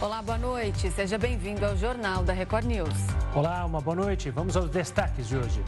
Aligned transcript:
Olá, 0.00 0.22
boa 0.22 0.38
noite. 0.38 0.92
Seja 0.92 1.18
bem-vindo 1.18 1.66
ao 1.66 1.76
Jornal 1.76 2.22
da 2.22 2.32
Record 2.32 2.64
News. 2.66 2.94
Olá, 3.34 3.64
uma 3.64 3.80
boa 3.80 3.96
noite. 3.96 4.30
Vamos 4.30 4.56
aos 4.56 4.70
destaques 4.70 5.26
de 5.26 5.36
hoje. 5.36 5.60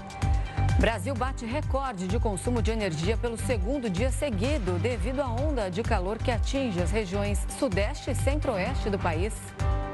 Brasil 0.78 1.12
bate 1.16 1.44
recorde 1.44 2.06
de 2.06 2.16
consumo 2.20 2.62
de 2.62 2.70
energia 2.70 3.16
pelo 3.16 3.36
segundo 3.36 3.90
dia 3.90 4.12
seguido, 4.12 4.78
devido 4.78 5.20
à 5.20 5.26
onda 5.26 5.68
de 5.68 5.82
calor 5.82 6.16
que 6.16 6.30
atinge 6.30 6.80
as 6.80 6.92
regiões 6.92 7.44
sudeste 7.58 8.12
e 8.12 8.14
centro-oeste 8.14 8.88
do 8.88 9.00
país. 9.00 9.34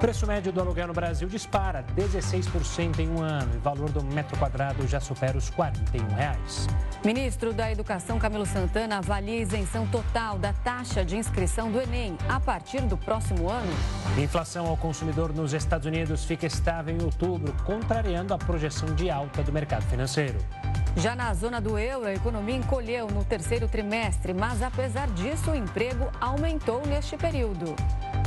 O 0.06 0.08
preço 0.08 0.24
médio 0.24 0.52
do 0.52 0.60
aluguel 0.60 0.86
no 0.86 0.92
Brasil 0.92 1.26
dispara 1.26 1.84
16% 1.96 3.00
em 3.00 3.08
um 3.08 3.20
ano 3.20 3.50
e 3.54 3.56
o 3.56 3.60
valor 3.60 3.90
do 3.90 4.04
metro 4.04 4.38
quadrado 4.38 4.86
já 4.86 5.00
supera 5.00 5.36
os 5.36 5.50
41 5.50 6.06
reais. 6.14 6.68
Ministro 7.04 7.52
da 7.52 7.72
Educação 7.72 8.16
Camilo 8.16 8.46
Santana 8.46 8.98
avalia 8.98 9.42
isenção 9.42 9.84
total 9.88 10.38
da 10.38 10.52
taxa 10.52 11.04
de 11.04 11.16
inscrição 11.16 11.72
do 11.72 11.80
Enem 11.80 12.16
a 12.28 12.38
partir 12.38 12.82
do 12.82 12.96
próximo 12.96 13.50
ano. 13.50 13.72
Inflação 14.16 14.68
ao 14.68 14.76
consumidor 14.76 15.34
nos 15.34 15.52
Estados 15.52 15.88
Unidos 15.88 16.24
fica 16.24 16.46
estável 16.46 16.96
em 16.96 17.02
outubro, 17.02 17.52
contrariando 17.64 18.32
a 18.32 18.38
projeção 18.38 18.94
de 18.94 19.10
alta 19.10 19.42
do 19.42 19.52
mercado 19.52 19.82
financeiro. 19.86 20.38
Já 20.96 21.14
na 21.14 21.34
zona 21.34 21.60
do 21.60 21.76
euro, 21.76 22.06
a 22.06 22.14
economia 22.14 22.56
encolheu 22.56 23.06
no 23.08 23.22
terceiro 23.24 23.68
trimestre, 23.68 24.32
mas 24.32 24.62
apesar 24.62 25.08
disso, 25.08 25.50
o 25.50 25.54
emprego 25.54 26.10
aumentou 26.20 26.86
neste 26.86 27.18
período. 27.18 27.74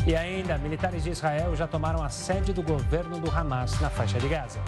E 0.05 0.15
ainda, 0.15 0.57
militares 0.57 1.03
de 1.03 1.09
Israel 1.09 1.55
já 1.55 1.67
tomaram 1.69 2.03
a 2.03 2.09
sede 2.09 2.51
do 2.51 2.61
governo 2.61 3.19
do 3.19 3.29
Hamas 3.29 3.79
na 3.79 3.89
faixa 3.89 4.19
de 4.19 4.27
Gaza. 4.27 4.59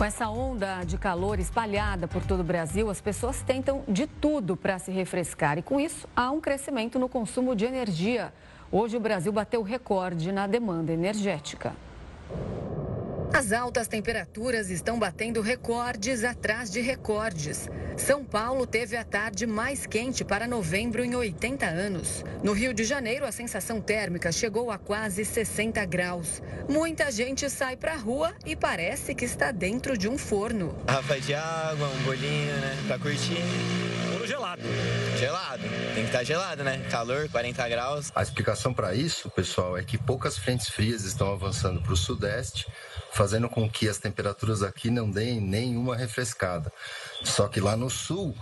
Com 0.00 0.04
essa 0.04 0.30
onda 0.30 0.82
de 0.82 0.96
calor 0.96 1.38
espalhada 1.38 2.08
por 2.08 2.24
todo 2.24 2.40
o 2.40 2.44
Brasil, 2.44 2.88
as 2.88 3.02
pessoas 3.02 3.42
tentam 3.42 3.84
de 3.86 4.06
tudo 4.06 4.56
para 4.56 4.78
se 4.78 4.90
refrescar 4.90 5.58
e, 5.58 5.62
com 5.62 5.78
isso, 5.78 6.08
há 6.16 6.30
um 6.30 6.40
crescimento 6.40 6.98
no 6.98 7.06
consumo 7.06 7.54
de 7.54 7.66
energia. 7.66 8.32
Hoje, 8.72 8.96
o 8.96 9.00
Brasil 9.00 9.30
bateu 9.30 9.62
recorde 9.62 10.32
na 10.32 10.46
demanda 10.46 10.90
energética. 10.90 11.74
As 13.32 13.52
altas 13.52 13.86
temperaturas 13.86 14.70
estão 14.70 14.98
batendo 14.98 15.40
recordes 15.40 16.24
atrás 16.24 16.68
de 16.68 16.80
recordes. 16.80 17.68
São 17.96 18.24
Paulo 18.24 18.66
teve 18.66 18.96
a 18.96 19.04
tarde 19.04 19.46
mais 19.46 19.86
quente 19.86 20.24
para 20.24 20.48
novembro 20.48 21.04
em 21.04 21.14
80 21.14 21.64
anos. 21.64 22.24
No 22.42 22.52
Rio 22.52 22.74
de 22.74 22.82
Janeiro, 22.82 23.24
a 23.24 23.32
sensação 23.32 23.80
térmica 23.80 24.32
chegou 24.32 24.70
a 24.70 24.78
quase 24.78 25.24
60 25.24 25.84
graus. 25.84 26.42
Muita 26.68 27.10
gente 27.10 27.48
sai 27.48 27.76
para 27.76 27.94
a 27.94 27.96
rua 27.96 28.34
e 28.44 28.56
parece 28.56 29.14
que 29.14 29.24
está 29.24 29.52
dentro 29.52 29.96
de 29.96 30.08
um 30.08 30.18
forno. 30.18 30.76
Rafa 30.88 31.20
de 31.20 31.32
água, 31.32 31.88
um 31.88 32.02
bolinho, 32.02 32.56
né? 32.56 32.84
Pra 32.88 32.98
curtir. 32.98 33.38
Gelado. 34.26 34.62
Gelado. 35.18 35.62
Tem 35.94 36.02
que 36.02 36.10
estar 36.10 36.24
gelado, 36.24 36.64
né? 36.64 36.84
Calor, 36.90 37.28
40 37.28 37.68
graus. 37.68 38.12
A 38.14 38.22
explicação 38.22 38.74
para 38.74 38.94
isso, 38.94 39.30
pessoal, 39.30 39.78
é 39.78 39.84
que 39.84 39.96
poucas 39.96 40.36
frentes 40.36 40.68
frias 40.68 41.04
estão 41.04 41.32
avançando 41.32 41.80
para 41.80 41.92
o 41.92 41.96
sudeste 41.96 42.66
fazendo 43.12 43.48
com 43.48 43.68
que 43.68 43.88
as 43.88 43.98
temperaturas 43.98 44.62
aqui 44.62 44.90
não 44.90 45.10
deem 45.10 45.40
nenhuma 45.40 45.96
refrescada. 45.96 46.72
Só 47.22 47.48
que 47.48 47.60
lá 47.60 47.76
no 47.76 47.90
sul, 47.90 48.34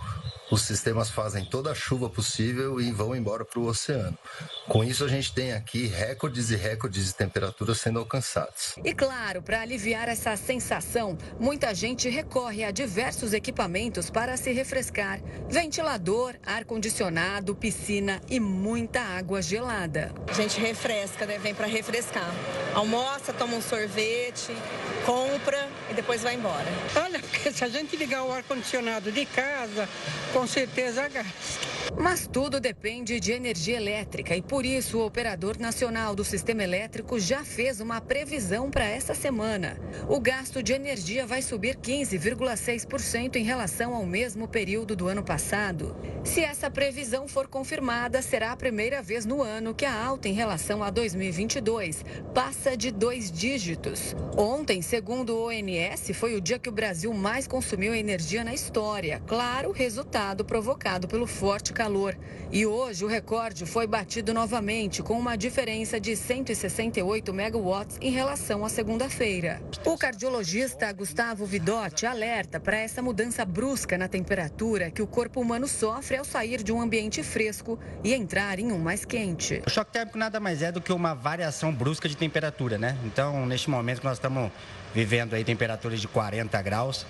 os 0.51 0.61
sistemas 0.63 1.09
fazem 1.09 1.45
toda 1.45 1.71
a 1.71 1.75
chuva 1.75 2.09
possível 2.09 2.81
e 2.81 2.91
vão 2.91 3.15
embora 3.15 3.45
para 3.45 3.59
o 3.59 3.67
oceano. 3.67 4.17
Com 4.67 4.83
isso, 4.83 5.05
a 5.05 5.07
gente 5.07 5.31
tem 5.31 5.53
aqui 5.53 5.85
recordes 5.85 6.49
e 6.49 6.55
recordes 6.55 7.05
de 7.05 7.13
temperaturas 7.13 7.79
sendo 7.79 7.99
alcançados. 7.99 8.75
E 8.83 8.93
claro, 8.93 9.43
para 9.43 9.61
aliviar 9.61 10.07
essa 10.07 10.35
sensação, 10.35 11.17
muita 11.39 11.73
gente 11.75 12.09
recorre 12.09 12.63
a 12.63 12.71
diversos 12.71 13.33
equipamentos 13.33 14.09
para 14.09 14.37
se 14.37 14.51
refrescar: 14.51 15.19
ventilador, 15.47 16.35
ar-condicionado, 16.43 17.55
piscina 17.55 18.19
e 18.27 18.39
muita 18.39 19.01
água 19.01 19.41
gelada. 19.41 20.11
A 20.27 20.33
gente 20.33 20.59
refresca, 20.59 21.25
né? 21.27 21.37
Vem 21.37 21.53
para 21.53 21.67
refrescar. 21.67 22.33
Almoça, 22.73 23.33
toma 23.33 23.55
um 23.55 23.61
sorvete, 23.61 24.51
compra 25.05 25.69
e 25.89 25.93
depois 25.93 26.21
vai 26.21 26.35
embora. 26.35 26.67
Olha, 26.95 27.19
porque 27.19 27.49
se 27.53 27.63
a 27.63 27.69
gente 27.69 27.95
ligar 27.95 28.23
o 28.23 28.31
ar-condicionado 28.31 29.11
de 29.11 29.25
casa, 29.25 29.89
com 30.33 30.45
certeza 30.45 31.07
gasta. 31.07 31.69
Mas 31.97 32.27
tudo 32.27 32.59
depende 32.59 33.19
de 33.19 33.31
energia 33.31 33.77
elétrica 33.77 34.35
e 34.35 34.41
por 34.41 34.65
isso 34.65 34.99
o 34.99 35.05
operador 35.05 35.57
nacional 35.59 36.15
do 36.15 36.23
sistema 36.23 36.63
elétrico 36.63 37.19
já 37.19 37.43
fez 37.43 37.81
uma 37.81 37.99
previsão 37.99 38.69
para 38.69 38.85
essa 38.85 39.15
semana. 39.15 39.77
O 40.07 40.19
gasto 40.19 40.61
de 40.61 40.73
energia 40.73 41.25
vai 41.25 41.41
subir 41.41 41.75
15,6% 41.77 43.35
em 43.35 43.43
relação 43.43 43.95
ao 43.95 44.05
mesmo 44.05 44.47
período 44.47 44.95
do 44.95 45.07
ano 45.07 45.23
passado. 45.23 45.95
Se 46.23 46.41
essa 46.41 46.69
previsão 46.69 47.27
for 47.27 47.47
confirmada, 47.47 48.21
será 48.21 48.51
a 48.51 48.57
primeira 48.57 49.01
vez 49.01 49.25
no 49.25 49.41
ano 49.41 49.73
que 49.73 49.85
a 49.85 50.05
alta 50.05 50.27
em 50.27 50.33
relação 50.33 50.83
a 50.83 50.89
2022 50.89 52.05
passa 52.33 52.77
de 52.77 52.91
dois 52.91 53.31
dígitos. 53.31 54.15
Ontem, 54.51 54.81
segundo 54.81 55.35
o 55.35 55.47
ONS, 55.49 56.09
foi 56.15 56.33
o 56.33 56.41
dia 56.41 56.57
que 56.57 56.67
o 56.67 56.71
Brasil 56.71 57.13
mais 57.13 57.45
consumiu 57.45 57.93
energia 57.93 58.43
na 58.43 58.51
história. 58.51 59.21
Claro, 59.27 59.71
resultado 59.71 60.43
provocado 60.43 61.07
pelo 61.07 61.27
forte 61.27 61.71
calor. 61.71 62.17
E 62.51 62.65
hoje 62.65 63.05
o 63.05 63.07
recorde 63.07 63.67
foi 63.67 63.85
batido 63.85 64.33
novamente, 64.33 65.03
com 65.03 65.19
uma 65.19 65.37
diferença 65.37 65.99
de 65.99 66.15
168 66.15 67.31
megawatts 67.31 67.99
em 68.01 68.09
relação 68.09 68.65
à 68.65 68.69
segunda-feira. 68.69 69.61
O 69.85 69.95
cardiologista 69.95 70.91
Gustavo 70.93 71.45
Vidotti 71.45 72.07
alerta 72.07 72.59
para 72.59 72.79
essa 72.79 73.03
mudança 73.03 73.45
brusca 73.45 73.99
na 73.99 74.07
temperatura 74.07 74.89
que 74.89 75.03
o 75.03 75.05
corpo 75.05 75.39
humano 75.39 75.67
sofre 75.67 76.17
ao 76.17 76.25
sair 76.25 76.63
de 76.63 76.73
um 76.73 76.81
ambiente 76.81 77.21
fresco 77.21 77.77
e 78.03 78.15
entrar 78.15 78.57
em 78.57 78.71
um 78.71 78.79
mais 78.79 79.05
quente. 79.05 79.61
O 79.67 79.69
choque 79.69 79.91
térmico 79.91 80.17
nada 80.17 80.39
mais 80.39 80.63
é 80.63 80.71
do 80.71 80.81
que 80.81 80.91
uma 80.91 81.13
variação 81.13 81.71
brusca 81.71 82.09
de 82.09 82.17
temperatura, 82.17 82.79
né? 82.79 82.97
Então, 83.05 83.45
neste 83.45 83.69
momento 83.69 83.99
que 83.99 84.07
nós 84.07 84.17
estamos 84.17 84.38
vivendo 84.93 85.33
aí 85.33 85.43
temperaturas 85.43 85.99
de 85.99 86.07
40 86.07 86.61
graus, 86.61 87.05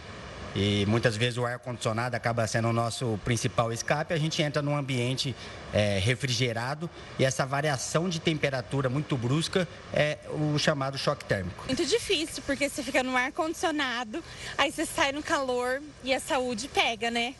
e 0.55 0.85
muitas 0.87 1.15
vezes 1.15 1.37
o 1.37 1.45
ar-condicionado 1.45 2.15
acaba 2.15 2.45
sendo 2.47 2.69
o 2.69 2.73
nosso 2.73 3.19
principal 3.23 3.71
escape. 3.71 4.13
A 4.13 4.17
gente 4.17 4.41
entra 4.41 4.61
num 4.61 4.75
ambiente 4.75 5.35
é, 5.71 5.99
refrigerado 5.99 6.89
e 7.19 7.25
essa 7.25 7.45
variação 7.45 8.09
de 8.09 8.19
temperatura 8.19 8.89
muito 8.89 9.15
brusca 9.15 9.67
é 9.93 10.17
o 10.31 10.57
chamado 10.57 10.97
choque 10.97 11.23
térmico. 11.25 11.65
Muito 11.67 11.85
difícil, 11.85 12.41
porque 12.45 12.67
você 12.67 12.81
fica 12.81 13.03
no 13.03 13.15
ar-condicionado, 13.15 14.23
aí 14.57 14.71
você 14.71 14.85
sai 14.85 15.11
no 15.11 15.21
calor 15.21 15.81
e 16.03 16.13
a 16.13 16.19
saúde 16.19 16.67
pega, 16.67 17.11
né? 17.11 17.35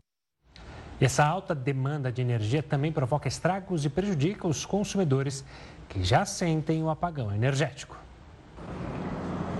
E 1.01 1.05
essa 1.05 1.23
alta 1.25 1.55
demanda 1.55 2.11
de 2.11 2.21
energia 2.21 2.61
também 2.61 2.91
provoca 2.91 3.27
estragos 3.27 3.85
e 3.85 3.89
prejudica 3.89 4.47
os 4.47 4.65
consumidores 4.65 5.45
que 5.87 6.03
já 6.03 6.25
sentem 6.25 6.83
o 6.83 6.89
apagão 6.89 7.33
energético. 7.33 7.97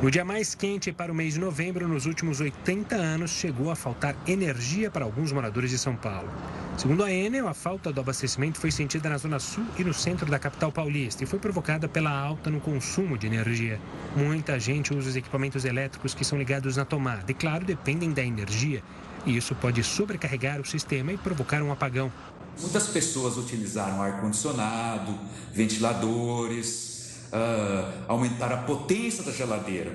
No 0.02 0.10
dia 0.10 0.24
mais 0.24 0.56
quente 0.56 0.94
para 0.94 1.12
o 1.12 1.16
mês 1.16 1.34
de 1.34 1.42
novembro, 1.42 1.86
nos 1.86 2.06
últimos 2.06 2.40
80 2.40 2.96
anos, 2.96 3.32
chegou 3.32 3.70
a 3.70 3.76
faltar 3.76 4.16
energia 4.26 4.90
para 4.90 5.04
alguns 5.04 5.34
moradores 5.34 5.72
de 5.72 5.78
São 5.78 5.94
Paulo. 5.94 6.30
Segundo 6.78 7.04
a 7.04 7.12
Enel, 7.12 7.50
a 7.50 7.54
falta 7.54 7.92
do 7.92 8.00
abastecimento 8.00 8.62
foi 8.62 8.72
sentida 8.72 9.10
na 9.10 9.18
zona 9.18 9.40
sul 9.40 9.66
e 9.78 9.84
no 9.84 9.94
centro 9.94 10.32
da 10.32 10.40
capital 10.40 10.72
paulista 10.72 11.26
e 11.26 11.28
foi 11.28 11.38
provocada 11.38 11.90
pela 11.90 12.12
alta 12.12 12.50
no 12.50 12.62
consumo 12.62 13.18
de 13.18 13.28
energia. 13.28 13.78
Muita 14.16 14.58
gente 14.58 14.94
usa 14.94 15.10
os 15.10 15.16
equipamentos 15.18 15.66
elétricos 15.66 16.14
que 16.14 16.24
são 16.24 16.38
ligados 16.40 16.78
na 16.78 16.86
tomada 16.86 17.30
e, 17.30 17.34
claro, 17.34 17.66
dependem 17.66 18.14
da 18.14 18.24
energia. 18.24 18.82
E 19.26 19.36
isso 19.36 19.54
pode 19.54 19.84
sobrecarregar 19.84 20.62
o 20.62 20.66
sistema 20.66 21.12
e 21.12 21.18
provocar 21.18 21.62
um 21.62 21.74
apagão. 21.74 22.10
Muitas 22.58 22.88
pessoas 22.88 23.36
utilizaram 23.36 24.02
ar-condicionado, 24.02 25.14
ventiladores, 25.54 26.89
uh, 27.34 28.06
aumentaram 28.08 28.56
a 28.56 28.62
potência 28.64 29.24
da 29.24 29.32
geladeira. 29.32 29.92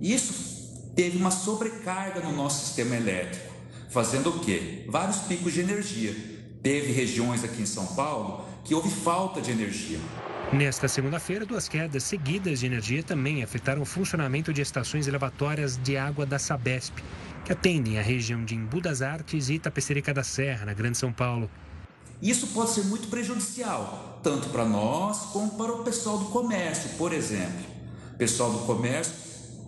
Isso 0.00 0.92
teve 0.94 1.18
uma 1.18 1.30
sobrecarga 1.30 2.20
no 2.20 2.32
nosso 2.32 2.64
sistema 2.66 2.96
elétrico, 2.96 3.54
fazendo 3.90 4.30
o 4.30 4.40
quê? 4.40 4.84
Vários 4.88 5.18
picos 5.18 5.52
de 5.52 5.60
energia. 5.60 6.14
Teve 6.62 6.92
regiões 6.92 7.44
aqui 7.44 7.62
em 7.62 7.66
São 7.66 7.86
Paulo 7.94 8.44
que 8.64 8.74
houve 8.74 8.90
falta 8.90 9.40
de 9.40 9.50
energia. 9.50 9.98
Nesta 10.52 10.88
segunda-feira, 10.88 11.44
duas 11.44 11.68
quedas 11.68 12.04
seguidas 12.04 12.60
de 12.60 12.66
energia 12.66 13.02
também 13.02 13.42
afetaram 13.42 13.82
o 13.82 13.84
funcionamento 13.84 14.52
de 14.52 14.62
estações 14.62 15.06
elevatórias 15.06 15.76
de 15.76 15.96
água 15.96 16.24
da 16.24 16.38
Sabesp, 16.38 16.94
que 17.44 17.52
atendem 17.52 17.98
a 17.98 18.02
região 18.02 18.44
de 18.44 18.54
Embu 18.54 18.80
das 18.80 19.02
Artes 19.02 19.50
e 19.50 19.54
Itapecerica 19.54 20.12
da 20.12 20.24
Serra, 20.24 20.66
na 20.66 20.72
Grande 20.72 20.96
São 20.96 21.12
Paulo. 21.12 21.50
Isso 22.20 22.48
pode 22.48 22.70
ser 22.70 22.84
muito 22.84 23.08
prejudicial, 23.08 24.20
tanto 24.22 24.48
para 24.48 24.64
nós 24.64 25.18
como 25.32 25.52
para 25.52 25.72
o 25.72 25.84
pessoal 25.84 26.18
do 26.18 26.26
comércio, 26.26 26.90
por 26.98 27.12
exemplo. 27.12 27.64
O 28.14 28.18
pessoal 28.18 28.50
do 28.50 28.58
comércio 28.60 29.14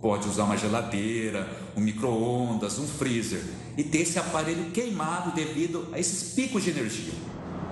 pode 0.01 0.27
usar 0.27 0.43
uma 0.43 0.57
geladeira, 0.57 1.47
um 1.77 1.79
micro-ondas, 1.79 2.77
um 2.77 2.87
freezer 2.87 3.41
e 3.77 3.83
ter 3.83 3.99
esse 3.99 4.19
aparelho 4.19 4.71
queimado 4.71 5.31
devido 5.31 5.87
a 5.93 5.99
esses 5.99 6.33
picos 6.33 6.63
de 6.63 6.71
energia. 6.71 7.13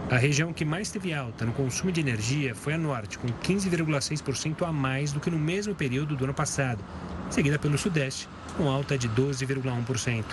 A 0.09 0.17
região 0.17 0.53
que 0.53 0.63
mais 0.63 0.89
teve 0.89 1.13
alta 1.13 1.45
no 1.45 1.51
consumo 1.51 1.91
de 1.91 1.99
energia 1.99 2.55
foi 2.55 2.73
a 2.73 2.77
norte, 2.77 3.19
com 3.19 3.27
15,6% 3.27 4.67
a 4.67 4.71
mais 4.71 5.11
do 5.11 5.19
que 5.19 5.29
no 5.29 5.37
mesmo 5.37 5.75
período 5.75 6.15
do 6.15 6.23
ano 6.23 6.33
passado. 6.33 6.83
Seguida 7.29 7.59
pelo 7.59 7.77
Sudeste, 7.77 8.27
com 8.57 8.69
alta 8.69 8.97
de 8.97 9.07
12,1%. 9.09 10.23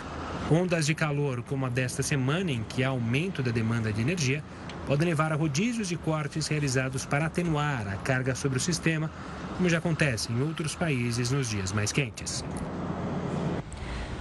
Ondas 0.51 0.87
de 0.87 0.95
calor, 0.95 1.43
como 1.43 1.67
a 1.67 1.69
desta 1.69 2.03
semana, 2.03 2.51
em 2.51 2.63
que 2.63 2.85
há 2.85 2.89
aumento 2.89 3.43
da 3.43 3.51
demanda 3.51 3.93
de 3.93 4.01
energia, 4.01 4.43
podem 4.87 5.09
levar 5.09 5.33
a 5.33 5.35
rodízios 5.35 5.91
e 5.91 5.97
cortes 5.97 6.47
realizados 6.47 7.05
para 7.05 7.27
atenuar 7.27 7.89
a 7.89 7.97
carga 7.97 8.35
sobre 8.35 8.59
o 8.59 8.61
sistema, 8.61 9.11
como 9.57 9.69
já 9.69 9.79
acontece 9.79 10.33
em 10.33 10.41
outros 10.43 10.75
países 10.75 11.31
nos 11.31 11.51
dias 11.51 11.73
mais 11.73 11.91
quentes. 11.91 12.45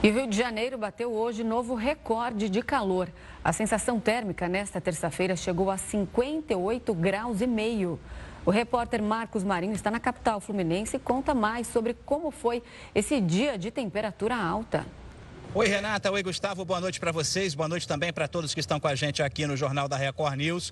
E 0.01 0.10
o 0.10 0.13
Rio 0.13 0.27
de 0.27 0.38
Janeiro 0.38 0.77
bateu 0.77 1.12
hoje 1.12 1.44
novo 1.44 1.74
recorde 1.74 2.50
de 2.50 2.62
calor. 2.62 3.07
A 3.44 3.51
sensação 3.51 4.00
térmica 4.00 4.48
nesta 4.48 4.80
terça-feira 4.80 5.36
chegou 5.36 5.72
a 5.72 5.77
58 5.77 6.94
graus 6.94 7.42
e 7.42 7.48
meio. 7.48 8.00
O 8.45 8.51
repórter 8.51 9.01
Marcos 9.01 9.44
Marinho 9.44 9.74
está 9.74 9.89
na 9.89 10.00
capital 10.00 10.39
fluminense 10.39 10.97
e 10.97 11.00
conta 11.00 11.33
mais 11.33 11.65
sobre 11.65 11.95
como 12.06 12.30
foi 12.30 12.62
esse 12.94 13.19
dia 13.19 13.57
de 13.57 13.71
temperatura 13.71 14.36
alta. 14.36 14.86
Oi, 15.51 15.68
Renata. 15.68 16.12
Oi, 16.12 16.21
Gustavo. 16.21 16.63
Boa 16.63 16.80
noite 16.80 17.00
para 17.00 17.12
vocês. 17.12 17.56
Boa 17.56 17.68
noite 17.68 17.88
também 17.88 18.13
para 18.13 18.27
todos 18.27 18.53
que 18.53 18.59
estão 18.59 18.80
com 18.80 18.88
a 18.88 18.94
gente 18.94 19.24
aqui 19.24 19.47
no 19.47 19.57
Jornal 19.57 19.88
da 19.88 19.97
Record 19.97 20.36
News. 20.36 20.71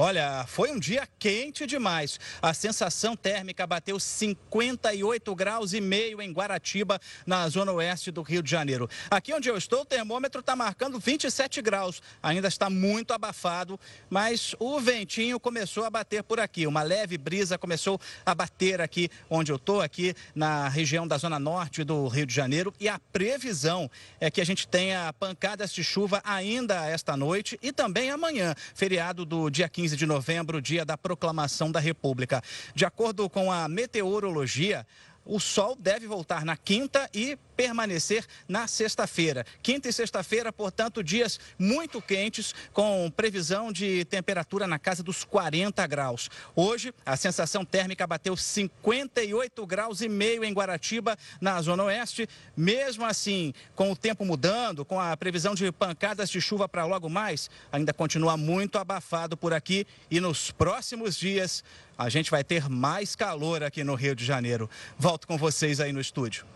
Olha, 0.00 0.44
foi 0.46 0.70
um 0.70 0.78
dia 0.78 1.08
quente 1.18 1.66
demais. 1.66 2.20
A 2.40 2.54
sensação 2.54 3.16
térmica 3.16 3.66
bateu 3.66 3.98
58 3.98 5.34
graus 5.34 5.72
e 5.72 5.80
meio 5.80 6.22
em 6.22 6.30
Guaratiba, 6.30 7.00
na 7.26 7.48
zona 7.48 7.72
oeste 7.72 8.12
do 8.12 8.22
Rio 8.22 8.40
de 8.40 8.48
Janeiro. 8.48 8.88
Aqui 9.10 9.34
onde 9.34 9.48
eu 9.48 9.56
estou, 9.58 9.80
o 9.80 9.84
termômetro 9.84 10.38
está 10.38 10.54
marcando 10.54 11.00
27 11.00 11.60
graus. 11.60 12.00
Ainda 12.22 12.46
está 12.46 12.70
muito 12.70 13.12
abafado, 13.12 13.78
mas 14.08 14.54
o 14.60 14.78
ventinho 14.78 15.40
começou 15.40 15.82
a 15.82 15.90
bater 15.90 16.22
por 16.22 16.38
aqui. 16.38 16.64
Uma 16.64 16.84
leve 16.84 17.18
brisa 17.18 17.58
começou 17.58 18.00
a 18.24 18.32
bater 18.36 18.80
aqui 18.80 19.10
onde 19.28 19.50
eu 19.50 19.56
estou, 19.56 19.80
aqui 19.80 20.14
na 20.32 20.68
região 20.68 21.08
da 21.08 21.18
zona 21.18 21.40
norte 21.40 21.82
do 21.82 22.06
Rio 22.06 22.24
de 22.24 22.32
Janeiro. 22.32 22.72
E 22.78 22.88
a 22.88 23.00
previsão 23.12 23.90
é 24.20 24.30
que 24.30 24.40
a 24.40 24.46
gente 24.46 24.68
tenha 24.68 25.12
pancadas 25.14 25.72
de 25.72 25.82
chuva 25.82 26.22
ainda 26.22 26.86
esta 26.86 27.16
noite 27.16 27.58
e 27.60 27.72
também 27.72 28.12
amanhã, 28.12 28.54
feriado 28.76 29.24
do 29.24 29.50
dia 29.50 29.68
15 29.68 29.87
15 29.88 29.96
de 29.96 30.04
novembro, 30.04 30.60
dia 30.60 30.84
da 30.84 30.98
proclamação 30.98 31.72
da 31.72 31.80
República. 31.80 32.42
De 32.74 32.84
acordo 32.84 33.28
com 33.30 33.50
a 33.50 33.66
meteorologia, 33.66 34.86
o 35.24 35.40
sol 35.40 35.74
deve 35.74 36.06
voltar 36.06 36.44
na 36.44 36.58
quinta 36.58 37.08
e 37.14 37.38
permanecer 37.58 38.24
na 38.48 38.68
sexta-feira. 38.68 39.44
Quinta 39.60 39.88
e 39.88 39.92
sexta-feira, 39.92 40.52
portanto, 40.52 41.02
dias 41.02 41.40
muito 41.58 42.00
quentes, 42.00 42.54
com 42.72 43.10
previsão 43.10 43.72
de 43.72 44.04
temperatura 44.04 44.64
na 44.64 44.78
casa 44.78 45.02
dos 45.02 45.24
40 45.24 45.84
graus. 45.88 46.30
Hoje, 46.54 46.94
a 47.04 47.16
sensação 47.16 47.64
térmica 47.64 48.06
bateu 48.06 48.36
58 48.36 49.66
graus 49.66 50.00
e 50.00 50.08
meio 50.08 50.44
em 50.44 50.52
Guaratiba, 50.52 51.18
na 51.40 51.60
Zona 51.60 51.82
Oeste. 51.82 52.28
Mesmo 52.56 53.04
assim, 53.04 53.52
com 53.74 53.90
o 53.90 53.96
tempo 53.96 54.24
mudando, 54.24 54.84
com 54.84 55.00
a 55.00 55.16
previsão 55.16 55.52
de 55.52 55.72
pancadas 55.72 56.30
de 56.30 56.40
chuva 56.40 56.68
para 56.68 56.84
logo 56.84 57.08
mais, 57.08 57.50
ainda 57.72 57.92
continua 57.92 58.36
muito 58.36 58.78
abafado 58.78 59.36
por 59.36 59.52
aqui 59.52 59.84
e 60.08 60.20
nos 60.20 60.52
próximos 60.52 61.16
dias 61.16 61.64
a 61.98 62.08
gente 62.08 62.30
vai 62.30 62.44
ter 62.44 62.68
mais 62.68 63.16
calor 63.16 63.64
aqui 63.64 63.82
no 63.82 63.96
Rio 63.96 64.14
de 64.14 64.24
Janeiro. 64.24 64.70
Volto 64.96 65.26
com 65.26 65.36
vocês 65.36 65.80
aí 65.80 65.92
no 65.92 66.00
estúdio. 66.00 66.46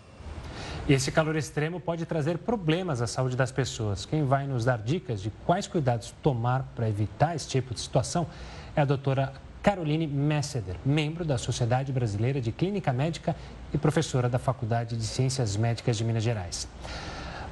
E 0.89 0.93
esse 0.93 1.13
calor 1.13 1.37
extremo 1.37 1.81
pode 1.81 2.05
trazer 2.07 2.39
problemas 2.39 3.01
à 3.01 3.07
saúde 3.07 3.37
das 3.37 3.53
pessoas. 3.53 4.05
Quem 4.05 4.25
vai 4.25 4.47
nos 4.47 4.65
dar 4.65 4.79
dicas 4.79 5.21
de 5.21 5.31
quais 5.47 5.67
cuidados 5.67 6.15
tomar 6.23 6.65
para 6.75 6.89
evitar 6.89 7.37
esse 7.37 7.49
tipo 7.49 7.73
de 7.73 7.81
situação 7.81 8.27
é 8.75 8.81
a 8.81 8.85
doutora 8.85 9.33
Caroline 9.63 10.09
Messeder, 10.09 10.75
membro 10.85 11.25
da 11.25 11.39
Sociedade 11.39 11.93
Brasileira 11.93 12.41
de 12.41 12.51
Clínica 12.51 12.93
Médica 12.93 13.37
e 13.73 13.79
professora 13.79 14.29
da 14.29 14.39
Faculdade 14.39 14.97
de 14.97 15.05
Ciências 15.05 15.57
Médicas 15.57 15.97
de 15.97 16.05
Minas 16.05 16.25
Gerais. 16.25 16.67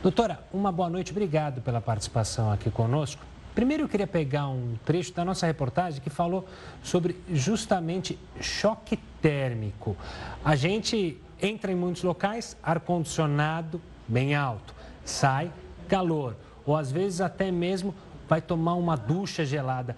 Doutora, 0.03 0.41
uma 0.53 0.73
boa 0.73 0.91
noite, 0.91 1.13
obrigado 1.13 1.61
pela 1.61 1.81
participação 1.81 2.51
aqui 2.51 2.69
conosco. 2.71 3.23
Primeiro 3.55 3.85
eu 3.85 3.89
queria 3.89 4.07
pegar 4.07 4.49
um 4.49 4.75
trecho 4.85 5.13
da 5.13 5.25
nossa 5.25 5.47
reportagem 5.47 6.01
que 6.01 6.11
falou 6.11 6.49
sobre 6.83 7.21
justamente 7.33 8.19
choque 8.41 8.97
térmico. 9.21 9.97
A 10.45 10.57
gente 10.57 11.21
entra 11.43 11.73
em 11.73 11.75
muitos 11.75 12.03
locais, 12.03 12.57
ar-condicionado 12.63 13.81
bem 14.07 14.35
alto, 14.35 14.75
sai 15.05 15.53
calor, 15.89 16.37
ou 16.65 16.77
às 16.77 16.91
vezes 16.91 17.21
até 17.21 17.51
mesmo 17.51 17.95
vai 18.29 18.41
tomar 18.41 18.75
uma 18.75 18.97
ducha 18.97 19.45
gelada. 19.45 19.97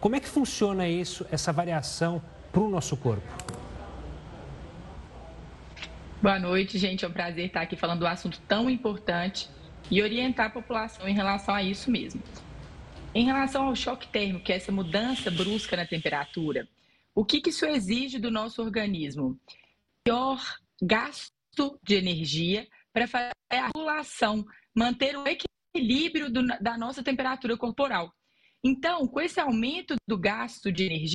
Como 0.00 0.16
é 0.16 0.20
que 0.20 0.28
funciona 0.28 0.88
isso, 0.88 1.26
essa 1.30 1.52
variação 1.52 2.22
para 2.52 2.60
o 2.60 2.68
nosso 2.68 2.96
corpo? 2.96 3.26
Boa 6.20 6.38
noite, 6.38 6.78
gente. 6.78 7.04
É 7.04 7.08
um 7.08 7.12
prazer 7.12 7.46
estar 7.46 7.60
aqui 7.60 7.76
falando 7.76 8.00
do 8.00 8.06
assunto 8.06 8.40
tão 8.48 8.68
importante 8.68 9.48
e 9.88 10.02
orientar 10.02 10.46
a 10.46 10.50
população 10.50 11.08
em 11.08 11.14
relação 11.14 11.54
a 11.54 11.62
isso 11.62 11.90
mesmo. 11.90 12.20
Em 13.14 13.24
relação 13.24 13.66
ao 13.66 13.76
choque 13.76 14.08
térmico, 14.08 14.44
que 14.44 14.52
é 14.52 14.56
essa 14.56 14.72
mudança 14.72 15.30
brusca 15.30 15.76
na 15.76 15.86
temperatura, 15.86 16.66
o 17.14 17.24
que, 17.24 17.40
que 17.40 17.50
isso 17.50 17.64
exige 17.64 18.18
do 18.18 18.30
nosso 18.30 18.60
organismo? 18.62 19.38
Maior 20.06 20.40
gasto 20.82 21.78
de 21.82 21.94
energia 21.94 22.66
para 22.92 23.06
fazer 23.06 23.32
a 23.50 23.66
regulação, 23.66 24.44
manter 24.74 25.16
o 25.16 25.24
equilíbrio 25.26 26.30
do, 26.30 26.46
da 26.60 26.76
nossa 26.76 27.02
temperatura 27.02 27.56
corporal. 27.56 28.12
Então, 28.64 29.06
com 29.06 29.20
esse 29.20 29.40
aumento 29.40 29.94
do 30.06 30.18
gasto 30.18 30.72
de 30.72 30.84
energia, 30.84 31.14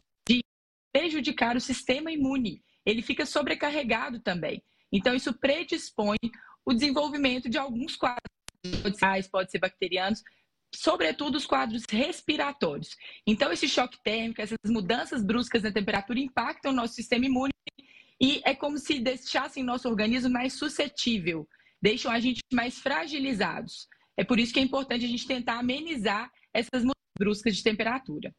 prejudicar 0.93 1.57
o 1.57 1.61
sistema 1.61 2.11
imune. 2.11 2.63
Ele 2.85 3.01
fica 3.01 3.25
sobrecarregado 3.25 4.19
também. 4.19 4.63
Então, 4.91 5.15
isso 5.15 5.33
predispõe 5.33 6.17
o 6.63 6.73
desenvolvimento 6.73 7.49
de 7.49 7.57
alguns 7.57 7.95
quadros, 7.95 9.27
pode 9.31 9.51
ser 9.51 9.59
bacterianos, 9.59 10.21
sobretudo 10.73 11.35
os 11.35 11.45
quadros 11.45 11.83
respiratórios. 11.89 12.95
Então, 13.25 13.51
esse 13.51 13.67
choque 13.67 13.97
térmico, 14.03 14.41
essas 14.41 14.57
mudanças 14.67 15.25
bruscas 15.25 15.63
na 15.63 15.71
temperatura 15.71 16.19
impactam 16.19 16.71
o 16.71 16.75
nosso 16.75 16.93
sistema 16.93 17.25
imune 17.25 17.51
e 18.23 18.41
é 18.45 18.55
como 18.55 18.77
se 18.77 19.01
deixassem 19.01 19.65
nosso 19.65 19.85
organismo 19.89 20.29
mais 20.29 20.53
suscetível, 20.53 21.45
deixam 21.81 22.09
a 22.09 22.21
gente 22.21 22.39
mais 22.53 22.79
fragilizados. 22.79 23.85
É 24.15 24.23
por 24.23 24.39
isso 24.39 24.53
que 24.53 24.61
é 24.61 24.63
importante 24.63 25.03
a 25.03 25.07
gente 25.09 25.27
tentar 25.27 25.59
amenizar 25.59 26.31
essas 26.53 26.83
mudanças 26.83 27.19
bruscas 27.19 27.53
de 27.57 27.61
temperatura. 27.61 28.33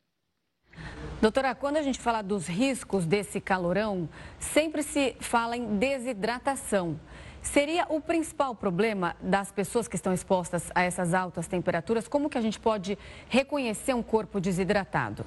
Doutora, 1.21 1.55
quando 1.55 1.77
a 1.77 1.83
gente 1.83 2.01
fala 2.01 2.23
dos 2.23 2.47
riscos 2.47 3.05
desse 3.05 3.43
calorão, 3.43 4.09
sempre 4.39 4.83
se 4.83 5.17
fala 5.21 5.55
em 5.55 5.77
desidratação. 5.77 6.99
Seria 7.43 7.85
o 7.91 8.01
principal 8.01 8.55
problema 8.55 9.15
das 9.21 9.53
pessoas 9.53 9.87
que 9.87 9.97
estão 9.97 10.15
expostas 10.15 10.71
a 10.75 10.83
essas 10.83 11.13
altas 11.13 11.47
temperaturas? 11.47 12.09
Como 12.09 12.31
que 12.31 12.39
a 12.39 12.41
gente 12.41 12.59
pode 12.59 12.97
reconhecer 13.29 13.93
um 13.93 14.03
corpo 14.03 14.41
desidratado? 14.41 15.27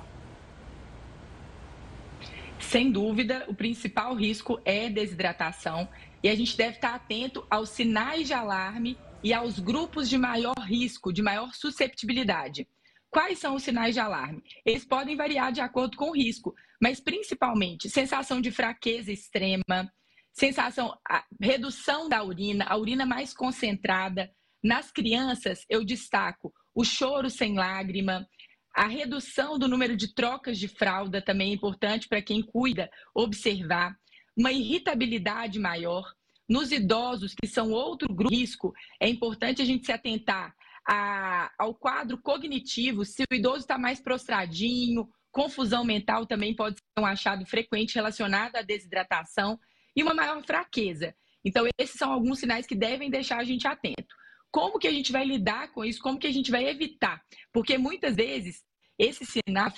Sem 2.60 2.92
dúvida, 2.92 3.46
o 3.48 3.56
principal 3.56 4.14
risco 4.16 4.60
é 4.66 4.90
desidratação 4.90 5.88
e 6.22 6.30
a 6.30 6.36
gente 6.36 6.58
deve 6.58 6.76
estar 6.76 6.96
atento 6.96 7.46
aos 7.50 7.70
sinais 7.70 8.28
de 8.28 8.34
alarme 8.34 8.98
e 9.24 9.34
aos 9.34 9.60
grupos 9.60 10.10
de 10.10 10.18
maior 10.18 10.58
risco, 10.60 11.14
de 11.14 11.22
maior 11.22 11.54
susceptibilidade. 11.54 12.68
Quais 13.10 13.40
são 13.40 13.56
os 13.56 13.64
sinais 13.64 13.94
de 13.94 14.00
alarme? 14.00 14.44
Eles 14.66 14.86
podem 14.86 15.16
variar 15.16 15.52
de 15.52 15.62
acordo 15.62 15.96
com 15.96 16.10
o 16.10 16.16
risco, 16.16 16.54
mas 16.82 17.00
principalmente 17.00 17.90
sensação 17.90 18.42
de 18.42 18.52
fraqueza 18.52 19.12
extrema, 19.12 19.92
sensação, 20.34 20.96
redução 21.42 22.10
da 22.10 22.24
urina, 22.24 22.66
a 22.68 22.78
urina 22.78 23.06
mais 23.06 23.34
concentrada. 23.34 24.32
Nas 24.64 24.92
crianças, 24.92 25.66
eu 25.70 25.86
destaco 25.86 26.54
o 26.76 26.84
choro 26.84 27.30
sem 27.30 27.56
lágrima, 27.56 28.28
a 28.77 28.86
redução 28.86 29.57
do 29.57 29.67
número 29.67 29.98
de 29.98 30.13
trocas 30.13 30.60
de 30.60 30.67
fralda 30.67 31.19
também 31.19 31.50
é 31.50 31.55
importante 31.55 32.07
para 32.07 32.22
quem 32.22 32.43
cuida 32.43 32.88
observar, 33.12 33.98
uma 34.38 34.51
irritabilidade 34.51 35.57
maior. 35.57 36.13
Nos 36.48 36.72
idosos, 36.72 37.34
que 37.34 37.48
são 37.48 37.72
outro 37.72 38.07
grupo 38.07 38.29
de 38.29 38.39
risco, 38.39 38.72
é 39.01 39.10
importante 39.10 39.63
a 39.63 39.65
gente 39.65 39.84
se 39.84 39.91
atentar 39.91 40.53
a, 40.88 41.51
ao 41.57 41.74
quadro 41.74 42.22
cognitivo, 42.22 43.03
se 43.03 43.24
o 43.24 43.34
idoso 43.34 43.62
está 43.62 43.79
mais 43.79 44.00
prostradinho, 44.00 45.10
confusão 45.31 45.84
mental 45.84 46.27
também 46.27 46.55
pode 46.55 46.77
ser 46.77 47.01
um 47.01 47.05
achado 47.05 47.43
frequente 47.48 47.96
relacionado 47.96 48.57
à 48.57 48.62
desidratação 48.62 49.60
e 49.96 50.03
uma 50.03 50.13
maior 50.13 50.41
fraqueza. 50.46 51.15
Então, 51.43 51.65
esses 51.79 51.98
são 51.98 52.12
alguns 52.12 52.39
sinais 52.39 52.67
que 52.67 52.75
devem 52.75 53.10
deixar 53.10 53.39
a 53.39 53.43
gente 53.43 53.67
atento. 53.67 54.15
Como 54.51 54.79
que 54.79 54.88
a 54.88 54.91
gente 54.91 55.12
vai 55.12 55.25
lidar 55.25 55.72
com 55.72 55.84
isso? 55.84 56.00
Como 56.00 56.19
que 56.19 56.27
a 56.27 56.31
gente 56.31 56.51
vai 56.51 56.67
evitar? 56.67 57.22
Porque 57.51 57.77
muitas 57.77 58.15
vezes 58.15 58.67
esse 58.98 59.25
sinal, 59.25 59.72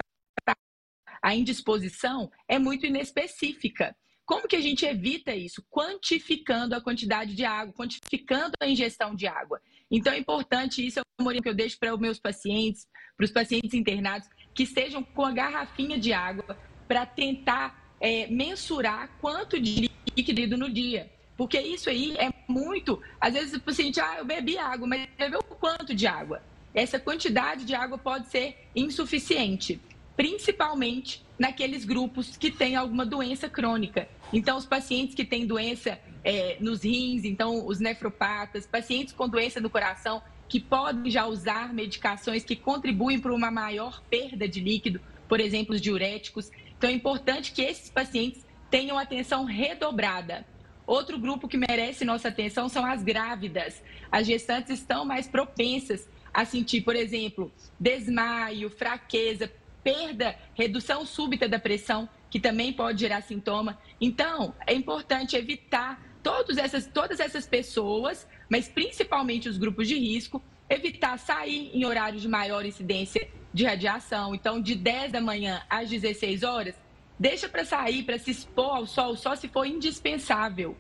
a 1.22 1.36
indisposição 1.36 2.32
é 2.48 2.58
muito 2.58 2.86
inespecífica. 2.86 3.96
Como 4.26 4.48
que 4.48 4.56
a 4.56 4.62
gente 4.62 4.86
evita 4.86 5.36
isso? 5.36 5.64
Quantificando 5.70 6.76
a 6.76 6.82
quantidade 6.82 7.34
de 7.34 7.44
água, 7.44 7.74
quantificando 7.74 8.54
a 8.62 8.68
ingestão 8.68 9.16
de 9.16 9.28
água. 9.28 9.60
Então 9.90 10.14
é 10.14 10.20
importante 10.20 10.86
isso, 10.86 11.00
é 11.00 11.04
uma 11.20 11.34
que 11.34 11.50
eu 11.50 11.54
deixo 11.54 11.80
para 11.80 11.94
os 11.94 12.00
meus 12.00 12.20
pacientes, 12.20 12.88
para 13.18 13.26
os 13.26 13.32
pacientes 13.32 13.74
internados, 13.74 14.30
que 14.54 14.64
estejam 14.64 15.04
com 15.04 15.26
a 15.26 15.32
garrafinha 15.32 15.98
de 15.98 16.14
água 16.14 16.58
para 16.88 17.06
tentar 17.06 17.96
é, 18.00 18.28
mensurar 18.28 19.10
quanto 19.20 19.60
de 19.60 19.90
líquido 20.16 20.58
no 20.58 20.72
dia. 20.72 21.12
Porque 21.36 21.60
isso 21.60 21.90
aí 21.90 22.16
é 22.18 22.32
muito. 22.48 23.02
Às 23.20 23.34
vezes 23.34 23.54
o 23.54 23.62
paciente, 23.62 24.00
ah, 24.00 24.18
eu 24.18 24.26
bebi 24.26 24.58
água, 24.58 24.88
mas 24.88 25.08
bebeu 25.18 25.42
quanto 25.42 25.96
de 25.96 26.06
água? 26.06 26.44
Essa 26.74 27.00
quantidade 27.00 27.66
de 27.66 27.74
água 27.74 27.98
pode 27.98 28.30
ser 28.30 28.70
insuficiente, 28.76 29.80
principalmente 30.16 31.26
naqueles 31.38 31.86
grupos 31.86 32.38
que 32.38 32.52
têm 32.52 32.76
alguma 32.76 33.06
doença 33.06 33.50
crônica. 33.50 34.08
Então, 34.32 34.58
os 34.58 34.66
pacientes 34.66 35.16
que 35.16 35.26
têm 35.26 35.48
doença 35.48 36.00
é, 36.24 36.58
nos 36.60 36.84
rins, 36.84 37.24
então 37.24 37.66
os 37.66 37.80
nefropatas, 37.80 38.68
pacientes 38.68 39.14
com 39.14 39.28
doença 39.28 39.60
no 39.60 39.70
coração, 39.70 40.22
que 40.48 40.60
podem 40.60 41.10
já 41.10 41.26
usar 41.26 41.74
medicações 41.74 42.44
que 42.44 42.56
contribuem 42.56 43.20
para 43.20 43.34
uma 43.34 43.50
maior 43.50 44.02
perda 44.10 44.48
de 44.48 44.60
líquido, 44.60 45.00
por 45.28 45.40
exemplo, 45.40 45.76
os 45.76 45.82
diuréticos. 45.82 46.52
Então, 46.78 46.90
é 46.90 46.94
importante 46.94 47.52
que 47.52 47.62
esses 47.62 47.90
pacientes 47.90 48.46
tenham 48.70 48.98
atenção 48.98 49.46
redobrada. 49.46 50.46
Outro 50.86 51.20
grupo 51.20 51.48
que 51.48 51.58
merece 51.58 52.04
nossa 52.04 52.30
atenção 52.30 52.68
são 52.68 52.84
as 52.84 53.04
grávidas. 53.04 53.82
As 54.12 54.26
gestantes 54.26 54.80
estão 54.80 55.06
mais 55.06 55.28
propensas 55.28 56.08
a 56.40 56.46
sentir, 56.46 56.80
por 56.80 56.96
exemplo, 56.96 57.52
desmaio, 57.78 58.70
fraqueza, 58.70 59.52
perda, 59.84 60.38
redução 60.56 61.06
súbita 61.06 61.50
da 61.50 61.60
pressão, 61.60 62.08
que 62.30 62.40
também 62.40 62.72
pode 62.72 63.02
gerar 63.02 63.22
sintoma. 63.22 63.78
Então, 64.00 64.56
é 64.66 64.74
importante 64.74 65.36
evitar 65.36 66.02
todas 66.24 66.58
essas, 66.58 66.88
todas 66.88 67.20
essas 67.20 67.46
pessoas, 67.46 68.26
mas 68.50 68.70
principalmente 68.70 69.50
os 69.50 69.58
grupos 69.58 69.86
de 69.86 70.00
risco, 70.00 70.42
evitar 70.70 71.20
sair 71.20 71.72
em 71.74 71.84
horários 71.84 72.22
de 72.22 72.30
maior 72.30 72.66
incidência 72.66 73.30
de 73.54 73.66
radiação. 73.66 74.34
Então, 74.34 74.62
de 74.62 74.76
10 74.76 75.12
da 75.12 75.20
manhã 75.20 75.62
às 75.70 75.90
16 75.90 76.44
horas, 76.44 76.76
deixa 77.20 77.50
para 77.50 77.66
sair, 77.66 78.04
para 78.04 78.18
se 78.18 78.32
expor 78.32 78.78
ao 78.78 78.88
sol, 78.88 79.18
só 79.18 79.36
se 79.36 79.50
for 79.50 79.66
indispensável. 79.66 80.78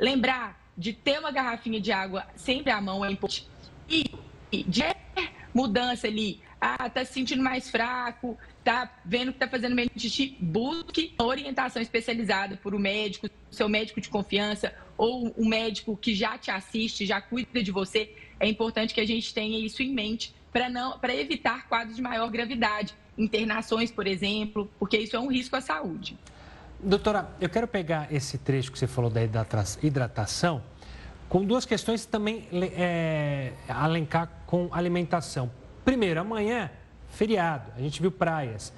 Lembrar 0.00 0.58
de 0.74 0.94
ter 0.94 1.18
uma 1.18 1.30
garrafinha 1.30 1.82
de 1.82 1.92
água 1.92 2.26
sempre 2.34 2.72
à 2.72 2.80
mão 2.80 3.04
é 3.04 3.12
importante. 3.12 3.46
E 3.90 4.04
de 4.64 4.82
mudança 5.54 6.06
ali, 6.06 6.40
ah, 6.60 6.88
tá 6.90 7.04
se 7.04 7.14
sentindo 7.14 7.42
mais 7.42 7.70
fraco, 7.70 8.36
tá 8.62 8.90
vendo 9.04 9.32
que 9.32 9.38
tá 9.38 9.48
fazendo 9.48 9.74
menos 9.74 9.92
xixi, 9.96 10.36
busque 10.40 11.14
orientação 11.18 11.80
especializada 11.80 12.56
por 12.56 12.74
um 12.74 12.78
médico, 12.78 13.28
seu 13.50 13.68
médico 13.68 14.00
de 14.00 14.08
confiança 14.08 14.74
ou 14.96 15.34
um 15.38 15.48
médico 15.48 15.96
que 15.96 16.14
já 16.14 16.36
te 16.36 16.50
assiste, 16.50 17.06
já 17.06 17.20
cuida 17.20 17.62
de 17.62 17.70
você. 17.70 18.14
É 18.38 18.48
importante 18.48 18.92
que 18.92 19.00
a 19.00 19.06
gente 19.06 19.32
tenha 19.32 19.58
isso 19.58 19.82
em 19.82 19.92
mente 19.92 20.34
para 20.52 20.68
não 20.68 20.98
para 20.98 21.14
evitar 21.14 21.68
quadros 21.68 21.96
de 21.96 22.02
maior 22.02 22.30
gravidade, 22.30 22.94
internações, 23.16 23.90
por 23.90 24.06
exemplo, 24.06 24.70
porque 24.78 24.98
isso 24.98 25.16
é 25.16 25.20
um 25.20 25.28
risco 25.30 25.56
à 25.56 25.60
saúde. 25.60 26.18
Doutora, 26.78 27.30
eu 27.40 27.48
quero 27.48 27.66
pegar 27.66 28.12
esse 28.12 28.36
trecho 28.36 28.70
que 28.70 28.78
você 28.78 28.86
falou 28.86 29.10
da 29.10 29.20
hidratação 29.82 30.62
com 31.28 31.44
duas 31.44 31.64
questões 31.64 32.06
também 32.06 32.46
é, 32.52 33.52
alencar 33.68 34.30
com 34.46 34.68
alimentação. 34.72 35.50
Primeiro, 35.84 36.20
amanhã, 36.20 36.70
feriado, 37.08 37.72
a 37.76 37.80
gente 37.80 38.00
viu 38.00 38.10
praias. 38.10 38.72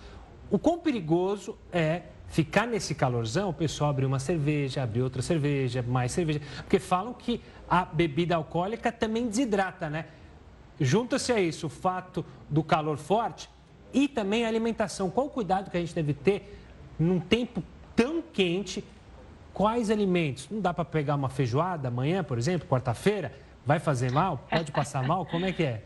O 0.51 0.59
quão 0.59 0.79
perigoso 0.79 1.59
é 1.73 2.03
ficar 2.29 2.67
nesse 2.67 2.95
calorzão, 2.95 3.51
o 3.51 3.55
pessoal 3.55 3.91
abrir 3.91 4.07
uma 4.07 4.19
cerveja, 4.19 4.83
abrir 4.83 5.03
outra 5.03 5.23
cerveja, 5.23 5.83
mais 5.83 6.13
cerveja, 6.13 6.41
porque 6.57 6.79
falam 6.79 7.13
que 7.13 7.41
a 7.69 7.85
bebida 7.85 8.37
alcoólica 8.37 8.91
também 8.91 9.27
desidrata, 9.27 9.91
né? 9.91 10.07
Junta-se 10.81 11.33
a 11.33 11.41
isso 11.41 11.67
o 11.67 11.71
fato 11.71 12.25
do 12.49 12.63
calor 12.63 12.97
forte 12.97 13.51
e 13.93 14.07
também 14.09 14.45
a 14.45 14.49
alimentação. 14.49 15.11
Qual 15.11 15.27
o 15.27 15.31
cuidado 15.31 15.71
que 15.71 15.77
a 15.77 15.81
gente 15.81 15.95
deve 15.95 16.15
ter 16.15 16.59
num 16.99 17.19
tempo 17.19 17.63
tão 17.97 18.23
quente? 18.23 18.85
Quais 19.59 19.91
alimentos? 19.91 20.49
Não 20.49 20.61
dá 20.61 20.73
para 20.73 20.85
pegar 20.85 21.17
uma 21.17 21.29
feijoada 21.29 21.89
amanhã, 21.89 22.23
por 22.23 22.39
exemplo, 22.39 22.69
quarta-feira? 22.69 23.33
Vai 23.67 23.81
fazer 23.81 24.13
mal? 24.13 24.47
Pode 24.49 24.71
passar 24.71 25.03
mal? 25.03 25.27
Como 25.27 25.45
é 25.45 25.51
que 25.51 25.65
é? 25.65 25.83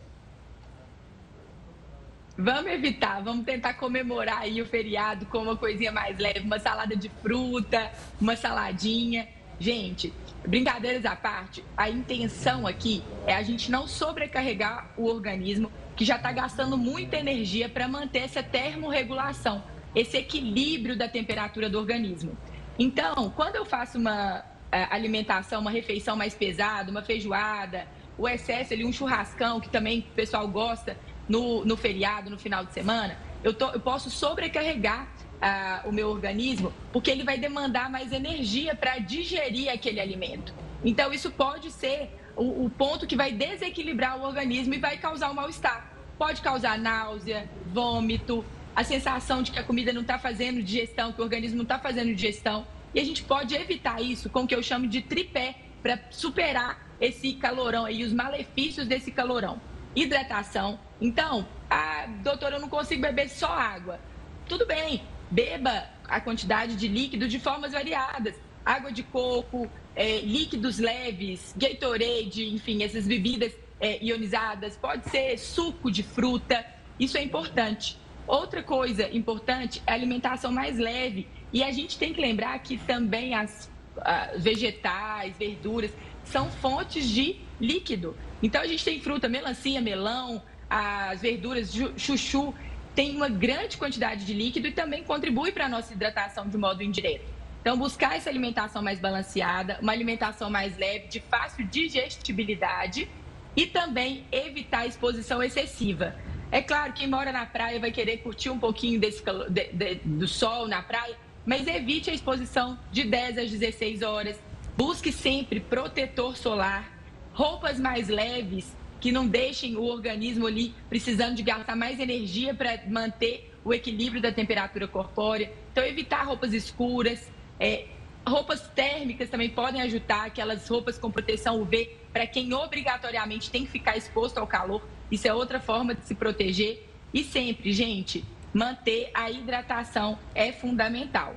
Vamos 2.36 2.70
evitar, 2.70 3.22
vamos 3.22 3.46
tentar 3.46 3.72
comemorar 3.72 4.42
aí 4.42 4.60
o 4.60 4.66
feriado 4.66 5.24
com 5.24 5.38
uma 5.38 5.56
coisinha 5.56 5.90
mais 5.90 6.18
leve, 6.18 6.40
uma 6.40 6.58
salada 6.58 6.94
de 6.94 7.08
fruta, 7.22 7.90
uma 8.20 8.36
saladinha. 8.36 9.26
Gente, 9.58 10.12
brincadeiras 10.46 11.06
à 11.06 11.16
parte, 11.16 11.64
a 11.74 11.88
intenção 11.88 12.66
aqui 12.66 13.02
é 13.26 13.34
a 13.34 13.42
gente 13.42 13.70
não 13.70 13.88
sobrecarregar 13.88 14.90
o 14.98 15.06
organismo 15.06 15.72
que 15.96 16.04
já 16.04 16.16
está 16.16 16.30
gastando 16.30 16.76
muita 16.76 17.16
energia 17.16 17.70
para 17.70 17.88
manter 17.88 18.18
essa 18.18 18.42
termorregulação, 18.42 19.64
esse 19.94 20.18
equilíbrio 20.18 20.94
da 20.94 21.08
temperatura 21.08 21.70
do 21.70 21.78
organismo. 21.78 22.36
Então, 22.78 23.30
quando 23.36 23.56
eu 23.56 23.64
faço 23.64 23.98
uma 23.98 24.44
é, 24.70 24.86
alimentação, 24.90 25.60
uma 25.60 25.70
refeição 25.70 26.16
mais 26.16 26.34
pesada, 26.34 26.90
uma 26.90 27.02
feijoada, 27.02 27.86
o 28.16 28.28
excesso 28.28 28.72
ali, 28.72 28.84
um 28.84 28.92
churrascão, 28.92 29.60
que 29.60 29.68
também 29.68 30.00
o 30.00 30.14
pessoal 30.14 30.46
gosta, 30.48 30.96
no, 31.28 31.64
no 31.64 31.76
feriado, 31.76 32.30
no 32.30 32.38
final 32.38 32.64
de 32.64 32.72
semana, 32.72 33.16
eu, 33.44 33.54
tô, 33.54 33.70
eu 33.70 33.80
posso 33.80 34.10
sobrecarregar 34.10 35.08
ah, 35.40 35.82
o 35.84 35.92
meu 35.92 36.08
organismo, 36.08 36.72
porque 36.92 37.10
ele 37.10 37.24
vai 37.24 37.38
demandar 37.38 37.90
mais 37.90 38.12
energia 38.12 38.74
para 38.74 38.98
digerir 38.98 39.70
aquele 39.70 40.00
alimento. 40.00 40.54
Então, 40.84 41.12
isso 41.12 41.30
pode 41.30 41.70
ser 41.70 42.10
o, 42.36 42.64
o 42.64 42.70
ponto 42.70 43.06
que 43.06 43.16
vai 43.16 43.32
desequilibrar 43.32 44.18
o 44.18 44.24
organismo 44.24 44.74
e 44.74 44.78
vai 44.78 44.98
causar 44.98 45.30
um 45.30 45.34
mal-estar. 45.34 45.90
Pode 46.18 46.40
causar 46.40 46.78
náusea, 46.78 47.48
vômito, 47.66 48.44
a 48.74 48.84
sensação 48.84 49.42
de 49.42 49.50
que 49.50 49.58
a 49.58 49.62
comida 49.62 49.92
não 49.92 50.02
está 50.02 50.18
fazendo 50.18 50.62
digestão, 50.62 51.12
que 51.12 51.20
o 51.20 51.24
organismo 51.24 51.56
não 51.56 51.64
está 51.64 51.78
fazendo 51.78 52.14
digestão. 52.14 52.66
E 52.94 53.00
a 53.00 53.04
gente 53.04 53.22
pode 53.22 53.54
evitar 53.54 54.00
isso 54.00 54.28
com 54.28 54.42
o 54.42 54.46
que 54.46 54.54
eu 54.54 54.62
chamo 54.62 54.86
de 54.86 55.00
tripé, 55.02 55.56
para 55.82 55.98
superar 56.10 56.86
esse 57.00 57.32
calorão 57.32 57.88
e 57.88 58.04
os 58.04 58.12
malefícios 58.12 58.86
desse 58.86 59.10
calorão 59.10 59.60
hidratação. 59.94 60.78
Então, 61.00 61.46
ah, 61.70 62.06
doutor, 62.22 62.52
eu 62.52 62.60
não 62.60 62.68
consigo 62.68 63.02
beber 63.02 63.28
só 63.28 63.48
água. 63.48 64.00
Tudo 64.48 64.66
bem, 64.66 65.02
beba 65.30 65.86
a 66.08 66.20
quantidade 66.20 66.76
de 66.76 66.88
líquido 66.88 67.28
de 67.28 67.38
formas 67.38 67.72
variadas. 67.72 68.34
Água 68.64 68.92
de 68.92 69.02
coco, 69.02 69.68
é, 69.94 70.20
líquidos 70.20 70.78
leves, 70.78 71.54
Gatorade, 71.56 72.48
enfim, 72.54 72.82
essas 72.82 73.06
bebidas 73.06 73.52
é, 73.80 74.02
ionizadas. 74.02 74.76
Pode 74.76 75.08
ser 75.10 75.36
suco 75.38 75.90
de 75.90 76.02
fruta. 76.02 76.64
Isso 76.98 77.18
é 77.18 77.22
importante. 77.22 77.98
Outra 78.26 78.62
coisa 78.62 79.08
importante 79.10 79.82
é 79.86 79.92
a 79.92 79.94
alimentação 79.94 80.52
mais 80.52 80.78
leve. 80.78 81.28
E 81.52 81.62
a 81.62 81.72
gente 81.72 81.98
tem 81.98 82.12
que 82.12 82.20
lembrar 82.20 82.58
que 82.60 82.78
também 82.78 83.34
as 83.34 83.70
uh, 83.96 84.38
vegetais, 84.38 85.36
verduras, 85.36 85.90
são 86.24 86.50
fontes 86.50 87.08
de 87.08 87.36
líquido. 87.60 88.16
Então 88.42 88.60
a 88.60 88.66
gente 88.66 88.84
tem 88.84 89.00
fruta, 89.00 89.28
melancia, 89.28 89.80
melão, 89.80 90.42
as 90.68 91.20
verduras, 91.20 91.72
chuchu, 91.96 92.54
tem 92.94 93.16
uma 93.16 93.28
grande 93.28 93.76
quantidade 93.76 94.24
de 94.24 94.32
líquido 94.32 94.68
e 94.68 94.72
também 94.72 95.02
contribui 95.02 95.52
para 95.52 95.66
a 95.66 95.68
nossa 95.68 95.92
hidratação 95.92 96.48
de 96.48 96.56
modo 96.56 96.82
indireto. 96.82 97.24
Então, 97.60 97.76
buscar 97.76 98.16
essa 98.16 98.28
alimentação 98.28 98.82
mais 98.82 98.98
balanceada, 98.98 99.78
uma 99.80 99.92
alimentação 99.92 100.50
mais 100.50 100.76
leve, 100.76 101.06
de 101.06 101.20
fácil 101.20 101.64
digestibilidade 101.66 103.08
e 103.54 103.66
também 103.66 104.24
evitar 104.32 104.86
exposição 104.86 105.42
excessiva. 105.42 106.16
É 106.52 106.60
claro, 106.60 106.92
quem 106.92 107.08
mora 107.08 107.32
na 107.32 107.46
praia 107.46 107.80
vai 107.80 107.90
querer 107.90 108.18
curtir 108.18 108.50
um 108.50 108.58
pouquinho 108.58 109.00
desse, 109.00 109.24
de, 109.48 109.68
de, 109.72 109.94
do 110.04 110.28
sol 110.28 110.68
na 110.68 110.82
praia, 110.82 111.16
mas 111.46 111.66
evite 111.66 112.10
a 112.10 112.12
exposição 112.12 112.78
de 112.92 113.04
10 113.04 113.38
às 113.38 113.50
16 113.50 114.02
horas. 114.02 114.38
Busque 114.76 115.10
sempre 115.10 115.60
protetor 115.60 116.36
solar, 116.36 116.92
roupas 117.32 117.80
mais 117.80 118.08
leves, 118.08 118.76
que 119.00 119.10
não 119.10 119.26
deixem 119.26 119.76
o 119.76 119.84
organismo 119.84 120.46
ali 120.46 120.74
precisando 120.90 121.36
de 121.36 121.42
gastar 121.42 121.74
mais 121.74 121.98
energia 121.98 122.52
para 122.54 122.82
manter 122.86 123.50
o 123.64 123.72
equilíbrio 123.72 124.20
da 124.20 124.30
temperatura 124.30 124.86
corpórea. 124.86 125.50
Então, 125.72 125.82
evitar 125.82 126.22
roupas 126.24 126.52
escuras. 126.52 127.30
É, 127.58 127.86
roupas 128.26 128.60
térmicas 128.68 129.30
também 129.30 129.48
podem 129.48 129.80
ajudar, 129.80 130.26
aquelas 130.26 130.68
roupas 130.68 130.98
com 130.98 131.10
proteção 131.10 131.62
UV, 131.62 131.96
para 132.12 132.26
quem 132.26 132.52
obrigatoriamente 132.52 133.50
tem 133.50 133.64
que 133.64 133.70
ficar 133.70 133.96
exposto 133.96 134.38
ao 134.38 134.46
calor. 134.46 134.86
Isso 135.10 135.26
é 135.26 135.32
outra 135.32 135.60
forma 135.60 135.94
de 135.94 136.04
se 136.06 136.14
proteger. 136.14 136.88
E 137.12 137.22
sempre, 137.24 137.72
gente, 137.72 138.24
manter 138.52 139.10
a 139.14 139.30
hidratação 139.30 140.18
é 140.34 140.52
fundamental. 140.52 141.34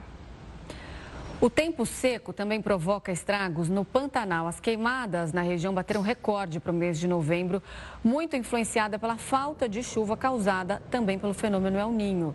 O 1.42 1.50
tempo 1.50 1.86
seco 1.86 2.32
também 2.32 2.62
provoca 2.62 3.12
estragos 3.12 3.68
no 3.68 3.84
Pantanal. 3.84 4.48
As 4.48 4.62
queimadas 4.62 5.34
na 5.34 5.42
região 5.42 5.74
bateram 5.74 6.01
recorde 6.01 6.62
para 6.62 6.72
o 6.72 6.75
mês 6.75 6.98
de 6.98 7.10
novembro, 7.10 7.62
muito 8.01 8.38
influenciada 8.38 8.98
pela 8.98 9.18
falta 9.18 9.68
de 9.68 9.84
chuva 9.84 10.15
causada 10.15 10.82
também 10.89 11.20
pelo 11.20 11.34
fenômeno 11.34 11.77
El 11.77 11.92
Ninho. 11.92 12.34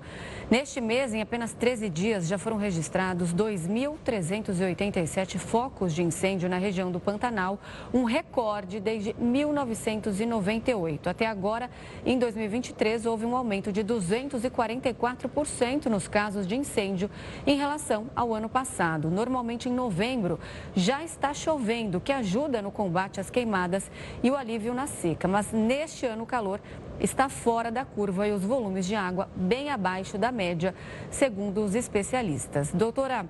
Neste 0.50 0.82
mês, 0.82 1.14
em 1.14 1.22
apenas 1.22 1.54
13 1.54 1.88
dias, 1.88 2.28
já 2.28 2.36
foram 2.36 2.58
registrados 2.58 3.32
2.387 3.32 5.38
focos 5.38 5.94
de 5.94 6.02
incêndio 6.02 6.46
na 6.46 6.58
região 6.58 6.92
do 6.92 7.00
Pantanal, 7.00 7.58
um 7.94 8.04
recorde 8.04 8.80
desde 8.80 9.14
1998. 9.14 11.08
Até 11.08 11.26
agora, 11.26 11.70
em 12.04 12.18
2023, 12.18 13.06
houve 13.06 13.24
um 13.24 13.34
aumento 13.34 13.72
de 13.72 13.82
244% 13.82 15.86
nos 15.86 16.06
casos 16.06 16.46
de 16.46 16.54
incêndio 16.54 17.10
em 17.46 17.56
relação 17.56 18.10
ao 18.14 18.34
ano 18.34 18.50
passado. 18.50 18.89
Ar-condicionado. 18.90 19.10
Normalmente 19.10 19.68
em 19.68 19.72
novembro 19.72 20.38
já 20.74 21.04
está 21.04 21.32
chovendo, 21.32 21.98
o 21.98 22.00
que 22.00 22.12
ajuda 22.12 22.62
no 22.62 22.70
combate 22.70 23.20
às 23.20 23.30
queimadas 23.30 23.90
e 24.22 24.30
o 24.30 24.36
alívio 24.36 24.74
na 24.74 24.86
seca. 24.86 25.28
Mas 25.28 25.52
neste 25.52 26.06
ano 26.06 26.24
o 26.24 26.26
calor 26.26 26.60
está 26.98 27.28
fora 27.28 27.70
da 27.70 27.84
curva 27.84 28.26
e 28.26 28.32
os 28.32 28.42
volumes 28.42 28.86
de 28.86 28.94
água 28.94 29.28
bem 29.34 29.70
abaixo 29.70 30.18
da 30.18 30.32
média, 30.32 30.74
segundo 31.10 31.62
os 31.64 31.74
especialistas. 31.74 32.72
Doutora, 32.72 33.26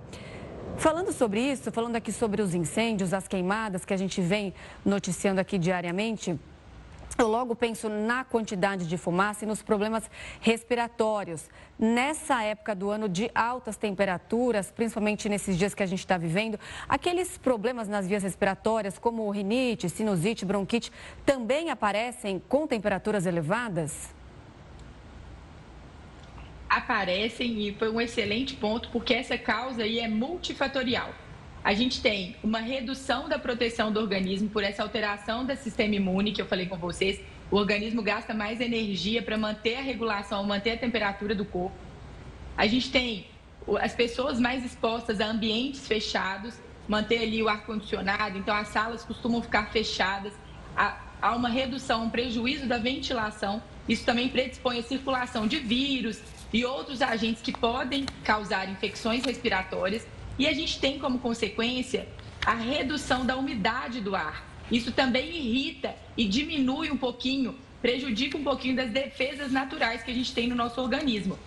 falando 0.77 1.13
sobre 1.13 1.41
isso, 1.41 1.71
falando 1.71 1.97
aqui 1.97 2.13
sobre 2.13 2.43
os 2.43 2.55
incêndios, 2.55 3.13
as 3.13 3.29
queimadas 3.29 3.85
que 3.85 3.95
a 3.95 3.97
gente 3.97 4.21
vem 4.21 4.55
noticiando 4.85 5.41
aqui 5.41 5.59
diariamente, 5.59 6.39
eu 7.21 7.29
logo 7.29 7.55
penso 7.55 7.89
na 7.89 8.25
quantidade 8.25 8.87
de 8.87 8.97
fumaça 8.97 9.45
e 9.45 9.49
nos 9.49 9.63
problemas 9.63 10.11
respiratórios. 10.41 11.49
Nessa 11.79 12.43
época 12.43 12.75
do 12.75 12.91
ano 12.91 13.09
de 13.09 13.31
altas 13.35 13.77
temperaturas, 13.77 14.71
principalmente 14.71 15.29
nesses 15.29 15.57
dias 15.57 15.75
que 15.75 15.83
a 15.83 15.87
gente 15.87 16.01
está 16.01 16.17
vivendo, 16.17 16.59
aqueles 16.89 17.37
problemas 17.37 17.89
nas 17.89 18.07
vias 18.07 18.23
respiratórias, 18.23 18.99
como 18.99 19.31
rinite, 19.31 19.89
sinusite, 19.89 20.45
bronquite, 20.45 20.91
também 21.25 21.71
aparecem 21.71 22.41
com 22.49 22.67
temperaturas 22.67 23.27
elevadas? 23.27 24.09
Aparecem 26.69 27.67
e 27.67 27.75
foi 27.75 27.91
um 27.91 28.01
excelente 28.01 28.55
ponto, 28.57 28.89
porque 28.91 29.13
essa 29.13 29.37
causa 29.37 29.83
aí 29.83 29.99
é 29.99 30.09
multifatorial 30.09 31.13
a 31.63 31.75
gente 31.75 32.01
tem 32.01 32.37
uma 32.43 32.61
redução 32.61 33.29
da 33.29 33.39
proteção 33.39 33.93
do 33.93 34.01
organismo 34.01 34.49
por 34.49 34.65
essa 34.65 34.83
alteração 34.83 35.45
do 35.45 35.55
sistema 35.57 35.95
imune 35.95 36.33
que 36.33 36.41
eu 36.41 36.47
falei 36.47 36.67
com 36.67 36.79
vocês. 36.79 37.21
O 37.51 37.57
organismo 37.57 38.01
gasta 38.03 38.33
mais 38.33 38.61
energia 38.61 39.23
para 39.23 39.37
manter 39.37 39.77
a 39.77 39.83
regulação, 39.83 40.43
manter 40.45 40.73
a 40.73 40.77
temperatura 40.79 41.35
do 41.35 41.45
corpo. 41.45 41.77
A 42.57 42.67
gente 42.67 42.91
tem 42.91 43.27
as 43.81 43.95
pessoas 43.95 44.41
mais 44.41 44.65
expostas 44.65 45.21
a 45.21 45.27
ambientes 45.27 45.87
fechados, 45.87 46.55
manter 46.89 47.19
ali 47.19 47.43
o 47.43 47.49
ar-condicionado, 47.49 48.39
então 48.39 48.55
as 48.55 48.69
salas 48.69 49.05
costumam 49.05 49.43
ficar 49.43 49.71
fechadas. 49.71 50.33
Há 50.75 51.37
uma 51.37 51.51
redução, 51.51 52.05
um 52.05 52.11
prejuízo 52.11 52.67
da 52.67 52.79
ventilação. 52.79 53.63
Isso 53.87 54.05
também 54.07 54.29
predispõe 54.31 54.79
a 54.79 54.83
circulação 54.83 55.47
de 55.47 55.59
vírus 55.59 56.23
e 56.53 56.65
outros 56.65 57.03
agentes 57.03 57.43
que 57.43 57.53
podem 57.53 58.07
causar 58.25 58.69
infecções 58.69 59.25
respiratórias. 59.25 60.07
E 60.41 60.47
a 60.47 60.55
gente 60.55 60.81
tem 60.81 60.99
como 60.99 61.19
consequência 61.19 62.09
a 62.47 62.55
redução 62.55 63.27
da 63.27 63.37
umidade 63.37 64.01
do 64.01 64.17
ar. 64.17 64.43
Isso 64.73 64.91
também 64.91 65.37
irrita 65.37 65.95
e 66.17 66.27
diminui 66.27 66.91
um 66.91 66.97
pouquinho, 66.97 67.59
prejudica 67.83 68.39
um 68.39 68.43
pouquinho 68.43 68.75
das 68.75 68.91
defesas 68.91 69.53
naturais 69.53 70.03
que 70.03 70.11
a 70.11 70.15
gente 70.15 70.33
tem 70.33 70.49
no 70.49 70.55
nosso 70.55 70.81
organismo. 70.81 71.39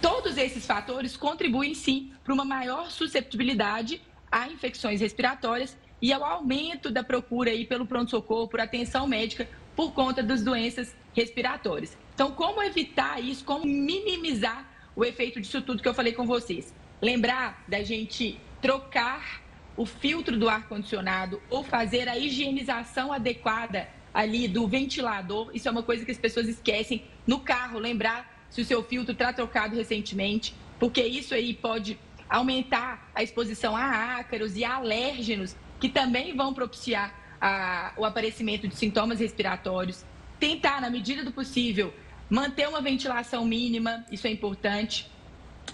Todos 0.00 0.38
esses 0.38 0.64
fatores 0.64 1.16
contribuem 1.16 1.74
sim 1.74 2.12
para 2.22 2.32
uma 2.32 2.44
maior 2.44 2.88
susceptibilidade 2.88 4.00
a 4.30 4.46
infecções 4.46 5.00
respiratórias 5.00 5.76
e 6.00 6.12
ao 6.12 6.22
aumento 6.22 6.92
da 6.92 7.02
procura 7.02 7.50
aí 7.50 7.66
pelo 7.66 7.84
pronto-socorro, 7.84 8.46
por 8.46 8.60
atenção 8.60 9.08
médica, 9.08 9.48
por 9.74 9.90
conta 9.92 10.22
das 10.22 10.40
doenças 10.40 10.94
respiratórias. 11.14 11.98
Então, 12.14 12.30
como 12.30 12.62
evitar 12.62 13.20
isso, 13.20 13.44
como 13.44 13.66
minimizar 13.66 14.70
o 14.94 15.04
efeito 15.04 15.40
disso 15.40 15.60
tudo 15.62 15.82
que 15.82 15.88
eu 15.88 15.94
falei 15.94 16.12
com 16.12 16.24
vocês? 16.24 16.72
Lembrar 17.04 17.62
da 17.68 17.82
gente 17.82 18.40
trocar 18.62 19.42
o 19.76 19.84
filtro 19.84 20.38
do 20.38 20.48
ar-condicionado 20.48 21.38
ou 21.50 21.62
fazer 21.62 22.08
a 22.08 22.16
higienização 22.16 23.12
adequada 23.12 23.86
ali 24.14 24.48
do 24.48 24.66
ventilador. 24.66 25.50
Isso 25.52 25.68
é 25.68 25.70
uma 25.70 25.82
coisa 25.82 26.02
que 26.02 26.10
as 26.10 26.16
pessoas 26.16 26.48
esquecem. 26.48 27.04
No 27.26 27.40
carro, 27.40 27.78
lembrar 27.78 28.46
se 28.48 28.62
o 28.62 28.64
seu 28.64 28.82
filtro 28.82 29.12
está 29.12 29.34
trocado 29.34 29.76
recentemente, 29.76 30.54
porque 30.80 31.02
isso 31.02 31.34
aí 31.34 31.52
pode 31.52 31.98
aumentar 32.26 33.10
a 33.14 33.22
exposição 33.22 33.76
a 33.76 34.16
ácaros 34.16 34.56
e 34.56 34.64
a 34.64 34.76
alérgenos, 34.76 35.54
que 35.78 35.90
também 35.90 36.34
vão 36.34 36.54
propiciar 36.54 37.14
a, 37.38 37.92
o 37.98 38.06
aparecimento 38.06 38.66
de 38.66 38.76
sintomas 38.76 39.20
respiratórios. 39.20 40.06
Tentar, 40.40 40.80
na 40.80 40.88
medida 40.88 41.22
do 41.22 41.32
possível, 41.32 41.92
manter 42.30 42.66
uma 42.66 42.80
ventilação 42.80 43.44
mínima, 43.44 44.06
isso 44.10 44.26
é 44.26 44.30
importante 44.30 45.12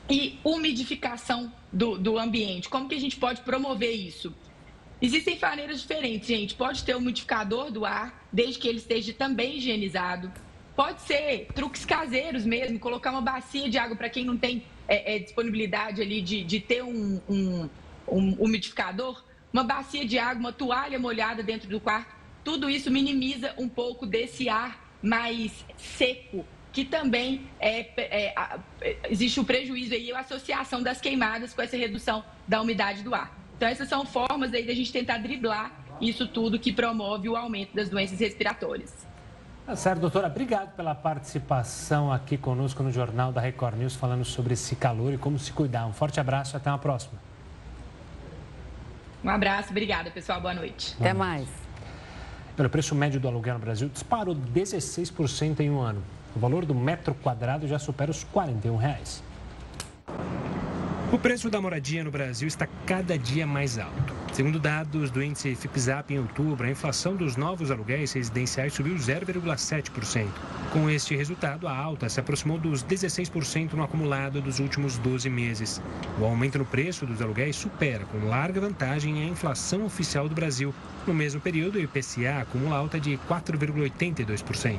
e 0.08 0.38
umidificação 0.44 1.52
do, 1.72 1.96
do 1.96 2.18
ambiente. 2.18 2.68
Como 2.68 2.88
que 2.88 2.94
a 2.94 3.00
gente 3.00 3.16
pode 3.16 3.40
promover 3.42 3.92
isso? 3.92 4.34
Existem 5.00 5.38
maneiras 5.40 5.80
diferentes, 5.80 6.28
gente. 6.28 6.54
Pode 6.54 6.84
ter 6.84 6.94
um 6.94 6.98
umidificador 6.98 7.70
do 7.70 7.86
ar, 7.86 8.26
desde 8.32 8.58
que 8.58 8.68
ele 8.68 8.78
esteja 8.78 9.12
também 9.14 9.56
higienizado. 9.56 10.30
Pode 10.76 11.00
ser 11.02 11.48
truques 11.54 11.84
caseiros 11.84 12.44
mesmo, 12.44 12.78
colocar 12.78 13.10
uma 13.10 13.20
bacia 13.20 13.68
de 13.68 13.78
água 13.78 13.96
para 13.96 14.10
quem 14.10 14.24
não 14.24 14.36
tem 14.36 14.62
é, 14.86 15.16
é, 15.16 15.18
disponibilidade 15.18 16.02
ali 16.02 16.20
de, 16.20 16.42
de 16.42 16.60
ter 16.60 16.82
um, 16.82 17.20
um, 17.28 17.68
um 18.08 18.32
umidificador. 18.34 19.22
Uma 19.52 19.64
bacia 19.64 20.04
de 20.04 20.18
água, 20.18 20.40
uma 20.40 20.52
toalha 20.52 20.98
molhada 20.98 21.42
dentro 21.42 21.68
do 21.68 21.80
quarto. 21.80 22.14
Tudo 22.44 22.68
isso 22.68 22.90
minimiza 22.90 23.54
um 23.58 23.68
pouco 23.68 24.06
desse 24.06 24.48
ar 24.48 24.90
mais 25.02 25.64
seco 25.76 26.44
que 26.72 26.84
também 26.84 27.48
é, 27.58 27.80
é, 27.96 28.34
é, 28.80 28.96
existe 29.08 29.40
o 29.40 29.44
prejuízo 29.44 29.94
e 29.94 30.12
a 30.12 30.20
associação 30.20 30.82
das 30.82 31.00
queimadas 31.00 31.52
com 31.52 31.62
essa 31.62 31.76
redução 31.76 32.24
da 32.46 32.60
umidade 32.60 33.02
do 33.02 33.14
ar. 33.14 33.36
Então, 33.56 33.68
essas 33.68 33.88
são 33.88 34.06
formas 34.06 34.54
aí 34.54 34.66
da 34.66 34.74
gente 34.74 34.92
tentar 34.92 35.18
driblar 35.18 35.72
isso 36.00 36.26
tudo 36.26 36.58
que 36.58 36.72
promove 36.72 37.28
o 37.28 37.36
aumento 37.36 37.74
das 37.74 37.88
doenças 37.88 38.18
respiratórias. 38.18 39.06
Tá 39.66 39.76
certo, 39.76 40.00
doutora. 40.00 40.28
Obrigado 40.28 40.74
pela 40.74 40.94
participação 40.94 42.12
aqui 42.12 42.36
conosco 42.36 42.82
no 42.82 42.90
Jornal 42.90 43.30
da 43.30 43.40
Record 43.40 43.76
News, 43.76 43.94
falando 43.94 44.24
sobre 44.24 44.54
esse 44.54 44.74
calor 44.74 45.12
e 45.12 45.18
como 45.18 45.38
se 45.38 45.52
cuidar. 45.52 45.86
Um 45.86 45.92
forte 45.92 46.18
abraço 46.18 46.54
e 46.54 46.56
até 46.56 46.70
uma 46.70 46.78
próxima. 46.78 47.20
Um 49.22 49.28
abraço, 49.28 49.70
obrigada, 49.70 50.10
pessoal. 50.10 50.40
Boa 50.40 50.54
noite. 50.54 50.96
Até 50.98 51.12
mais. 51.12 51.46
O 52.58 52.68
preço 52.68 52.94
médio 52.94 53.20
do 53.20 53.28
aluguel 53.28 53.54
no 53.54 53.60
Brasil 53.60 53.88
disparou 53.88 54.34
16% 54.34 55.60
em 55.60 55.70
um 55.70 55.80
ano. 55.80 56.02
O 56.34 56.38
valor 56.38 56.64
do 56.64 56.74
metro 56.74 57.14
quadrado 57.14 57.66
já 57.66 57.78
supera 57.78 58.10
os 58.10 58.24
41 58.24 58.76
reais. 58.76 59.22
O 61.12 61.18
preço 61.18 61.50
da 61.50 61.60
moradia 61.60 62.04
no 62.04 62.10
Brasil 62.10 62.46
está 62.46 62.68
cada 62.86 63.18
dia 63.18 63.46
mais 63.46 63.78
alto. 63.78 64.19
Segundo 64.32 64.60
dados 64.60 65.10
do 65.10 65.22
índice 65.22 65.56
FIPZAP 65.56 66.14
em 66.14 66.20
outubro, 66.20 66.64
a 66.64 66.70
inflação 66.70 67.16
dos 67.16 67.36
novos 67.36 67.70
aluguéis 67.70 68.12
residenciais 68.12 68.72
subiu 68.72 68.94
0,7%. 68.94 70.28
Com 70.72 70.88
este 70.88 71.16
resultado, 71.16 71.66
a 71.66 71.76
alta 71.76 72.08
se 72.08 72.20
aproximou 72.20 72.56
dos 72.56 72.84
16% 72.84 73.72
no 73.72 73.82
acumulado 73.82 74.40
dos 74.40 74.60
últimos 74.60 74.96
12 74.98 75.28
meses. 75.28 75.82
O 76.18 76.24
aumento 76.24 76.58
no 76.58 76.64
preço 76.64 77.04
dos 77.04 77.20
aluguéis 77.20 77.56
supera 77.56 78.04
com 78.04 78.28
larga 78.28 78.60
vantagem 78.60 79.20
a 79.20 79.26
inflação 79.26 79.84
oficial 79.84 80.28
do 80.28 80.34
Brasil. 80.34 80.72
No 81.08 81.12
mesmo 81.12 81.40
período, 81.40 81.76
o 81.76 81.82
IPCA 81.82 82.40
acumula 82.40 82.76
alta 82.76 83.00
de 83.00 83.18
4,82%. 83.28 84.78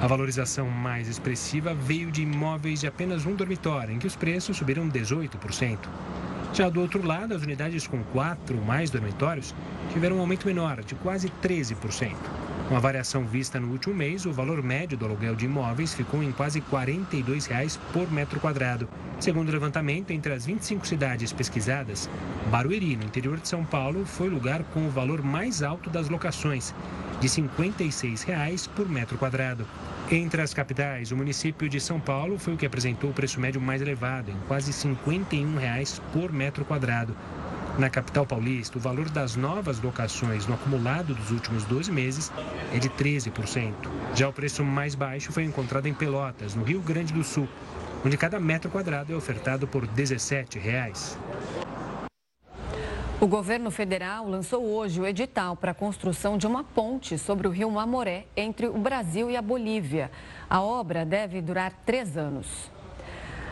A 0.00 0.06
valorização 0.06 0.70
mais 0.70 1.08
expressiva 1.08 1.74
veio 1.74 2.10
de 2.10 2.22
imóveis 2.22 2.80
de 2.80 2.86
apenas 2.86 3.26
um 3.26 3.34
dormitório, 3.34 3.94
em 3.94 3.98
que 3.98 4.06
os 4.06 4.14
preços 4.14 4.56
subiram 4.56 4.88
18%. 4.88 5.78
Já 6.54 6.68
do 6.68 6.82
outro 6.82 7.02
lado, 7.02 7.32
as 7.32 7.42
unidades 7.42 7.86
com 7.86 8.04
quatro 8.04 8.58
ou 8.58 8.62
mais 8.62 8.90
dormitórios 8.90 9.54
tiveram 9.90 10.16
um 10.16 10.20
aumento 10.20 10.46
menor, 10.46 10.82
de 10.84 10.94
quase 10.96 11.32
13%. 11.42 12.14
Com 12.68 12.76
a 12.76 12.80
variação 12.80 13.24
vista 13.24 13.58
no 13.58 13.68
último 13.68 13.94
mês, 13.94 14.26
o 14.26 14.32
valor 14.32 14.62
médio 14.62 14.98
do 14.98 15.06
aluguel 15.06 15.34
de 15.34 15.46
imóveis 15.46 15.94
ficou 15.94 16.22
em 16.22 16.30
quase 16.30 16.60
42 16.60 17.46
reais 17.46 17.78
por 17.90 18.10
metro 18.12 18.38
quadrado. 18.38 18.86
Segundo 19.18 19.48
o 19.48 19.52
levantamento, 19.52 20.10
entre 20.10 20.30
as 20.34 20.44
25 20.44 20.86
cidades 20.86 21.32
pesquisadas, 21.32 22.08
Barueri, 22.50 22.96
no 22.96 23.04
interior 23.04 23.38
de 23.38 23.48
São 23.48 23.64
Paulo, 23.64 24.04
foi 24.04 24.28
o 24.28 24.32
lugar 24.32 24.62
com 24.74 24.86
o 24.86 24.90
valor 24.90 25.22
mais 25.22 25.62
alto 25.62 25.88
das 25.88 26.10
locações, 26.10 26.74
de 27.18 27.30
56 27.30 28.24
reais 28.24 28.66
por 28.66 28.86
metro 28.86 29.16
quadrado. 29.16 29.66
Entre 30.12 30.42
as 30.42 30.52
capitais, 30.52 31.10
o 31.10 31.16
município 31.16 31.70
de 31.70 31.80
São 31.80 31.98
Paulo 31.98 32.38
foi 32.38 32.52
o 32.52 32.56
que 32.58 32.66
apresentou 32.66 33.08
o 33.08 33.14
preço 33.14 33.40
médio 33.40 33.58
mais 33.58 33.80
elevado, 33.80 34.30
em 34.30 34.36
quase 34.46 34.70
51 34.70 35.56
reais 35.56 36.02
por 36.12 36.30
metro 36.30 36.66
quadrado. 36.66 37.16
Na 37.78 37.88
capital 37.88 38.26
paulista, 38.26 38.76
o 38.76 38.80
valor 38.80 39.08
das 39.08 39.36
novas 39.36 39.80
locações 39.80 40.46
no 40.46 40.52
acumulado 40.52 41.14
dos 41.14 41.30
últimos 41.30 41.64
12 41.64 41.90
meses 41.90 42.30
é 42.74 42.78
de 42.78 42.90
13%. 42.90 43.72
Já 44.14 44.28
o 44.28 44.32
preço 44.34 44.62
mais 44.62 44.94
baixo 44.94 45.32
foi 45.32 45.44
encontrado 45.44 45.86
em 45.86 45.94
Pelotas, 45.94 46.54
no 46.54 46.62
Rio 46.62 46.82
Grande 46.82 47.14
do 47.14 47.24
Sul, 47.24 47.48
onde 48.04 48.18
cada 48.18 48.38
metro 48.38 48.70
quadrado 48.70 49.14
é 49.14 49.16
ofertado 49.16 49.66
por 49.66 49.86
17 49.86 50.58
reais. 50.58 51.18
O 53.22 53.26
governo 53.28 53.70
federal 53.70 54.26
lançou 54.26 54.64
hoje 54.64 55.00
o 55.00 55.06
edital 55.06 55.54
para 55.54 55.70
a 55.70 55.74
construção 55.74 56.36
de 56.36 56.44
uma 56.44 56.64
ponte 56.64 57.16
sobre 57.16 57.46
o 57.46 57.52
rio 57.52 57.70
Mamoré 57.70 58.26
entre 58.36 58.66
o 58.66 58.76
Brasil 58.76 59.30
e 59.30 59.36
a 59.36 59.40
Bolívia. 59.40 60.10
A 60.50 60.60
obra 60.60 61.04
deve 61.04 61.40
durar 61.40 61.72
três 61.86 62.16
anos. 62.16 62.68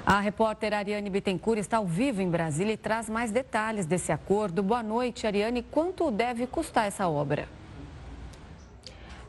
A 0.05 0.19
repórter 0.19 0.75
Ariane 0.75 1.09
Bittencourt 1.09 1.61
está 1.61 1.77
ao 1.77 1.87
vivo 1.87 2.21
em 2.21 2.29
Brasília 2.29 2.73
e 2.73 2.77
traz 2.77 3.09
mais 3.09 3.31
detalhes 3.31 3.87
desse 3.87 4.11
acordo. 4.11 4.61
Boa 4.61 4.83
noite, 4.83 5.25
Ariane. 5.25 5.63
Quanto 5.63 6.11
deve 6.11 6.49
custar 6.49 6.89
essa 6.89 7.07
obra? 7.07 7.60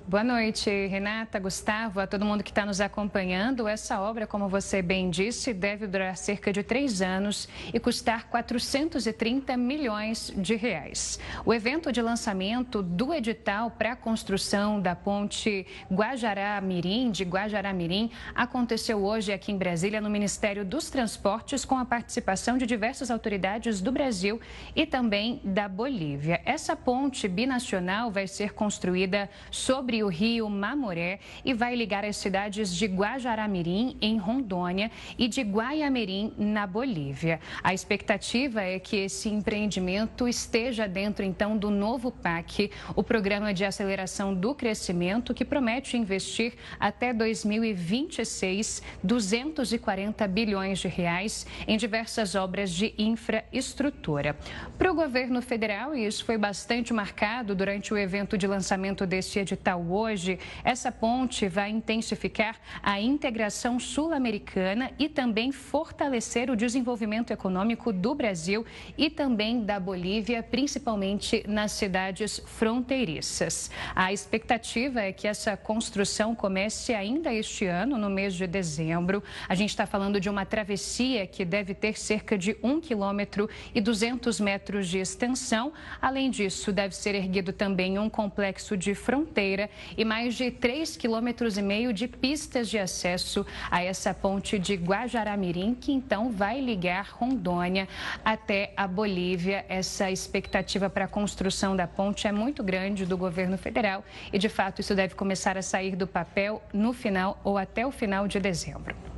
Boa 0.07 0.23
noite, 0.23 0.69
Renata, 0.87 1.39
Gustavo, 1.39 1.99
a 1.99 2.07
todo 2.07 2.25
mundo 2.25 2.43
que 2.43 2.49
está 2.49 2.65
nos 2.65 2.81
acompanhando. 2.81 3.67
Essa 3.67 4.01
obra, 4.01 4.25
como 4.25 4.49
você 4.49 4.81
bem 4.81 5.11
disse, 5.11 5.53
deve 5.53 5.85
durar 5.85 6.17
cerca 6.17 6.51
de 6.51 6.63
três 6.63 7.03
anos 7.03 7.47
e 7.71 7.79
custar 7.79 8.27
430 8.27 9.55
milhões 9.55 10.33
de 10.35 10.55
reais. 10.55 11.19
O 11.45 11.53
evento 11.53 11.91
de 11.91 12.01
lançamento 12.01 12.81
do 12.81 13.13
edital 13.13 13.69
para 13.71 13.91
a 13.91 13.95
construção 13.95 14.81
da 14.81 14.95
ponte 14.95 15.67
Guajará-Mirim, 15.89 17.11
de 17.11 17.23
Guajará-Mirim, 17.23 18.09
aconteceu 18.33 19.05
hoje 19.05 19.31
aqui 19.31 19.51
em 19.51 19.57
Brasília, 19.57 20.01
no 20.01 20.09
Ministério 20.09 20.65
dos 20.65 20.89
Transportes, 20.89 21.63
com 21.63 21.77
a 21.77 21.85
participação 21.85 22.57
de 22.57 22.65
diversas 22.65 23.11
autoridades 23.11 23.79
do 23.79 23.91
Brasil 23.91 24.41
e 24.75 24.85
também 24.85 25.39
da 25.43 25.69
Bolívia. 25.69 26.41
Essa 26.43 26.75
ponte 26.75 27.27
binacional 27.27 28.11
vai 28.11 28.27
ser 28.27 28.53
construída 28.53 29.29
sobre 29.51 30.00
o 30.03 30.07
rio 30.07 30.49
Mamoré 30.49 31.19
e 31.43 31.53
vai 31.53 31.75
ligar 31.75 32.05
as 32.05 32.17
cidades 32.17 32.73
de 32.75 32.85
Guajará-Mirim, 32.85 33.97
em 34.01 34.17
Rondônia, 34.17 34.91
e 35.17 35.27
de 35.27 35.41
Guaiamirim, 35.41 36.33
na 36.37 36.65
Bolívia. 36.65 37.39
A 37.63 37.73
expectativa 37.73 38.61
é 38.61 38.79
que 38.79 38.95
esse 38.97 39.29
empreendimento 39.29 40.27
esteja 40.27 40.87
dentro, 40.87 41.23
então, 41.25 41.57
do 41.57 41.69
novo 41.69 42.11
PAC, 42.11 42.71
o 42.95 43.03
Programa 43.03 43.53
de 43.53 43.65
Aceleração 43.65 44.33
do 44.33 44.53
Crescimento, 44.53 45.33
que 45.33 45.45
promete 45.45 45.97
investir 45.97 46.53
até 46.79 47.13
2026 47.13 48.81
240 49.03 50.27
bilhões 50.27 50.79
de 50.79 50.87
reais 50.87 51.45
em 51.67 51.77
diversas 51.77 52.35
obras 52.35 52.71
de 52.71 52.93
infraestrutura. 52.97 54.35
Para 54.77 54.91
o 54.91 54.95
governo 54.95 55.41
federal, 55.41 55.95
e 55.95 56.05
isso 56.05 56.25
foi 56.25 56.37
bastante 56.37 56.93
marcado 56.93 57.55
durante 57.55 57.93
o 57.93 57.97
evento 57.97 58.37
de 58.37 58.47
lançamento 58.47 59.05
deste 59.05 59.39
edital 59.39 59.80
hoje, 59.89 60.39
essa 60.63 60.91
ponte 60.91 61.47
vai 61.47 61.69
intensificar 61.69 62.57
a 62.83 62.99
integração 62.99 63.79
sul-americana 63.79 64.91
e 64.99 65.07
também 65.07 65.51
fortalecer 65.51 66.49
o 66.49 66.55
desenvolvimento 66.55 67.31
econômico 67.31 67.93
do 67.93 68.13
Brasil 68.13 68.65
e 68.97 69.09
também 69.09 69.63
da 69.63 69.79
Bolívia, 69.79 70.43
principalmente 70.43 71.43
nas 71.47 71.71
cidades 71.71 72.41
fronteiriças. 72.45 73.71
A 73.95 74.13
expectativa 74.13 75.01
é 75.01 75.11
que 75.11 75.27
essa 75.27 75.55
construção 75.55 76.35
comece 76.35 76.93
ainda 76.93 77.33
este 77.33 77.65
ano, 77.65 77.97
no 77.97 78.09
mês 78.09 78.33
de 78.33 78.45
dezembro. 78.45 79.23
A 79.47 79.55
gente 79.55 79.69
está 79.69 79.85
falando 79.85 80.19
de 80.19 80.29
uma 80.29 80.45
travessia 80.45 81.25
que 81.25 81.45
deve 81.45 81.73
ter 81.73 81.97
cerca 81.97 82.37
de 82.37 82.55
um 82.61 82.79
quilômetro 82.79 83.49
e 83.73 83.81
200 83.81 84.39
metros 84.39 84.87
de 84.87 84.99
extensão. 84.99 85.73
Além 86.01 86.29
disso, 86.29 86.71
deve 86.71 86.95
ser 86.95 87.15
erguido 87.15 87.53
também 87.53 87.97
um 87.97 88.09
complexo 88.09 88.75
de 88.77 88.93
fronteira 88.93 89.69
e 89.97 90.05
mais 90.05 90.35
de 90.35 90.45
3,5 90.45 90.97
quilômetros 90.97 91.57
e 91.57 91.61
meio 91.61 91.93
de 91.93 92.07
pistas 92.07 92.69
de 92.69 92.77
acesso 92.77 93.45
a 93.69 93.83
essa 93.83 94.13
ponte 94.13 94.57
de 94.57 94.75
Guajará-Mirim, 94.75 95.75
que 95.75 95.91
então 95.91 96.31
vai 96.31 96.61
ligar 96.61 97.09
Rondônia 97.11 97.87
até 98.23 98.73
a 98.75 98.87
Bolívia. 98.87 99.65
Essa 99.67 100.09
expectativa 100.09 100.89
para 100.89 101.05
a 101.05 101.07
construção 101.07 101.75
da 101.75 101.87
ponte 101.87 102.27
é 102.27 102.31
muito 102.31 102.63
grande 102.63 103.05
do 103.05 103.17
governo 103.17 103.57
federal 103.57 104.03
e, 104.31 104.37
de 104.37 104.49
fato, 104.49 104.81
isso 104.81 104.95
deve 104.95 105.15
começar 105.15 105.57
a 105.57 105.61
sair 105.61 105.95
do 105.95 106.07
papel 106.07 106.61
no 106.73 106.93
final 106.93 107.39
ou 107.43 107.57
até 107.57 107.85
o 107.85 107.91
final 107.91 108.27
de 108.27 108.39
dezembro. 108.39 109.10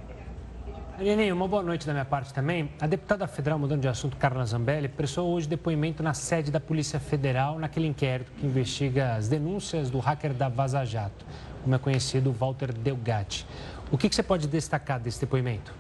Ariane, 0.96 1.32
uma 1.32 1.48
boa 1.48 1.64
noite 1.64 1.88
da 1.88 1.92
minha 1.92 2.06
parte 2.06 2.32
também. 2.32 2.70
A 2.80 2.86
deputada 2.86 3.26
federal, 3.26 3.58
mudando 3.58 3.82
de 3.82 3.88
assunto, 3.88 4.16
Carla 4.16 4.46
Zambelli, 4.46 4.88
prestou 4.88 5.28
hoje 5.34 5.48
depoimento 5.50 6.04
na 6.04 6.14
sede 6.14 6.52
da 6.52 6.60
Polícia 6.60 7.00
Federal 7.00 7.58
naquele 7.58 7.88
inquérito 7.88 8.32
que 8.34 8.46
investiga 8.46 9.16
as 9.16 9.28
denúncias 9.28 9.90
do 9.90 9.98
hacker 9.98 10.34
da 10.34 10.50
Vaza 10.50 10.86
Jato, 10.86 11.26
como 11.64 11.74
é 11.74 11.80
conhecido 11.80 12.32
Walter 12.32 12.72
Delgatti. 12.72 13.44
O 13.92 13.98
que, 13.98 14.08
que 14.08 14.16
você 14.16 14.22
pode 14.22 14.48
destacar 14.48 15.00
desse 15.00 15.20
depoimento? 15.20 15.74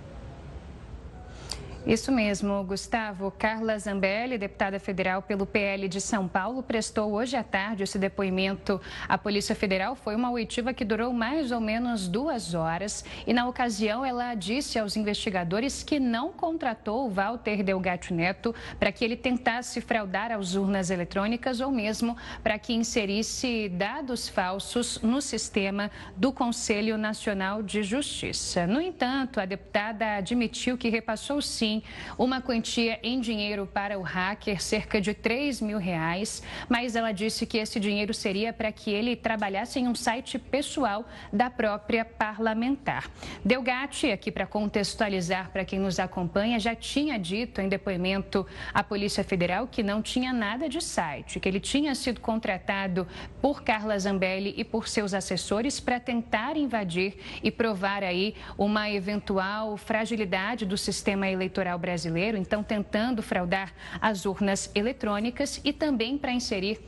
Isso 1.85 2.13
mesmo, 2.13 2.63
Gustavo. 2.63 3.29
Carla 3.29 3.77
Zambelli, 3.77 4.37
deputada 4.37 4.79
federal 4.79 5.21
pelo 5.21 5.45
PL 5.45 5.89
de 5.89 5.99
São 5.99 6.29
Paulo, 6.29 6.63
prestou 6.63 7.11
hoje 7.11 7.35
à 7.35 7.43
tarde 7.43 7.83
esse 7.83 7.99
depoimento 7.99 8.79
à 9.05 9.17
Polícia 9.17 9.53
Federal. 9.53 9.93
Foi 9.93 10.15
uma 10.15 10.31
oitiva 10.31 10.73
que 10.73 10.85
durou 10.85 11.11
mais 11.11 11.51
ou 11.51 11.59
menos 11.59 12.07
duas 12.07 12.53
horas 12.53 13.03
e, 13.27 13.33
na 13.33 13.49
ocasião, 13.49 14.05
ela 14.05 14.33
disse 14.33 14.79
aos 14.79 14.95
investigadores 14.95 15.83
que 15.83 15.99
não 15.99 16.31
contratou 16.31 17.05
o 17.05 17.09
Walter 17.09 17.61
Delgatti 17.61 18.13
Neto 18.13 18.55
para 18.79 18.89
que 18.89 19.03
ele 19.03 19.17
tentasse 19.17 19.81
fraudar 19.81 20.31
as 20.31 20.55
urnas 20.55 20.89
eletrônicas 20.89 21.59
ou 21.59 21.69
mesmo 21.69 22.15
para 22.41 22.57
que 22.57 22.71
inserisse 22.71 23.67
dados 23.67 24.29
falsos 24.29 25.01
no 25.01 25.21
sistema 25.21 25.91
do 26.15 26.31
Conselho 26.31 26.97
Nacional 26.97 27.61
de 27.61 27.83
Justiça. 27.83 28.65
No 28.65 28.79
entanto, 28.79 29.41
a 29.41 29.45
deputada 29.45 30.15
admitiu 30.15 30.77
que 30.77 30.87
repassou 30.87 31.41
sim 31.41 31.72
uma 32.17 32.41
quantia 32.41 32.99
em 33.01 33.19
dinheiro 33.21 33.65
para 33.65 33.97
o 33.97 34.01
hacker, 34.01 34.61
cerca 34.61 34.99
de 34.99 35.13
3 35.13 35.61
mil 35.61 35.77
reais, 35.77 36.43
mas 36.67 36.95
ela 36.95 37.11
disse 37.11 37.45
que 37.45 37.57
esse 37.57 37.79
dinheiro 37.79 38.13
seria 38.13 38.51
para 38.51 38.71
que 38.71 38.91
ele 38.91 39.15
trabalhasse 39.15 39.79
em 39.79 39.87
um 39.87 39.95
site 39.95 40.37
pessoal 40.37 41.07
da 41.31 41.49
própria 41.49 42.03
parlamentar. 42.03 43.09
Delgatti, 43.43 44.11
aqui 44.11 44.31
para 44.31 44.45
contextualizar 44.45 45.49
para 45.51 45.65
quem 45.65 45.79
nos 45.79 45.99
acompanha, 45.99 46.59
já 46.59 46.75
tinha 46.75 47.17
dito 47.17 47.61
em 47.61 47.69
depoimento 47.69 48.45
à 48.73 48.83
Polícia 48.83 49.23
Federal 49.23 49.67
que 49.67 49.81
não 49.81 50.01
tinha 50.01 50.33
nada 50.33 50.67
de 50.67 50.81
site, 50.81 51.39
que 51.39 51.47
ele 51.47 51.59
tinha 51.59 51.95
sido 51.95 52.19
contratado 52.19 53.07
por 53.41 53.63
Carla 53.63 53.97
Zambelli 53.97 54.53
e 54.57 54.63
por 54.63 54.87
seus 54.87 55.13
assessores 55.13 55.79
para 55.79 55.99
tentar 55.99 56.57
invadir 56.57 57.15
e 57.41 57.49
provar 57.49 58.03
aí 58.03 58.35
uma 58.57 58.89
eventual 58.89 59.77
fragilidade 59.77 60.65
do 60.65 60.77
sistema 60.77 61.27
eleitoral 61.29 61.62
eleitoral 61.63 61.79
brasileiro, 61.79 62.37
então 62.37 62.61
tentando 62.61 63.23
fraudar 63.23 63.73
as 64.01 64.25
urnas 64.25 64.69
eletrônicas 64.75 65.61
e 65.63 65.71
também 65.71 66.17
para 66.17 66.31
inserir 66.31 66.79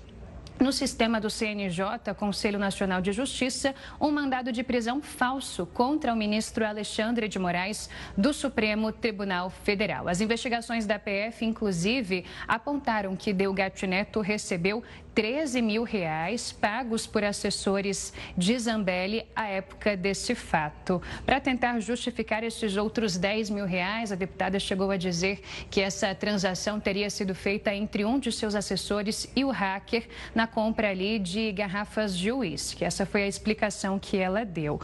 no 0.58 0.72
sistema 0.72 1.20
do 1.20 1.30
CNJ, 1.30 2.14
Conselho 2.18 2.58
Nacional 2.58 3.02
de 3.02 3.12
Justiça, 3.12 3.76
um 4.00 4.10
mandado 4.10 4.54
de 4.54 4.64
prisão 4.64 5.02
falso 5.02 5.66
contra 5.66 6.14
o 6.14 6.16
ministro 6.16 6.66
Alexandre 6.66 7.28
de 7.28 7.38
Moraes 7.38 7.90
do 8.18 8.34
Supremo 8.34 8.90
Tribunal 8.92 9.50
Federal. 9.50 10.08
As 10.08 10.22
investigações 10.22 10.86
da 10.86 10.98
PF, 10.98 11.44
inclusive, 11.44 12.24
apontaram 12.48 13.18
que 13.18 13.34
Delgatti 13.34 13.86
Neto 13.86 14.22
recebeu 14.22 14.82
13 15.16 15.62
mil 15.62 15.84
reais 15.84 16.52
pagos 16.52 17.08
por 17.08 17.24
assessores 17.24 18.14
de 18.38 18.60
Zambelli 18.60 19.26
à 19.34 19.48
época 19.48 19.96
desse 19.96 20.36
fato. 20.36 21.02
Para 21.26 21.40
tentar 21.40 21.80
justificar 21.80 22.44
esses 22.44 22.76
outros 22.76 23.16
10 23.16 23.50
mil 23.50 23.66
reais, 23.66 24.12
a 24.12 24.16
deputada 24.16 24.60
chegou 24.60 24.92
a 24.92 24.98
dizer 24.98 25.42
que 25.72 25.80
essa 25.80 26.14
transação 26.14 26.82
teria 26.82 27.10
sido 27.10 27.34
feita 27.34 27.74
entre 27.74 28.04
um 28.04 28.20
de 28.20 28.30
seus 28.30 28.56
assessores 28.56 29.32
e 29.34 29.46
o 29.46 29.52
hacker 29.52 30.06
na 30.36 30.46
compra 30.46 30.90
ali 30.90 31.18
de 31.18 31.50
garrafas 31.54 32.18
de 32.18 32.34
uísque. 32.34 32.84
Essa 32.84 33.06
foi 33.06 33.24
a 33.24 33.28
explicação 33.28 33.98
que 33.98 34.18
ela 34.18 34.44
deu. 34.44 34.82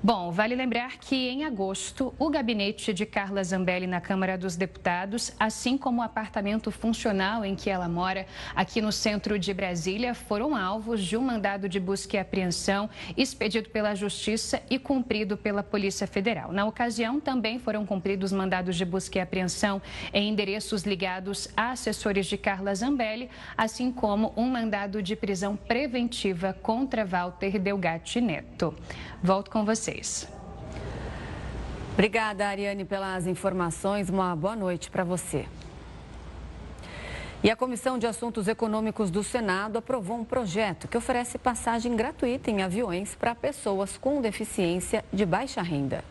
Bom, 0.00 0.30
vale 0.30 0.54
lembrar 0.54 0.96
que 0.98 1.28
em 1.28 1.44
agosto, 1.44 2.14
o 2.20 2.30
gabinete 2.30 2.94
de 2.94 3.04
Carla 3.04 3.42
Zambelli 3.42 3.84
na 3.84 4.00
Câmara 4.00 4.38
dos 4.38 4.54
Deputados, 4.54 5.32
assim 5.40 5.76
como 5.76 6.00
o 6.00 6.04
apartamento 6.04 6.70
funcional 6.70 7.44
em 7.44 7.56
que 7.56 7.68
ela 7.68 7.88
mora 7.88 8.24
aqui 8.54 8.80
no 8.80 8.92
centro 8.92 9.36
de 9.36 9.52
Brasília, 9.52 10.14
foram 10.14 10.54
alvos 10.54 11.02
de 11.02 11.16
um 11.16 11.20
mandado 11.20 11.68
de 11.68 11.80
busca 11.80 12.16
e 12.16 12.20
apreensão 12.20 12.88
expedido 13.16 13.70
pela 13.70 13.92
Justiça 13.96 14.62
e 14.70 14.78
cumprido 14.78 15.36
pela 15.36 15.64
Polícia 15.64 16.06
Federal. 16.06 16.52
Na 16.52 16.64
ocasião, 16.64 17.18
também 17.18 17.58
foram 17.58 17.84
cumpridos 17.84 18.30
mandados 18.30 18.76
de 18.76 18.84
busca 18.84 19.18
e 19.18 19.20
apreensão 19.20 19.82
em 20.14 20.28
endereços 20.28 20.84
ligados 20.84 21.48
a 21.56 21.72
assessores 21.72 22.26
de 22.26 22.38
Carla 22.38 22.72
Zambelli, 22.72 23.28
assim 23.56 23.90
como 23.90 24.32
um 24.36 24.48
mandado 24.48 25.02
de 25.02 25.16
prisão 25.16 25.56
preventiva 25.56 26.56
contra 26.62 27.04
Walter 27.04 27.58
Delgatti 27.58 28.20
Neto. 28.20 28.76
Volto 29.22 29.50
com 29.50 29.64
vocês. 29.64 30.28
Obrigada, 31.94 32.46
Ariane, 32.46 32.84
pelas 32.84 33.26
informações. 33.26 34.08
Uma 34.08 34.36
boa 34.36 34.54
noite 34.54 34.88
para 34.88 35.02
você. 35.02 35.46
E 37.42 37.50
a 37.50 37.56
Comissão 37.56 37.98
de 37.98 38.06
Assuntos 38.06 38.46
Econômicos 38.46 39.10
do 39.10 39.24
Senado 39.24 39.78
aprovou 39.78 40.16
um 40.16 40.24
projeto 40.24 40.86
que 40.86 40.96
oferece 40.96 41.38
passagem 41.38 41.96
gratuita 41.96 42.50
em 42.50 42.62
aviões 42.62 43.16
para 43.16 43.34
pessoas 43.34 43.96
com 43.96 44.20
deficiência 44.20 45.04
de 45.12 45.26
baixa 45.26 45.62
renda. 45.62 46.04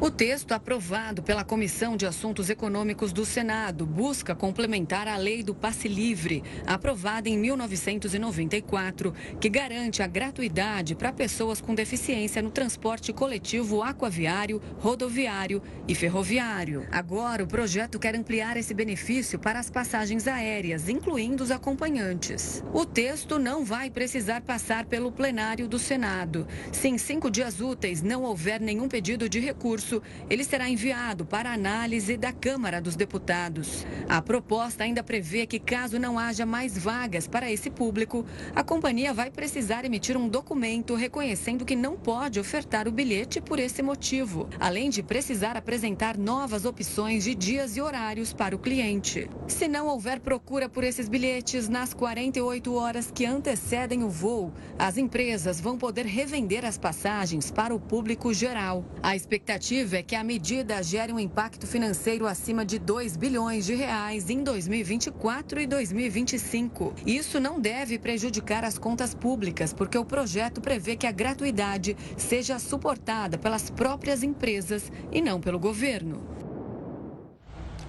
O 0.00 0.10
texto 0.10 0.52
aprovado 0.52 1.22
pela 1.22 1.44
Comissão 1.44 1.96
de 1.96 2.06
Assuntos 2.06 2.50
Econômicos 2.50 3.12
do 3.12 3.24
Senado 3.24 3.86
busca 3.86 4.34
complementar 4.34 5.06
a 5.06 5.16
lei 5.16 5.44
do 5.44 5.54
passe 5.54 5.86
livre, 5.86 6.42
aprovada 6.66 7.28
em 7.28 7.38
1994, 7.38 9.14
que 9.38 9.48
garante 9.48 10.02
a 10.02 10.06
gratuidade 10.06 10.96
para 10.96 11.12
pessoas 11.12 11.60
com 11.60 11.74
deficiência 11.74 12.42
no 12.42 12.50
transporte 12.50 13.12
coletivo 13.12 13.82
aquaviário, 13.82 14.60
rodoviário 14.78 15.62
e 15.86 15.94
ferroviário. 15.94 16.84
Agora, 16.90 17.44
o 17.44 17.46
projeto 17.46 17.98
quer 17.98 18.16
ampliar 18.16 18.56
esse 18.56 18.74
benefício 18.74 19.38
para 19.38 19.60
as 19.60 19.70
passagens 19.70 20.26
aéreas, 20.26 20.88
incluindo 20.88 21.44
os 21.44 21.50
acompanhantes. 21.50 22.64
O 22.72 22.84
texto 22.84 23.38
não 23.38 23.64
vai 23.64 23.88
precisar 23.88 24.40
passar 24.40 24.86
pelo 24.86 25.12
plenário 25.12 25.68
do 25.68 25.78
Senado. 25.78 26.46
Se 26.72 26.88
em 26.88 26.98
cinco 26.98 27.30
dias 27.30 27.60
úteis 27.60 28.02
não 28.02 28.22
houver 28.22 28.60
nenhum 28.60 28.88
pedido 28.88 29.28
de 29.28 29.38
recurso, 29.38 29.81
ele 30.28 30.44
será 30.44 30.68
enviado 30.68 31.24
para 31.24 31.52
análise 31.52 32.16
da 32.16 32.32
Câmara 32.32 32.80
dos 32.80 32.94
Deputados. 32.94 33.86
A 34.08 34.20
proposta 34.22 34.84
ainda 34.84 35.02
prevê 35.02 35.46
que, 35.46 35.58
caso 35.58 35.98
não 35.98 36.18
haja 36.18 36.46
mais 36.46 36.78
vagas 36.78 37.26
para 37.26 37.50
esse 37.50 37.70
público, 37.70 38.24
a 38.54 38.62
companhia 38.62 39.12
vai 39.12 39.30
precisar 39.30 39.84
emitir 39.84 40.16
um 40.16 40.28
documento 40.28 40.94
reconhecendo 40.94 41.64
que 41.64 41.74
não 41.74 41.96
pode 41.96 42.38
ofertar 42.38 42.86
o 42.86 42.92
bilhete 42.92 43.40
por 43.40 43.58
esse 43.58 43.82
motivo, 43.82 44.48
além 44.60 44.90
de 44.90 45.02
precisar 45.02 45.56
apresentar 45.56 46.16
novas 46.16 46.64
opções 46.64 47.24
de 47.24 47.34
dias 47.34 47.76
e 47.76 47.80
horários 47.80 48.32
para 48.32 48.54
o 48.54 48.58
cliente. 48.58 49.28
Se 49.48 49.66
não 49.66 49.88
houver 49.88 50.20
procura 50.20 50.68
por 50.68 50.84
esses 50.84 51.08
bilhetes 51.08 51.68
nas 51.68 51.92
48 51.94 52.74
horas 52.74 53.10
que 53.10 53.24
antecedem 53.24 54.04
o 54.04 54.08
voo, 54.08 54.52
as 54.78 54.96
empresas 54.96 55.60
vão 55.60 55.76
poder 55.76 56.06
revender 56.06 56.64
as 56.64 56.78
passagens 56.78 57.50
para 57.50 57.74
o 57.74 57.80
público 57.80 58.32
geral. 58.32 58.84
A 59.02 59.16
expectativa 59.16 59.71
expectativa 59.72 59.96
é 59.96 60.02
que 60.02 60.14
a 60.14 60.22
medida 60.22 60.82
gere 60.82 61.12
um 61.12 61.18
impacto 61.18 61.66
financeiro 61.66 62.26
acima 62.26 62.64
de 62.64 62.78
2 62.78 63.16
bilhões 63.16 63.64
de 63.64 63.74
reais 63.74 64.28
em 64.28 64.44
2024 64.44 65.60
e 65.60 65.66
2025. 65.66 66.94
Isso 67.06 67.40
não 67.40 67.58
deve 67.58 67.98
prejudicar 67.98 68.64
as 68.64 68.76
contas 68.76 69.14
públicas, 69.14 69.72
porque 69.72 69.96
o 69.96 70.04
projeto 70.04 70.60
prevê 70.60 70.94
que 70.94 71.06
a 71.06 71.12
gratuidade 71.12 71.96
seja 72.18 72.58
suportada 72.58 73.38
pelas 73.38 73.70
próprias 73.70 74.22
empresas 74.22 74.92
e 75.10 75.22
não 75.22 75.40
pelo 75.40 75.58
governo. 75.58 76.20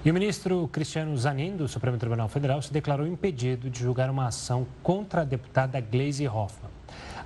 E 0.06 0.12
o 0.12 0.13
ministro 0.13 0.69
Cristiano 0.69 1.15
Zanin, 1.17 1.58
do 1.58 1.67
Supremo 1.67 1.98
Tribunal 1.98 2.30
Federal, 2.30 2.62
se 2.62 2.72
declarou 2.72 3.06
impedido 3.06 3.69
de 3.69 3.80
julgar 3.80 4.10
uma 4.10 4.28
ação 4.28 4.65
contra 4.82 5.22
a 5.22 5.26
deputada 5.26 5.80
Gleisi 5.82 6.28
Hoffmann. 6.28 6.72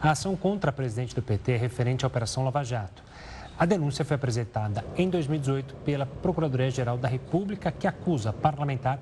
A 0.01 0.11
ação 0.11 0.35
contra 0.35 0.69
a 0.69 0.73
presidente 0.73 1.13
do 1.13 1.21
PT 1.21 1.53
é 1.53 1.57
referente 1.57 2.05
à 2.05 2.07
Operação 2.07 2.43
Lava 2.43 2.63
Jato. 2.63 3.06
A 3.59 3.65
denúncia 3.65 4.05
foi 4.05 4.13
apresentada 4.13 4.85
em 4.95 5.09
2018 5.09 5.75
pela 5.77 6.05
Procuradoria-Geral 6.05 6.95
da 6.95 7.07
República, 7.07 7.71
que 7.71 7.87
acusa 7.87 8.31
parlamentar 8.31 8.99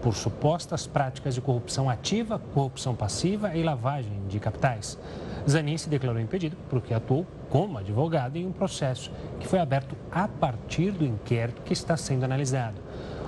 por 0.00 0.14
supostas 0.14 0.86
práticas 0.86 1.34
de 1.34 1.42
corrupção 1.42 1.90
ativa, 1.90 2.38
corrupção 2.54 2.94
passiva 2.94 3.54
e 3.54 3.62
lavagem 3.62 4.26
de 4.26 4.40
capitais. 4.40 4.98
Zanin 5.46 5.76
se 5.76 5.90
declarou 5.90 6.22
impedido 6.22 6.56
porque 6.70 6.94
atuou 6.94 7.26
como 7.50 7.76
advogado 7.76 8.36
em 8.36 8.46
um 8.46 8.52
processo 8.52 9.10
que 9.38 9.46
foi 9.46 9.58
aberto 9.58 9.94
a 10.10 10.26
partir 10.26 10.90
do 10.90 11.04
inquérito 11.04 11.60
que 11.60 11.74
está 11.74 11.94
sendo 11.94 12.24
analisado. 12.24 12.76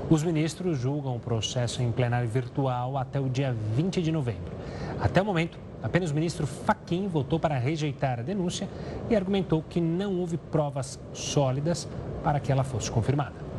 Os 0.09 0.23
ministros 0.23 0.79
julgam 0.79 1.15
o 1.15 1.21
processo 1.21 1.83
em 1.83 1.93
plenário 1.93 2.29
virtual 2.29 2.97
até 2.97 3.21
o 3.21 3.29
dia 3.29 3.55
20 3.77 4.01
de 4.01 4.11
novembro. 4.11 4.53
Até 4.99 5.21
o 5.21 5.25
momento, 5.27 5.59
Apenas 5.83 6.11
o 6.11 6.15
ministro 6.15 6.47
Faquim 6.47 7.09
votou 7.09 7.41
para 7.41 7.59
rejeitar 7.59 8.21
a 8.21 8.23
denúncia 8.23 8.69
e 9.09 9.17
argumentou 9.17 9.65
que 9.69 9.81
não 9.81 10.19
houve 10.19 10.37
provas 10.37 11.01
sólidas 11.13 11.89
para 12.23 12.39
que 12.39 12.53
ela 12.53 12.65
fosse 12.65 12.91
confirmada. 12.91 13.51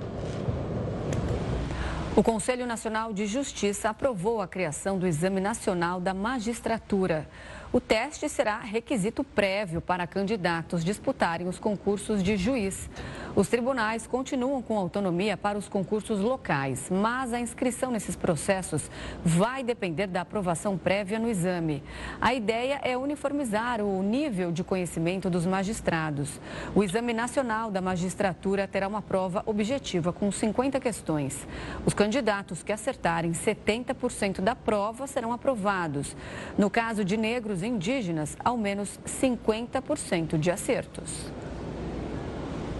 O 2.13 2.21
Conselho 2.21 2.67
Nacional 2.67 3.13
de 3.13 3.25
Justiça 3.25 3.89
aprovou 3.89 4.41
a 4.41 4.47
criação 4.47 4.99
do 4.99 5.07
Exame 5.07 5.39
Nacional 5.39 5.99
da 5.99 6.13
Magistratura. 6.13 7.27
O 7.73 7.79
teste 7.79 8.27
será 8.27 8.59
requisito 8.59 9.23
prévio 9.23 9.79
para 9.79 10.05
candidatos 10.05 10.83
disputarem 10.83 11.47
os 11.47 11.57
concursos 11.57 12.21
de 12.21 12.35
juiz. 12.35 12.89
Os 13.33 13.47
tribunais 13.47 14.05
continuam 14.05 14.61
com 14.61 14.77
autonomia 14.77 15.37
para 15.37 15.57
os 15.57 15.69
concursos 15.69 16.19
locais, 16.19 16.89
mas 16.91 17.31
a 17.31 17.39
inscrição 17.39 17.89
nesses 17.89 18.13
processos 18.13 18.91
vai 19.23 19.63
depender 19.63 20.07
da 20.07 20.19
aprovação 20.19 20.77
prévia 20.77 21.17
no 21.17 21.29
exame. 21.29 21.81
A 22.19 22.33
ideia 22.33 22.81
é 22.83 22.97
uniformizar 22.97 23.79
o 23.79 24.03
nível 24.03 24.51
de 24.51 24.65
conhecimento 24.65 25.29
dos 25.29 25.45
magistrados. 25.45 26.41
O 26.75 26.83
Exame 26.83 27.13
Nacional 27.13 27.71
da 27.71 27.79
Magistratura 27.79 28.67
terá 28.67 28.85
uma 28.85 29.01
prova 29.01 29.43
objetiva 29.45 30.11
com 30.11 30.29
50 30.29 30.77
questões. 30.81 31.47
Os 31.85 31.93
candidatos 31.93 32.63
que 32.63 32.73
acertarem 32.73 33.31
70% 33.31 34.41
da 34.41 34.57
prova 34.57 35.07
serão 35.07 35.31
aprovados. 35.31 36.17
No 36.57 36.69
caso 36.69 37.05
de 37.05 37.15
negros 37.15 37.60
indígenas, 37.61 38.37
ao 38.43 38.57
menos 38.57 38.99
50% 39.05 40.37
de 40.37 40.51
acertos. 40.51 41.31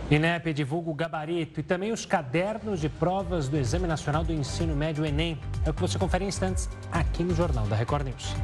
INEP 0.10 0.54
divulga 0.54 0.90
o 0.90 0.94
gabarito 0.94 1.62
e 1.62 1.64
também 1.64 1.92
os 1.92 2.06
cadernos 2.06 2.82
de 2.82 2.90
provas 2.90 3.48
do 3.48 3.58
Exame 3.58 3.88
Nacional 3.88 4.26
do 4.26 4.34
Ensino 4.34 4.76
Médio 4.76 5.06
Enem. 5.06 5.40
É 5.66 5.70
o 5.70 5.74
que 5.74 5.82
você 5.82 5.98
confere 5.98 6.26
em 6.26 6.28
instantes 6.28 6.70
aqui 6.92 7.24
no 7.24 7.34
Jornal 7.34 7.66
da 7.68 7.78
Record 7.78 8.08
News. 8.08 8.36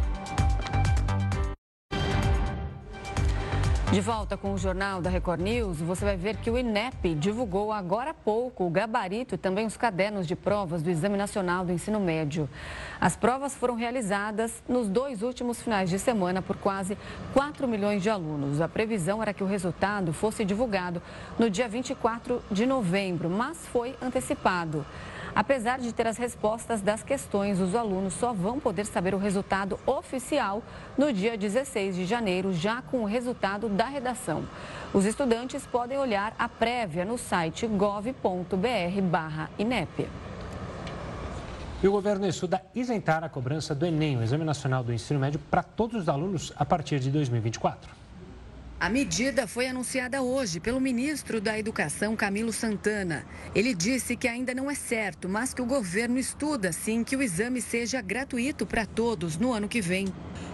De 3.92 4.02
volta 4.02 4.36
com 4.36 4.54
o 4.54 4.58
Jornal 4.58 5.02
da 5.02 5.10
Record 5.10 5.40
News, 5.40 5.80
você 5.80 6.04
vai 6.04 6.18
ver 6.18 6.36
que 6.36 6.52
o 6.52 6.58
INEP 6.58 7.16
divulgou 7.16 7.72
agora 7.72 8.12
há 8.12 8.14
pouco 8.14 8.66
o 8.66 8.70
gabarito 8.70 9.36
e 9.36 9.38
também 9.38 9.66
os 9.66 9.78
cadernos 9.78 10.28
de 10.28 10.36
provas 10.36 10.84
do 10.84 10.90
Exame 10.90 11.18
Nacional 11.18 11.64
do 11.64 11.72
Ensino 11.72 11.98
Médio. 11.98 12.50
As 13.00 13.16
provas 13.16 13.56
foram 13.56 13.76
realizadas 13.76 14.62
nos 14.68 14.90
dois 14.90 15.22
últimos 15.22 15.62
finais 15.62 15.90
de 15.90 15.98
semana 15.98 16.42
por 16.42 16.58
quase 16.58 16.98
4 17.34 17.66
milhões 17.66 18.04
de 18.04 18.10
alunos. 18.10 18.60
A 18.60 18.68
previsão 18.68 19.22
era 19.22 19.34
que 19.34 19.44
o 19.44 19.48
resultado 19.48 20.12
fosse 20.12 20.44
divulgado 20.44 21.02
no 21.40 21.50
dia 21.50 21.70
24 21.70 22.44
de 22.52 22.66
novembro, 22.66 23.30
mas 23.30 23.66
foi 23.68 23.96
antecipado. 24.02 24.86
Apesar 25.38 25.80
de 25.80 25.94
ter 25.94 26.08
as 26.08 26.18
respostas 26.18 26.82
das 26.82 27.04
questões, 27.04 27.60
os 27.60 27.76
alunos 27.76 28.16
só 28.16 28.34
vão 28.34 28.60
poder 28.60 28.88
saber 28.88 29.14
o 29.14 29.20
resultado 29.20 29.80
oficial 29.86 30.64
no 30.98 31.14
dia 31.14 31.38
16 31.38 31.96
de 31.96 32.08
janeiro, 32.08 32.52
já 32.52 32.82
com 32.82 33.04
o 33.04 33.06
resultado 33.06 33.70
da 33.70 33.86
redação. 33.86 34.44
Os 34.92 35.06
estudantes 35.06 35.64
podem 35.64 35.96
olhar 36.00 36.34
a 36.40 36.50
prévia 36.50 37.06
no 37.06 37.20
site 37.20 37.68
gov.br/inep. 37.68 38.18
E 41.84 41.88
o 41.88 41.92
governo 41.92 42.26
estuda 42.26 42.60
isentar 42.74 43.24
a 43.24 43.30
cobrança 43.30 43.76
do 43.76 43.86
Enem, 43.86 44.18
o 44.18 44.24
Exame 44.24 44.44
Nacional 44.44 44.84
do 44.84 44.92
Ensino 44.92 45.20
Médio, 45.20 45.40
para 45.52 45.62
todos 45.62 46.02
os 46.02 46.10
alunos 46.10 46.52
a 46.58 46.66
partir 46.66 47.00
de 47.00 47.12
2024. 47.12 48.07
A 48.80 48.90
medida 48.90 49.48
foi 49.48 49.66
anunciada 49.68 50.22
hoje 50.22 50.60
pelo 50.60 50.80
ministro 50.80 51.42
da 51.42 51.58
Educação, 51.58 52.16
Camilo 52.16 52.54
Santana. 52.54 53.26
Ele 53.56 53.74
disse 53.74 54.16
que 54.16 54.28
ainda 54.28 54.54
não 54.54 54.70
é 54.70 54.76
certo, 54.76 55.28
mas 55.28 55.52
que 55.52 55.64
o 55.64 55.66
governo 55.66 56.20
estuda 56.20 56.72
sim 56.72 57.04
que 57.04 57.16
o 57.16 57.24
exame 57.24 57.60
seja 57.60 58.00
gratuito 58.02 58.68
para 58.68 58.86
todos 58.86 59.36
no 59.36 59.52
ano 59.52 59.68
que 59.68 59.82
vem. 59.82 60.06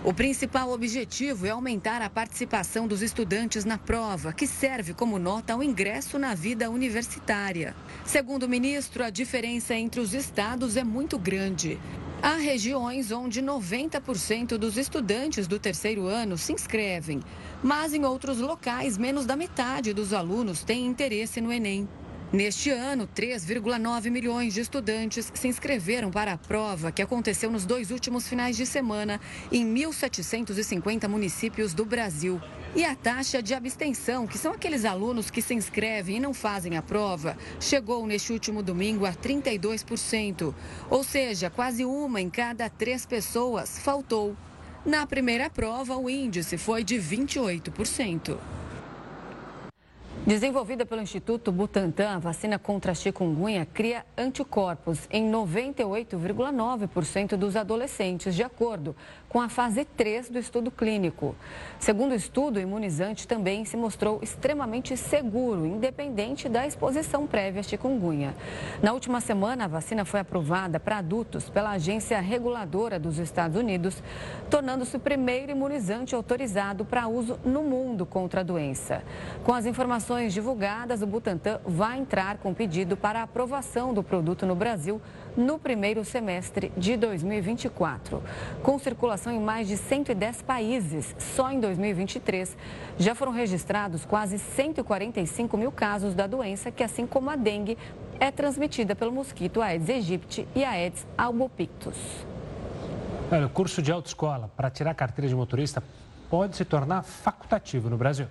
O 0.06 0.14
principal 0.14 0.72
objetivo 0.72 1.46
é 1.46 1.50
aumentar 1.50 2.02
a 2.02 2.10
participação 2.10 2.88
dos 2.88 3.02
estudantes 3.02 3.66
na 3.66 3.78
prova, 3.78 4.32
que 4.32 4.48
serve 4.48 4.94
como 4.94 5.20
nota 5.20 5.52
ao 5.52 5.62
ingresso 5.62 6.18
na 6.18 6.34
vida 6.34 6.70
universitária. 6.70 7.76
Segundo 8.06 8.44
o 8.44 8.50
ministro, 8.50 9.04
a 9.04 9.10
diferença 9.10 9.76
entre 9.76 10.00
os 10.00 10.14
estados 10.14 10.78
é 10.78 10.84
muito 10.84 11.20
grande. 11.20 11.78
Há 12.26 12.38
regiões 12.38 13.12
onde 13.12 13.42
90% 13.42 14.58
dos 14.58 14.78
estudantes 14.78 15.46
do 15.46 15.60
terceiro 15.60 16.08
ano 16.08 16.38
se 16.38 16.54
inscrevem, 16.54 17.20
mas 17.64 17.94
em 17.94 18.04
outros 18.04 18.40
locais, 18.40 18.98
menos 18.98 19.26
da 19.26 19.36
metade 19.36 19.94
dos 19.94 20.14
alunos 20.14 20.64
têm 20.64 20.86
interesse 20.86 21.40
no 21.40 21.52
Enem. 21.52 21.88
Neste 22.34 22.72
ano, 22.72 23.08
3,9 23.16 24.10
milhões 24.10 24.56
de 24.56 24.62
estudantes 24.62 25.32
se 25.32 25.48
inscreveram 25.48 26.10
para 26.10 26.34
a 26.34 26.38
prova 26.38 26.92
que 26.92 27.04
aconteceu 27.04 27.52
nos 27.52 27.64
dois 27.64 27.92
últimos 27.92 28.28
finais 28.28 28.58
de 28.58 28.66
semana 28.66 29.22
em 29.52 29.64
1.750 29.72 31.08
municípios 31.08 31.76
do 31.76 31.86
Brasil. 31.86 32.42
E 32.76 32.84
a 32.84 32.96
taxa 32.96 33.40
de 33.40 33.54
abstenção, 33.54 34.26
que 34.26 34.40
são 34.40 34.52
aqueles 34.52 34.84
alunos 34.84 35.30
que 35.30 35.44
se 35.44 35.54
inscrevem 35.54 36.18
e 36.18 36.20
não 36.20 36.34
fazem 36.34 36.76
a 36.76 36.82
prova, 36.82 37.38
chegou 37.60 38.08
neste 38.08 38.34
último 38.34 38.64
domingo 38.64 39.06
a 39.06 39.14
32%. 39.14 40.56
Ou 40.90 41.04
seja, 41.04 41.52
quase 41.52 41.86
uma 41.86 42.20
em 42.20 42.32
cada 42.32 42.68
três 42.68 43.06
pessoas 43.06 43.78
faltou. 43.78 44.36
Na 44.86 45.08
primeira 45.08 45.50
prova, 45.50 45.96
o 45.96 46.10
índice 46.10 46.58
foi 46.58 46.84
de 46.84 46.96
28%. 46.96 48.38
Desenvolvida 50.26 50.86
pelo 50.86 51.02
Instituto 51.02 51.52
Butantan, 51.52 52.16
a 52.16 52.18
vacina 52.18 52.58
contra 52.58 52.94
a 52.94 52.96
chikungunya 52.96 53.66
cria 53.66 54.06
anticorpos 54.18 55.00
em 55.12 55.30
98,9% 55.30 57.36
dos 57.36 57.58
adolescentes, 57.58 58.34
de 58.34 58.42
acordo 58.42 58.96
com 59.28 59.42
a 59.42 59.50
fase 59.50 59.84
3 59.84 60.30
do 60.30 60.40
estudo 60.40 60.72
clínico. 60.72 61.36
Segundo 61.78 62.14
o 62.14 62.16
estudo, 62.16 62.56
o 62.56 62.62
imunizante 62.62 63.28
também 63.28 63.66
se 63.66 63.76
mostrou 63.76 64.20
extremamente 64.22 64.96
seguro, 64.96 65.66
independente 65.66 66.48
da 66.48 66.66
exposição 66.66 67.28
prévia 67.28 67.60
à 67.60 67.64
chikungunya. 67.64 68.34
Na 68.82 68.94
última 68.94 69.20
semana, 69.20 69.66
a 69.66 69.68
vacina 69.68 70.06
foi 70.06 70.22
aprovada 70.22 70.80
para 70.80 71.00
adultos 71.00 71.50
pela 71.50 71.72
Agência 71.72 72.22
Reguladora 72.22 72.98
dos 72.98 73.18
Estados 73.18 73.58
Unidos, 73.58 74.02
tornando-se 74.50 74.96
o 74.96 75.02
primeiro 75.02 75.52
imunizante 75.52 76.16
autorizado 76.16 76.86
para 76.86 77.10
uso 77.10 77.38
no 77.44 77.62
mundo 77.62 78.06
contra 78.06 78.40
a 78.40 78.44
doença. 78.44 79.04
Com 79.44 79.52
as 79.52 79.66
informações 79.66 80.13
divulgadas, 80.34 81.02
o 81.02 81.08
Butantan 81.08 81.60
vai 81.66 82.00
entrar 82.00 82.38
com 82.38 82.54
pedido 82.54 82.96
para 82.96 83.24
aprovação 83.24 83.94
do 83.94 84.04
produto 84.04 84.46
no 84.46 84.56
Brasil 84.56 85.02
no 85.36 85.58
primeiro 85.58 86.06
semestre 86.06 86.72
de 86.78 86.96
2024. 86.96 88.22
Com 88.62 88.78
circulação 88.78 89.34
em 89.34 89.40
mais 89.40 89.68
de 89.68 89.78
110 89.78 90.42
países, 90.42 91.16
só 91.18 91.52
em 91.52 91.60
2023 91.60 92.56
já 92.98 93.16
foram 93.16 93.32
registrados 93.32 94.06
quase 94.06 94.38
145 94.38 95.58
mil 95.58 95.72
casos 95.72 96.14
da 96.14 96.28
doença, 96.28 96.72
que, 96.72 96.84
assim 96.84 97.08
como 97.08 97.30
a 97.30 97.36
dengue, 97.36 97.78
é 98.20 98.30
transmitida 98.30 98.96
pelo 98.96 99.12
mosquito 99.12 99.62
Aedes 99.62 99.90
aegypti 99.90 100.48
e 100.56 100.64
Aedes 100.64 101.06
albopictus. 101.18 101.98
Olha, 103.32 103.48
o 103.48 103.50
curso 103.50 103.82
de 103.82 103.92
autoescola 103.92 104.52
para 104.56 104.70
tirar 104.70 104.94
carteira 104.94 105.28
de 105.28 105.36
motorista 105.36 105.84
pode 106.30 106.56
se 106.56 106.66
tornar 106.66 107.04
facultativo 107.04 107.90
no 107.90 107.98
Brasil. 107.98 108.28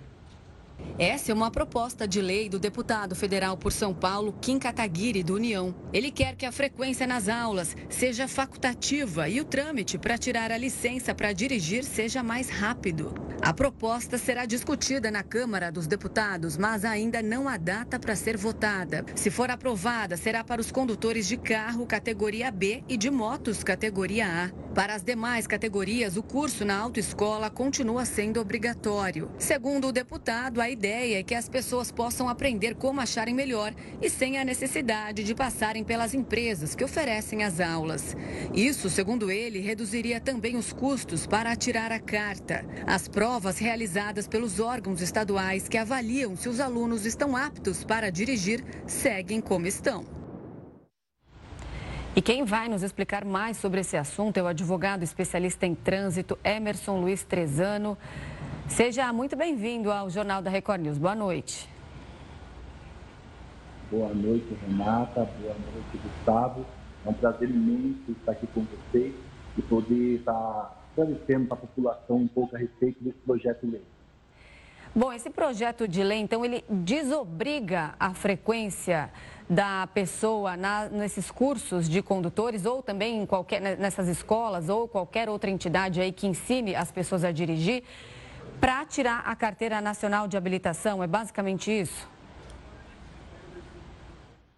Essa 0.97 1.31
é 1.31 1.35
uma 1.35 1.49
proposta 1.49 2.07
de 2.07 2.21
lei 2.21 2.47
do 2.47 2.59
deputado 2.59 3.15
federal 3.15 3.57
por 3.57 3.71
São 3.71 3.93
Paulo, 3.93 4.35
Kim 4.39 4.59
Kataguiri, 4.59 5.23
do 5.23 5.35
União. 5.35 5.73
Ele 5.91 6.11
quer 6.11 6.35
que 6.35 6.45
a 6.45 6.51
frequência 6.51 7.07
nas 7.07 7.27
aulas 7.27 7.75
seja 7.89 8.27
facultativa 8.27 9.27
e 9.27 9.41
o 9.41 9.45
trâmite 9.45 9.97
para 9.97 10.17
tirar 10.17 10.51
a 10.51 10.57
licença 10.57 11.15
para 11.15 11.33
dirigir 11.33 11.83
seja 11.83 12.21
mais 12.21 12.49
rápido. 12.49 13.13
A 13.41 13.53
proposta 13.53 14.17
será 14.17 14.45
discutida 14.45 15.11
na 15.11 15.21
Câmara 15.21 15.69
dos 15.69 15.85
Deputados, 15.85 16.57
mas 16.57 16.85
ainda 16.85 17.21
não 17.21 17.49
há 17.49 17.57
data 17.57 17.99
para 17.99 18.15
ser 18.15 18.37
votada. 18.37 19.03
Se 19.15 19.29
for 19.29 19.51
aprovada, 19.51 20.15
será 20.15 20.43
para 20.43 20.61
os 20.61 20.71
condutores 20.71 21.27
de 21.27 21.35
carro 21.35 21.85
categoria 21.85 22.49
B 22.49 22.83
e 22.87 22.95
de 22.95 23.11
motos 23.11 23.61
categoria 23.61 24.27
A. 24.45 24.73
Para 24.73 24.95
as 24.95 25.03
demais 25.03 25.45
categorias, 25.45 26.17
o 26.17 26.23
curso 26.23 26.65
na 26.65 26.75
autoescola 26.77 27.49
continua 27.49 28.05
sendo 28.05 28.39
obrigatório. 28.39 29.29
Segundo 29.37 29.89
o 29.89 29.91
deputado, 29.91 30.61
a 30.61 30.69
ideia 30.73 31.19
é 31.19 31.23
que 31.23 31.33
as 31.33 31.47
pessoas 31.47 31.91
possam 31.91 32.27
aprender 32.27 32.75
como 32.75 32.99
acharem 32.99 33.33
melhor 33.33 33.73
e 34.01 34.09
sem 34.09 34.37
a 34.37 34.43
necessidade 34.43 35.23
de 35.23 35.33
passarem 35.33 35.83
pelas 35.83 36.13
empresas 36.13 36.75
que 36.75 36.83
oferecem 36.83 37.43
as 37.43 37.59
aulas. 37.59 38.15
Isso, 38.53 38.89
segundo 38.89 39.31
ele, 39.31 39.59
reduziria 39.59 40.19
também 40.19 40.57
os 40.57 40.73
custos 40.73 41.25
para 41.25 41.55
tirar 41.55 41.91
a 41.91 41.99
carta. 41.99 42.65
As 42.85 43.07
provas 43.07 43.57
realizadas 43.57 44.27
pelos 44.27 44.59
órgãos 44.59 45.01
estaduais 45.01 45.69
que 45.69 45.77
avaliam 45.77 46.35
se 46.35 46.49
os 46.49 46.59
alunos 46.59 47.05
estão 47.05 47.37
aptos 47.37 47.83
para 47.83 48.09
dirigir 48.09 48.63
seguem 48.85 49.39
como 49.39 49.65
estão. 49.65 50.05
E 52.15 52.21
quem 52.21 52.43
vai 52.43 52.69
nos 52.69 52.83
explicar 52.83 53.25
mais 53.25 53.57
sobre 53.57 53.81
esse 53.81 53.97
assunto 53.97 54.37
é 54.37 54.43
o 54.43 54.47
advogado 54.47 55.01
especialista 55.01 55.65
em 55.65 55.73
trânsito 55.73 56.37
Emerson 56.43 56.99
Luiz 56.99 57.23
Trezano. 57.23 57.97
Seja 58.75 59.13
muito 59.13 59.35
bem-vindo 59.35 59.91
ao 59.91 60.09
Jornal 60.09 60.41
da 60.41 60.49
Record 60.49 60.81
News. 60.81 60.97
Boa 60.97 61.13
noite. 61.13 61.69
Boa 63.91 64.11
noite, 64.11 64.47
Renata. 64.65 65.29
Boa 65.39 65.53
noite, 65.53 65.97
Gustavo. 66.03 66.65
É 67.05 67.09
um 67.09 67.13
prazer 67.13 67.51
imenso 67.51 68.11
estar 68.11 68.31
aqui 68.31 68.47
com 68.47 68.65
vocês 68.65 69.13
e 69.55 69.61
poder 69.61 70.15
estar 70.15 70.85
esclarecendo 70.89 71.45
para 71.45 71.57
a 71.57 71.59
população 71.61 72.15
um 72.15 72.27
pouco 72.27 72.55
a 72.55 72.57
respeito 72.57 73.03
desse 73.03 73.19
projeto 73.19 73.63
de 73.63 73.73
lei. 73.73 73.83
Bom, 74.95 75.13
esse 75.13 75.29
projeto 75.29 75.87
de 75.87 76.03
lei, 76.03 76.17
então, 76.17 76.43
ele 76.43 76.65
desobriga 76.67 77.93
a 77.99 78.15
frequência 78.15 79.11
da 79.47 79.85
pessoa 79.85 80.57
na, 80.57 80.89
nesses 80.89 81.29
cursos 81.29 81.87
de 81.87 82.01
condutores 82.01 82.65
ou 82.65 82.81
também 82.81 83.21
em 83.21 83.25
qualquer, 83.27 83.77
nessas 83.77 84.07
escolas 84.07 84.67
ou 84.67 84.87
qualquer 84.87 85.29
outra 85.29 85.51
entidade 85.51 86.01
aí 86.01 86.11
que 86.11 86.25
ensine 86.25 86.75
as 86.75 86.91
pessoas 86.91 87.23
a 87.23 87.31
dirigir 87.31 87.83
para 88.59 88.85
tirar 88.85 89.19
a 89.25 89.35
carteira 89.35 89.81
nacional 89.81 90.27
de 90.27 90.37
habilitação? 90.37 91.03
É 91.03 91.07
basicamente 91.07 91.71
isso? 91.71 92.09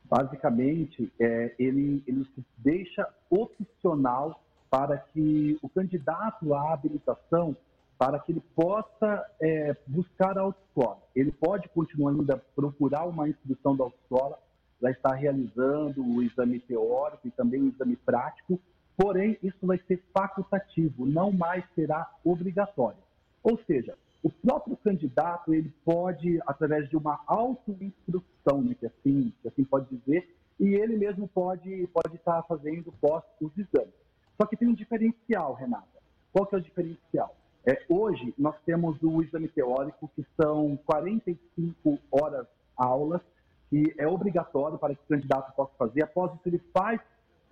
Basicamente, 0.04 1.12
é, 1.20 1.56
ele, 1.58 2.04
ele 2.06 2.24
se 2.36 2.46
deixa 2.58 3.08
opcional 3.30 4.40
para 4.70 4.98
que 4.98 5.58
o 5.62 5.70
candidato 5.70 6.54
à 6.54 6.74
habilitação, 6.74 7.56
para 7.98 8.20
que 8.20 8.32
ele 8.32 8.44
possa 8.56 9.26
é, 9.42 9.76
buscar 9.88 10.38
a 10.38 10.42
autoescola. 10.42 11.00
Ele 11.16 11.32
pode 11.32 11.68
continuar 11.70 12.12
ainda 12.12 12.38
procurar 12.56 13.06
uma 13.06 13.28
instrução 13.28 13.76
da 13.76 13.86
autoescola, 13.86 14.38
já 14.82 14.92
está 14.92 15.14
realizando 15.16 16.06
o 16.06 16.22
exame 16.22 16.60
teórico 16.60 17.28
e 17.28 17.32
também 17.32 17.62
o 17.62 17.70
exame 17.70 17.96
prático, 17.96 18.60
porém 18.98 19.38
isso 19.42 19.66
vai 19.66 19.80
ser 19.88 20.04
facultativo, 20.14 21.06
não 21.06 21.32
mais 21.32 21.64
será 21.74 22.10
obrigatório. 22.24 23.05
Ou 23.46 23.60
seja, 23.68 23.96
o 24.24 24.30
próprio 24.32 24.76
candidato 24.78 25.54
ele 25.54 25.72
pode, 25.86 26.40
através 26.48 26.90
de 26.90 26.98
uma 26.98 27.22
autoinstrução, 27.28 28.60
né, 28.64 28.74
que, 28.74 28.88
assim, 28.88 29.32
que 29.40 29.48
assim 29.48 29.64
pode 29.64 29.96
dizer, 29.96 30.28
e 30.60 30.74
ele 30.74 30.98
mesmo 30.98 31.28
pode, 31.28 31.88
pode 31.94 32.16
estar 32.16 32.42
fazendo 32.44 32.92
pós 33.00 33.24
os 33.40 33.56
exames. 33.56 33.94
Só 34.36 34.48
que 34.48 34.58
tem 34.58 34.68
um 34.68 34.74
diferencial, 34.74 35.54
Renata. 35.54 35.86
Qual 36.34 36.48
que 36.48 36.56
é 36.56 36.58
o 36.58 36.62
diferencial? 36.62 37.36
É, 37.68 37.86
hoje 37.88 38.34
nós 38.36 38.56
temos 38.66 38.98
o 39.04 39.22
exame 39.22 39.48
teórico, 39.48 40.10
que 40.16 40.26
são 40.42 40.76
45 40.88 42.00
horas 42.10 42.48
aulas, 42.76 43.22
que 43.70 43.94
é 43.96 44.08
obrigatório 44.08 44.80
para 44.80 44.96
que 44.96 45.02
o 45.04 45.08
candidato 45.08 45.56
possa 45.56 45.72
fazer. 45.78 46.04
Após 46.04 46.34
isso, 46.34 46.48
ele 46.48 46.62
faz 46.74 47.00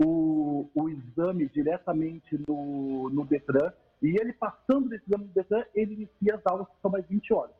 o, 0.03 0.67
o 0.73 0.89
exame 0.89 1.47
diretamente 1.49 2.39
no, 2.47 3.11
no 3.11 3.25
DETRAN, 3.25 3.71
e 4.03 4.19
ele, 4.19 4.33
passando 4.33 4.89
desse 4.89 5.05
exame 5.07 5.25
do 5.25 5.33
Detran, 5.33 5.63
ele 5.73 5.93
inicia 5.93 6.35
as 6.35 6.41
aulas 6.45 6.67
que 6.67 6.75
são 6.81 6.91
mais 6.91 7.05
20 7.07 7.33
horas. 7.33 7.55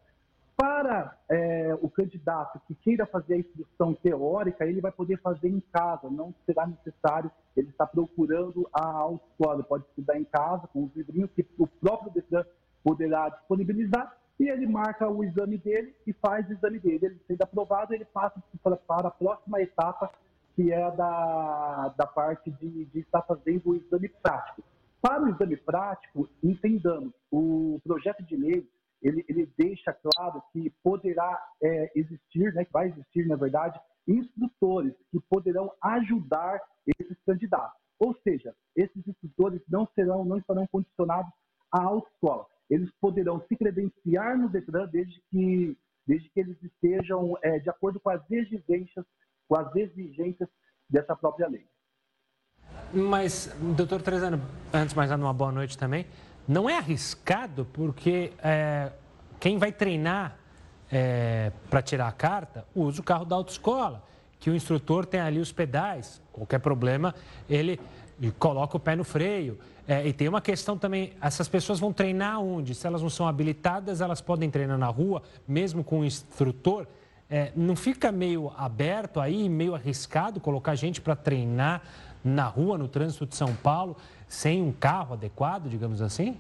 Para 0.57 1.17
é, 1.29 1.73
o 1.81 1.89
candidato 1.89 2.61
que 2.67 2.75
queira 2.75 3.05
fazer 3.05 3.35
a 3.35 3.37
instrução 3.37 3.93
teórica, 3.95 4.65
ele 4.65 4.81
vai 4.81 4.91
poder 4.91 5.19
fazer 5.21 5.47
em 5.47 5.61
casa, 5.71 6.09
não 6.09 6.33
será 6.45 6.67
necessário 6.67 7.31
ele 7.55 7.69
estar 7.69 7.87
procurando 7.87 8.69
a 8.73 8.85
autoescola. 8.85 9.63
Pode 9.63 9.85
estudar 9.85 10.19
em 10.19 10.25
casa 10.25 10.67
com 10.67 10.83
os 10.83 10.95
livrinhos 10.95 11.31
que 11.31 11.47
o 11.57 11.65
próprio 11.65 12.11
Detran 12.11 12.45
poderá 12.83 13.29
disponibilizar 13.29 14.15
e 14.39 14.49
ele 14.49 14.67
marca 14.67 15.07
o 15.07 15.23
exame 15.23 15.57
dele 15.57 15.95
e 16.05 16.13
faz 16.13 16.47
o 16.49 16.53
exame 16.53 16.79
dele. 16.79 17.05
Ele 17.05 17.19
sendo 17.27 17.41
aprovado, 17.41 17.93
ele 17.93 18.05
passa 18.05 18.41
para 18.61 19.07
a 19.07 19.11
próxima 19.11 19.61
etapa, 19.61 20.11
que 20.55 20.71
é 20.71 20.91
da, 20.91 21.93
da 21.97 22.05
parte 22.05 22.51
de, 22.51 22.85
de 22.85 22.99
estar 22.99 23.21
fazendo 23.21 23.69
o 23.69 23.75
exame 23.75 24.09
prático. 24.09 24.62
Para 25.03 25.21
o 25.21 25.29
exame 25.29 25.57
prático, 25.57 26.29
entendamos, 26.41 27.13
o 27.29 27.77
projeto 27.83 28.23
de 28.23 28.37
lei 28.37 28.65
ele, 29.01 29.25
ele 29.27 29.53
deixa 29.57 29.91
claro 29.91 30.41
que 30.53 30.69
poderá 30.81 31.45
é, 31.61 31.91
existir, 31.93 32.53
né, 32.53 32.63
que 32.63 32.71
vai 32.71 32.87
existir, 32.87 33.27
na 33.27 33.35
verdade, 33.35 33.77
instrutores 34.07 34.93
que 35.11 35.19
poderão 35.29 35.69
ajudar 35.81 36.57
esses 36.87 37.17
candidatos. 37.25 37.77
Ou 37.99 38.15
seja, 38.23 38.55
esses 38.77 39.05
instrutores 39.05 39.61
não 39.67 39.85
serão, 39.93 40.23
não 40.23 40.37
estarão 40.37 40.65
condicionados 40.67 41.33
à 41.69 41.83
autoescola. 41.83 42.47
Eles 42.69 42.89
poderão 43.01 43.45
se 43.47 43.57
credenciar 43.57 44.37
no 44.37 44.47
Detran 44.47 44.87
desde 44.87 45.21
que, 45.29 45.77
desde 46.07 46.29
que 46.29 46.39
eles 46.39 46.63
estejam 46.63 47.37
é, 47.41 47.59
de 47.59 47.69
acordo 47.69 47.99
com 47.99 48.09
as 48.09 48.21
exigências, 48.31 49.05
com 49.49 49.57
as 49.57 49.75
exigências 49.75 50.47
dessa 50.89 51.13
própria 51.13 51.49
lei. 51.49 51.67
Mas, 52.93 53.49
doutor 53.59 54.03
Trezano, 54.03 54.39
antes 54.71 54.93
mais 54.93 55.09
nada, 55.09 55.23
uma 55.23 55.33
boa 55.33 55.51
noite 55.51 55.75
também. 55.75 56.05
Não 56.47 56.69
é 56.69 56.77
arriscado 56.77 57.65
porque 57.73 58.31
é, 58.37 58.91
quem 59.39 59.57
vai 59.57 59.71
treinar 59.71 60.37
é, 60.91 61.51
para 61.71 61.81
tirar 61.81 62.07
a 62.07 62.11
carta 62.11 62.65
usa 62.75 63.01
o 63.01 63.03
carro 63.03 63.25
da 63.25 63.35
autoescola, 63.35 64.03
que 64.39 64.51
o 64.51 64.55
instrutor 64.55 65.07
tem 65.07 65.19
ali 65.19 65.39
os 65.39 65.51
pedais, 65.51 66.21
qualquer 66.31 66.59
problema, 66.59 67.15
ele 67.49 67.79
coloca 68.37 68.77
o 68.77 68.79
pé 68.79 68.95
no 68.95 69.03
freio. 69.03 69.57
É, 69.87 70.05
e 70.07 70.13
tem 70.13 70.27
uma 70.27 70.41
questão 70.41 70.77
também, 70.77 71.13
essas 71.19 71.47
pessoas 71.47 71.79
vão 71.79 71.91
treinar 71.91 72.39
onde? 72.41 72.75
Se 72.75 72.85
elas 72.85 73.01
não 73.01 73.09
são 73.09 73.27
habilitadas, 73.27 74.01
elas 74.01 74.21
podem 74.21 74.51
treinar 74.51 74.77
na 74.77 74.87
rua, 74.87 75.23
mesmo 75.47 75.83
com 75.83 76.01
o 76.01 76.05
instrutor. 76.05 76.85
É, 77.27 77.51
não 77.55 77.75
fica 77.75 78.11
meio 78.11 78.53
aberto 78.55 79.19
aí, 79.19 79.49
meio 79.49 79.73
arriscado 79.73 80.39
colocar 80.39 80.75
gente 80.75 81.01
para 81.01 81.15
treinar 81.15 81.81
na 82.23 82.45
rua, 82.47 82.77
no 82.77 82.87
trânsito 82.87 83.25
de 83.25 83.35
São 83.35 83.53
Paulo, 83.55 83.97
sem 84.27 84.61
um 84.61 84.71
carro 84.71 85.13
adequado, 85.13 85.67
digamos 85.67 86.01
assim? 86.01 86.37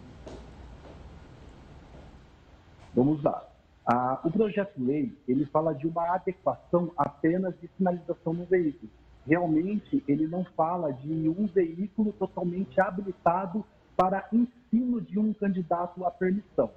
Vamos 2.95 3.21
lá. 3.23 3.43
Ah, 3.85 4.19
o 4.23 4.31
projeto 4.31 4.77
de 4.77 4.83
lei, 4.85 5.17
ele 5.27 5.45
fala 5.47 5.73
de 5.73 5.85
uma 5.87 6.15
adequação 6.15 6.91
apenas 6.95 7.53
de 7.59 7.69
sinalização 7.77 8.33
no 8.33 8.45
veículo. 8.45 8.89
Realmente, 9.27 10.03
ele 10.07 10.27
não 10.27 10.45
fala 10.55 10.91
de 10.91 11.27
um 11.29 11.47
veículo 11.47 12.13
totalmente 12.13 12.79
habilitado 12.79 13.65
para 13.95 14.27
ensino 14.31 15.01
de 15.01 15.19
um 15.19 15.33
candidato 15.33 16.05
à 16.05 16.11
permissão. 16.11 16.69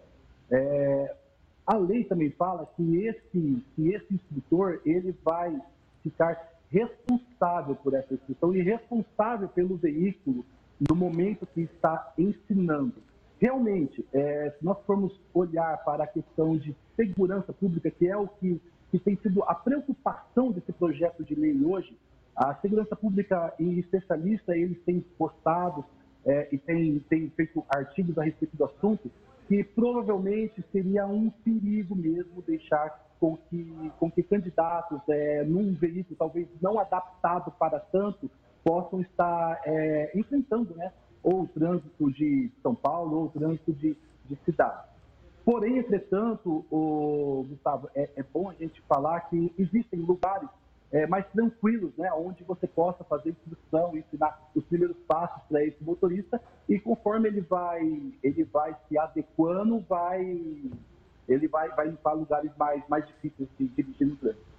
É, 0.51 1.14
a 1.66 1.76
lei 1.76 2.05
também 2.05 2.30
fala 2.30 2.68
que 2.76 3.05
esse, 3.05 3.64
que 3.74 3.89
esse 3.89 4.14
instrutor 4.14 4.80
ele 4.85 5.14
vai 5.24 5.61
ficar 6.03 6.55
responsável 6.71 7.77
por 7.77 7.95
essa 7.95 8.14
instrução 8.14 8.55
e 8.55 8.62
responsável 8.62 9.49
pelo 9.49 9.77
veículo 9.77 10.45
no 10.89 10.95
momento 10.95 11.47
que 11.47 11.62
está 11.62 12.12
ensinando. 12.19 12.95
Realmente, 13.39 14.05
é, 14.12 14.55
se 14.59 14.64
nós 14.64 14.79
formos 14.87 15.19
olhar 15.35 15.77
para 15.85 16.05
a 16.05 16.07
questão 16.07 16.57
de 16.57 16.75
segurança 16.95 17.53
pública, 17.53 17.91
que 17.91 18.09
é 18.09 18.17
o 18.17 18.27
que, 18.27 18.61
que 18.91 18.99
tem 18.99 19.17
sido 19.17 19.43
a 19.45 19.55
preocupação 19.55 20.51
desse 20.51 20.73
projeto 20.73 21.23
de 21.23 21.35
lei 21.35 21.62
hoje, 21.62 21.97
a 22.35 22.55
segurança 22.57 22.97
pública 22.97 23.55
e 23.59 23.79
especialistas 23.79 24.57
eles 24.57 24.79
têm 24.85 25.01
postado 25.19 25.85
é, 26.25 26.49
e 26.53 26.59
têm, 26.59 26.99
têm 27.09 27.31
feito 27.31 27.64
artigos 27.69 28.19
a 28.19 28.25
respeito 28.25 28.57
do 28.57 28.64
assunto, 28.64 29.11
que 29.49 29.62
provavelmente 29.62 30.62
seria 30.73 31.07
um 31.07 31.31
perigo 31.31 31.95
mesmo 31.95 32.43
deixar 32.43 33.05
com 33.21 33.37
que, 33.37 33.93
com 33.99 34.11
que 34.11 34.23
candidatos 34.23 35.01
é, 35.09 35.45
num 35.45 35.75
veículo 35.75 36.17
talvez 36.17 36.49
não 36.61 36.79
adaptado 36.79 37.51
para 37.59 37.81
tanto 37.81 38.31
possam 38.64 39.01
estar 39.01 39.61
é, 39.64 40.11
enfrentando 40.14 40.75
né, 40.75 40.93
ou 41.23 41.43
o 41.43 41.49
trânsito 41.49 42.12
de 42.12 42.51
São 42.62 42.75
Paulo 42.75 43.17
ou 43.17 43.25
o 43.27 43.29
trânsito 43.29 43.73
de, 43.73 43.97
de 44.29 44.37
cidade. 44.45 44.89
Porém, 45.45 45.79
entretanto, 45.79 46.64
o, 46.71 47.47
Gustavo, 47.49 47.89
é, 47.95 48.11
é 48.17 48.23
bom 48.23 48.51
a 48.51 48.55
gente 48.55 48.83
falar 48.83 49.21
que 49.21 49.53
existem 49.57 50.01
lugares 50.01 50.49
é, 50.91 51.07
mais 51.07 51.25
tranquilos, 51.29 51.93
né, 51.97 52.12
onde 52.12 52.43
você 52.43 52.67
possa 52.67 53.05
fazer 53.05 53.31
instrução, 53.31 53.97
ensinar 53.97 54.51
os 54.55 54.64
primeiros 54.64 54.97
passos 55.07 55.43
para 55.49 55.64
esse 55.64 55.83
motorista 55.83 56.41
e 56.69 56.81
conforme 56.81 57.29
ele 57.29 57.41
vai, 57.43 58.12
ele 58.23 58.45
vai 58.45 58.77
se 58.89 58.99
adequando, 58.99 59.81
vai, 59.89 60.64
ele 61.29 61.49
vai, 61.49 61.68
vai 61.70 61.91
para 61.93 62.12
lugares 62.12 62.51
mais, 62.57 62.83
mais 62.89 63.07
difíceis 63.07 63.49
de 63.59 63.66
dirigir 63.68 64.07
no 64.07 64.16
trânsito. 64.16 64.57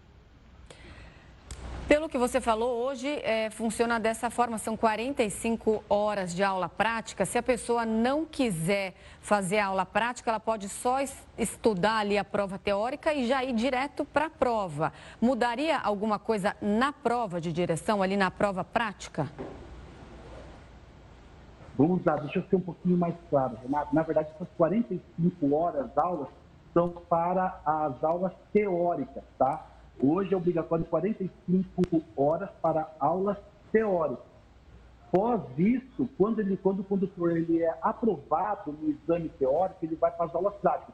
Pelo 1.87 2.09
que 2.09 2.17
você 2.17 2.41
falou, 2.41 2.85
hoje 2.85 3.07
é, 3.23 3.49
funciona 3.49 3.97
dessa 3.97 4.29
forma: 4.29 4.57
são 4.57 4.75
45 4.75 5.85
horas 5.89 6.35
de 6.35 6.43
aula 6.43 6.67
prática. 6.67 7.25
Se 7.25 7.37
a 7.37 7.43
pessoa 7.43 7.85
não 7.85 8.25
quiser 8.25 8.93
fazer 9.21 9.59
a 9.59 9.67
aula 9.67 9.85
prática, 9.85 10.29
ela 10.29 10.39
pode 10.39 10.67
só 10.67 10.97
estudar 11.37 11.99
ali 11.99 12.17
a 12.17 12.25
prova 12.25 12.59
teórica 12.59 13.13
e 13.13 13.25
já 13.25 13.41
ir 13.41 13.53
direto 13.53 14.03
para 14.03 14.25
a 14.25 14.29
prova. 14.29 14.91
Mudaria 15.21 15.79
alguma 15.79 16.19
coisa 16.19 16.57
na 16.61 16.91
prova 16.91 17.39
de 17.39 17.53
direção, 17.53 18.03
ali 18.03 18.17
na 18.17 18.29
prova 18.29 18.65
prática? 18.65 19.31
Vamos 21.77 22.03
lá, 22.03 22.17
deixa 22.17 22.39
eu 22.39 22.43
ser 22.49 22.57
um 22.57 22.61
pouquinho 22.61 22.97
mais 22.97 23.15
claro, 23.29 23.57
Renato. 23.63 23.95
Na 23.95 24.01
verdade, 24.01 24.29
essas 24.35 24.49
45 24.57 25.55
horas 25.55 25.97
aulas 25.97 26.27
são 26.77 26.89
para 26.89 27.59
as 27.65 28.03
aulas 28.03 28.31
teóricas, 28.53 29.23
tá? 29.35 29.65
Hoje 29.99 30.31
é 30.31 30.37
obrigatório 30.37 30.85
45 30.85 32.03
horas 32.15 32.51
para 32.61 32.87
aulas 32.99 33.35
teóricas. 33.71 34.23
Pós 35.11 35.41
isso, 35.57 36.07
quando, 36.19 36.39
ele, 36.39 36.55
quando 36.55 36.81
o 36.81 36.83
condutor 36.83 37.35
ele 37.35 37.63
é 37.63 37.75
aprovado 37.81 38.71
no 38.73 38.91
exame 38.91 39.27
teórico, 39.27 39.79
ele 39.81 39.95
vai 39.95 40.11
para 40.11 40.27
as 40.27 40.35
aulas 40.35 40.53
práticas. 40.57 40.93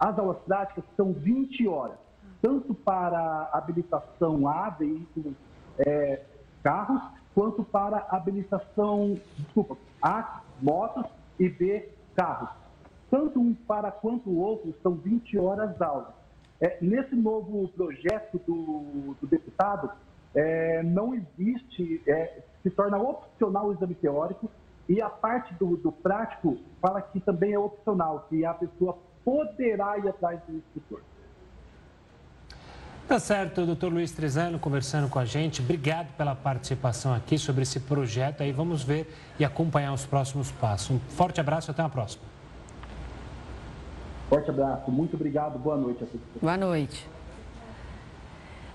As 0.00 0.18
aulas 0.18 0.38
práticas 0.38 0.82
são 0.96 1.12
20 1.12 1.68
horas, 1.68 1.98
tanto 2.42 2.74
para 2.74 3.50
habilitação 3.52 4.48
A, 4.48 4.70
veículos, 4.70 5.34
é, 5.78 6.24
carros, 6.60 7.02
quanto 7.36 7.62
para 7.62 8.04
habilitação, 8.10 9.16
desculpa, 9.36 9.76
A, 10.02 10.40
motos 10.60 11.06
e 11.38 11.48
B, 11.48 11.88
carros. 12.16 12.67
Tanto 13.10 13.40
um 13.40 13.54
para 13.54 13.90
quanto 13.90 14.28
o 14.28 14.38
outro 14.38 14.74
são 14.82 14.94
20 14.94 15.38
horas 15.38 15.80
aulas. 15.80 16.14
É, 16.60 16.76
nesse 16.80 17.14
novo 17.14 17.68
projeto 17.68 18.38
do, 18.46 19.14
do 19.20 19.26
deputado, 19.26 19.90
é, 20.34 20.82
não 20.82 21.14
existe, 21.14 22.02
é, 22.06 22.42
se 22.62 22.70
torna 22.70 22.98
opcional 22.98 23.68
o 23.68 23.72
exame 23.72 23.94
teórico 23.94 24.50
e 24.88 25.00
a 25.00 25.08
parte 25.08 25.54
do, 25.54 25.76
do, 25.76 25.92
prático 25.92 26.58
fala 26.80 27.00
que 27.00 27.20
também 27.20 27.52
é 27.52 27.58
opcional, 27.58 28.26
que 28.28 28.44
a 28.44 28.54
pessoa 28.54 28.98
poderá 29.24 29.98
ir 29.98 30.08
atrás 30.08 30.40
do 30.48 30.56
instrutor. 30.56 31.00
Tá 33.06 33.18
certo, 33.18 33.64
doutor 33.64 33.90
Luiz 33.90 34.12
Trezano 34.12 34.58
conversando 34.58 35.08
com 35.08 35.18
a 35.18 35.24
gente. 35.24 35.62
Obrigado 35.62 36.14
pela 36.14 36.34
participação 36.34 37.14
aqui 37.14 37.38
sobre 37.38 37.62
esse 37.62 37.80
projeto. 37.80 38.42
Aí 38.42 38.52
vamos 38.52 38.82
ver 38.82 39.10
e 39.38 39.44
acompanhar 39.44 39.94
os 39.94 40.04
próximos 40.04 40.50
passos. 40.52 40.90
Um 40.90 40.98
forte 40.98 41.40
abraço 41.40 41.70
e 41.70 41.72
até 41.72 41.82
a 41.82 41.88
próxima. 41.88 42.37
Forte 44.28 44.50
abraço, 44.50 44.90
muito 44.90 45.16
obrigado, 45.16 45.58
boa 45.58 45.76
noite 45.76 46.04
a 46.04 46.06
todos. 46.06 46.20
Boa 46.40 46.56
noite. 46.56 47.08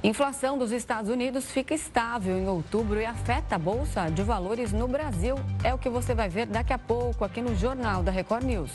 Inflação 0.03 0.57
dos 0.57 0.71
Estados 0.71 1.09
Unidos 1.09 1.49
fica 1.49 1.73
estável 1.73 2.37
em 2.37 2.47
outubro 2.47 2.99
e 2.99 3.05
afeta 3.05 3.55
a 3.55 3.59
Bolsa 3.59 4.09
de 4.09 4.21
Valores 4.23 4.73
no 4.73 4.87
Brasil. 4.87 5.35
É 5.63 5.73
o 5.73 5.77
que 5.77 5.89
você 5.89 6.13
vai 6.13 6.27
ver 6.27 6.47
daqui 6.47 6.73
a 6.73 6.77
pouco 6.77 7.23
aqui 7.23 7.39
no 7.39 7.55
Jornal 7.55 8.03
da 8.03 8.11
Record 8.11 8.43
News. 8.43 8.71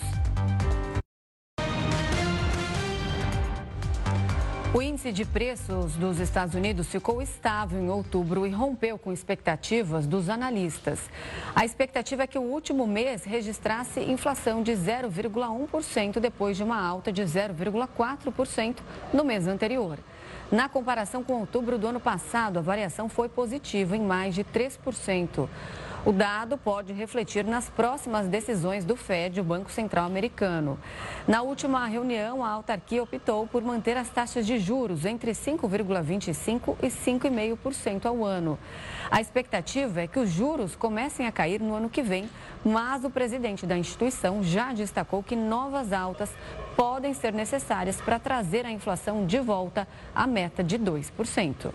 O 4.74 4.82
índice 4.82 5.12
de 5.12 5.24
preços 5.24 5.96
dos 5.96 6.20
Estados 6.20 6.54
Unidos 6.54 6.88
ficou 6.88 7.22
estável 7.22 7.80
em 7.80 7.88
outubro 7.88 8.46
e 8.46 8.50
rompeu 8.50 8.98
com 8.98 9.10
expectativas 9.10 10.06
dos 10.06 10.28
analistas. 10.28 11.00
A 11.56 11.64
expectativa 11.64 12.24
é 12.24 12.26
que 12.26 12.38
o 12.38 12.42
último 12.42 12.86
mês 12.86 13.24
registrasse 13.24 13.98
inflação 13.98 14.62
de 14.62 14.72
0,1% 14.72 16.20
depois 16.20 16.58
de 16.58 16.62
uma 16.62 16.78
alta 16.78 17.10
de 17.10 17.22
0,4% 17.22 18.76
no 19.10 19.24
mês 19.24 19.46
anterior. 19.46 19.98
Na 20.52 20.68
comparação 20.68 21.24
com 21.24 21.40
outubro 21.40 21.78
do 21.78 21.86
ano 21.86 22.00
passado, 22.00 22.58
a 22.58 22.62
variação 22.62 23.08
foi 23.08 23.30
positiva 23.30 23.96
em 23.96 24.02
mais 24.02 24.34
de 24.34 24.44
3%. 24.44 25.48
O 26.06 26.12
dado 26.12 26.56
pode 26.56 26.92
refletir 26.92 27.44
nas 27.44 27.68
próximas 27.68 28.28
decisões 28.28 28.84
do 28.84 28.94
Fed, 28.94 29.40
o 29.40 29.44
Banco 29.44 29.70
Central 29.70 30.06
Americano. 30.06 30.78
Na 31.26 31.42
última 31.42 31.84
reunião, 31.86 32.44
a 32.44 32.50
autarquia 32.50 33.02
optou 33.02 33.48
por 33.48 33.62
manter 33.62 33.96
as 33.96 34.08
taxas 34.08 34.46
de 34.46 34.58
juros 34.60 35.04
entre 35.04 35.32
5,25% 35.32 36.76
e 36.82 36.86
5,5% 36.86 38.06
ao 38.06 38.24
ano. 38.24 38.56
A 39.10 39.20
expectativa 39.20 40.00
é 40.00 40.06
que 40.06 40.20
os 40.20 40.30
juros 40.30 40.76
comecem 40.76 41.26
a 41.26 41.32
cair 41.32 41.60
no 41.60 41.74
ano 41.74 41.90
que 41.90 42.00
vem, 42.00 42.30
mas 42.64 43.04
o 43.04 43.10
presidente 43.10 43.66
da 43.66 43.76
instituição 43.76 44.42
já 44.42 44.72
destacou 44.72 45.20
que 45.22 45.34
novas 45.34 45.92
altas 45.92 46.30
podem 46.76 47.12
ser 47.12 47.32
necessárias 47.32 48.00
para 48.00 48.20
trazer 48.20 48.64
a 48.64 48.70
inflação 48.70 49.26
de 49.26 49.40
volta 49.40 49.86
à 50.14 50.28
meta 50.28 50.62
de 50.62 50.78
2%. 50.78 51.72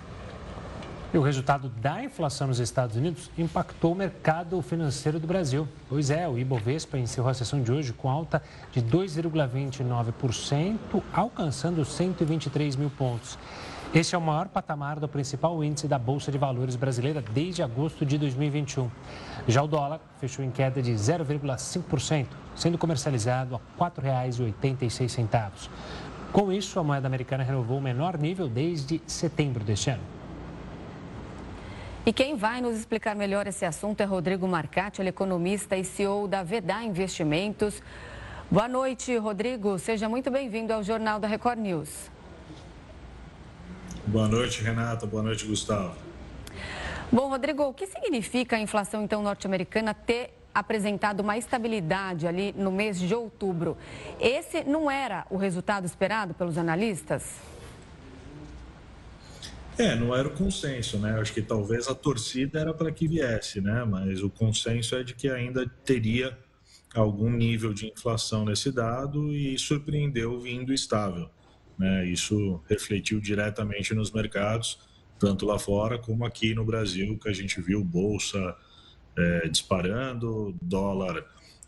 E 1.14 1.18
o 1.18 1.22
resultado 1.22 1.70
da 1.70 2.04
inflação 2.04 2.48
nos 2.48 2.58
Estados 2.58 2.96
Unidos 2.96 3.30
impactou 3.38 3.92
o 3.92 3.96
mercado 3.96 4.60
financeiro 4.64 5.20
do 5.20 5.28
Brasil. 5.28 5.68
Pois 5.88 6.10
é, 6.10 6.28
o 6.28 6.40
Ibovespa 6.40 6.98
encerrou 6.98 7.30
a 7.30 7.36
sessão 7.36 7.62
de 7.62 7.72
hoje 7.72 7.94
com 7.94 8.10
alta 8.10 8.42
de 8.72 8.82
2,29%, 8.82 11.04
alcançando 11.14 11.86
123 11.86 12.76
mil 12.76 12.90
pontos. 12.90 13.38
Este 13.94 14.16
é 14.16 14.18
o 14.18 14.22
maior 14.22 14.48
patamar 14.48 15.00
do 15.00 15.08
principal 15.08 15.64
índice 15.64 15.88
da 15.88 16.00
Bolsa 16.00 16.32
de 16.32 16.40
Valores 16.40 16.76
brasileira 16.76 17.24
desde 17.32 17.62
agosto 17.62 18.04
de 18.04 18.18
2021. 18.18 18.90
Já 19.48 19.62
o 19.62 19.68
dólar 19.68 20.00
fechou 20.20 20.44
em 20.44 20.50
queda 20.50 20.82
de 20.82 20.94
0,5%, 20.94 22.26
sendo 22.56 22.76
comercializado 22.76 23.54
a 23.54 23.60
R$ 23.86 23.92
4,86. 24.02 25.70
Com 26.32 26.52
isso, 26.52 26.80
a 26.80 26.84
moeda 26.84 27.06
americana 27.06 27.44
renovou 27.44 27.78
o 27.78 27.82
menor 27.82 28.18
nível 28.18 28.50
desde 28.50 29.00
setembro 29.06 29.64
deste 29.64 29.92
ano. 29.92 30.23
E 32.06 32.12
quem 32.12 32.36
vai 32.36 32.60
nos 32.60 32.78
explicar 32.78 33.16
melhor 33.16 33.48
esse 33.48 33.64
assunto 33.64 34.02
é 34.02 34.04
Rodrigo 34.04 34.46
Marcati, 34.46 35.02
ele 35.02 35.08
é 35.08 35.10
economista 35.10 35.78
e 35.78 35.86
CEO 35.86 36.28
da 36.28 36.44
Veda 36.44 36.84
Investimentos. 36.84 37.82
Boa 38.52 38.68
noite, 38.68 39.16
Rodrigo. 39.16 39.80
Seja 39.80 40.10
muito 40.10 40.30
bem-vindo 40.30 40.74
ao 40.74 40.84
Jornal 40.84 41.18
da 41.18 41.30
Record 41.30 41.60
News. 41.60 42.12
Boa 44.06 44.28
noite, 44.28 44.62
Renata. 44.62 45.06
Boa 45.06 45.24
noite, 45.24 45.46
Gustavo. 45.46 45.96
Bom, 47.10 47.30
Rodrigo, 47.30 47.64
o 47.64 47.74
que 47.74 47.88
significa 47.88 48.58
a 48.58 48.60
inflação 48.60 49.02
então 49.02 49.24
norte-americana 49.24 49.94
ter 49.94 50.38
apresentado 50.54 51.22
uma 51.22 51.38
estabilidade 51.38 52.28
ali 52.28 52.54
no 52.58 52.70
mês 52.70 53.00
de 53.00 53.16
outubro? 53.16 53.78
Esse 54.20 54.66
não 54.66 54.92
era 54.92 55.26
o 55.30 55.38
resultado 55.38 55.86
esperado 55.86 56.34
pelos 56.34 56.58
analistas? 56.58 57.53
É, 59.78 59.96
não 59.96 60.16
era 60.16 60.28
o 60.28 60.32
consenso, 60.32 61.00
né? 61.00 61.20
Acho 61.20 61.34
que 61.34 61.42
talvez 61.42 61.88
a 61.88 61.96
torcida 61.96 62.60
era 62.60 62.74
para 62.74 62.92
que 62.92 63.08
viesse, 63.08 63.60
né? 63.60 63.84
Mas 63.84 64.22
o 64.22 64.30
consenso 64.30 64.96
é 64.96 65.04
de 65.04 65.16
que 65.16 65.28
ainda 65.28 65.68
teria 65.84 66.38
algum 66.94 67.30
nível 67.30 67.74
de 67.74 67.88
inflação 67.88 68.46
nesse 68.46 68.72
dado 68.72 69.34
e 69.34 69.58
surpreendeu 69.58 70.40
vindo 70.40 70.72
estável. 70.72 71.30
Né? 71.78 72.06
Isso 72.06 72.62
refletiu 72.70 73.20
diretamente 73.20 73.94
nos 73.96 74.12
mercados, 74.12 74.80
tanto 75.20 75.46
lá 75.46 75.58
fora 75.58 75.98
como 75.98 76.26
aqui 76.26 76.54
no 76.54 76.64
Brasil, 76.64 77.18
que 77.18 77.30
a 77.30 77.34
gente 77.34 77.60
viu 77.60 77.84
bolsa 77.84 78.56
é, 79.18 79.48
disparando, 79.50 80.56
dólar 80.62 81.26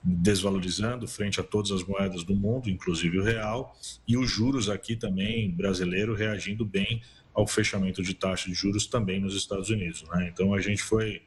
desvalorizando 0.07 1.07
frente 1.07 1.39
a 1.39 1.43
todas 1.43 1.71
as 1.71 1.83
moedas 1.83 2.23
do 2.23 2.35
mundo, 2.35 2.69
inclusive 2.69 3.17
o 3.17 3.23
real, 3.23 3.75
e 4.07 4.15
os 4.15 4.29
juros 4.29 4.69
aqui 4.69 4.95
também 4.95 5.49
brasileiro 5.49 6.13
reagindo 6.13 6.63
bem 6.63 7.01
ao 7.35 7.45
fechamento 7.45 8.01
de 8.01 8.13
taxa 8.13 8.49
de 8.49 8.55
juros 8.55 8.87
também 8.87 9.19
nos 9.19 9.35
Estados 9.35 9.69
Unidos. 9.69 10.03
Né? 10.09 10.31
Então 10.33 10.53
a 10.53 10.61
gente 10.61 10.81
foi 10.81 11.21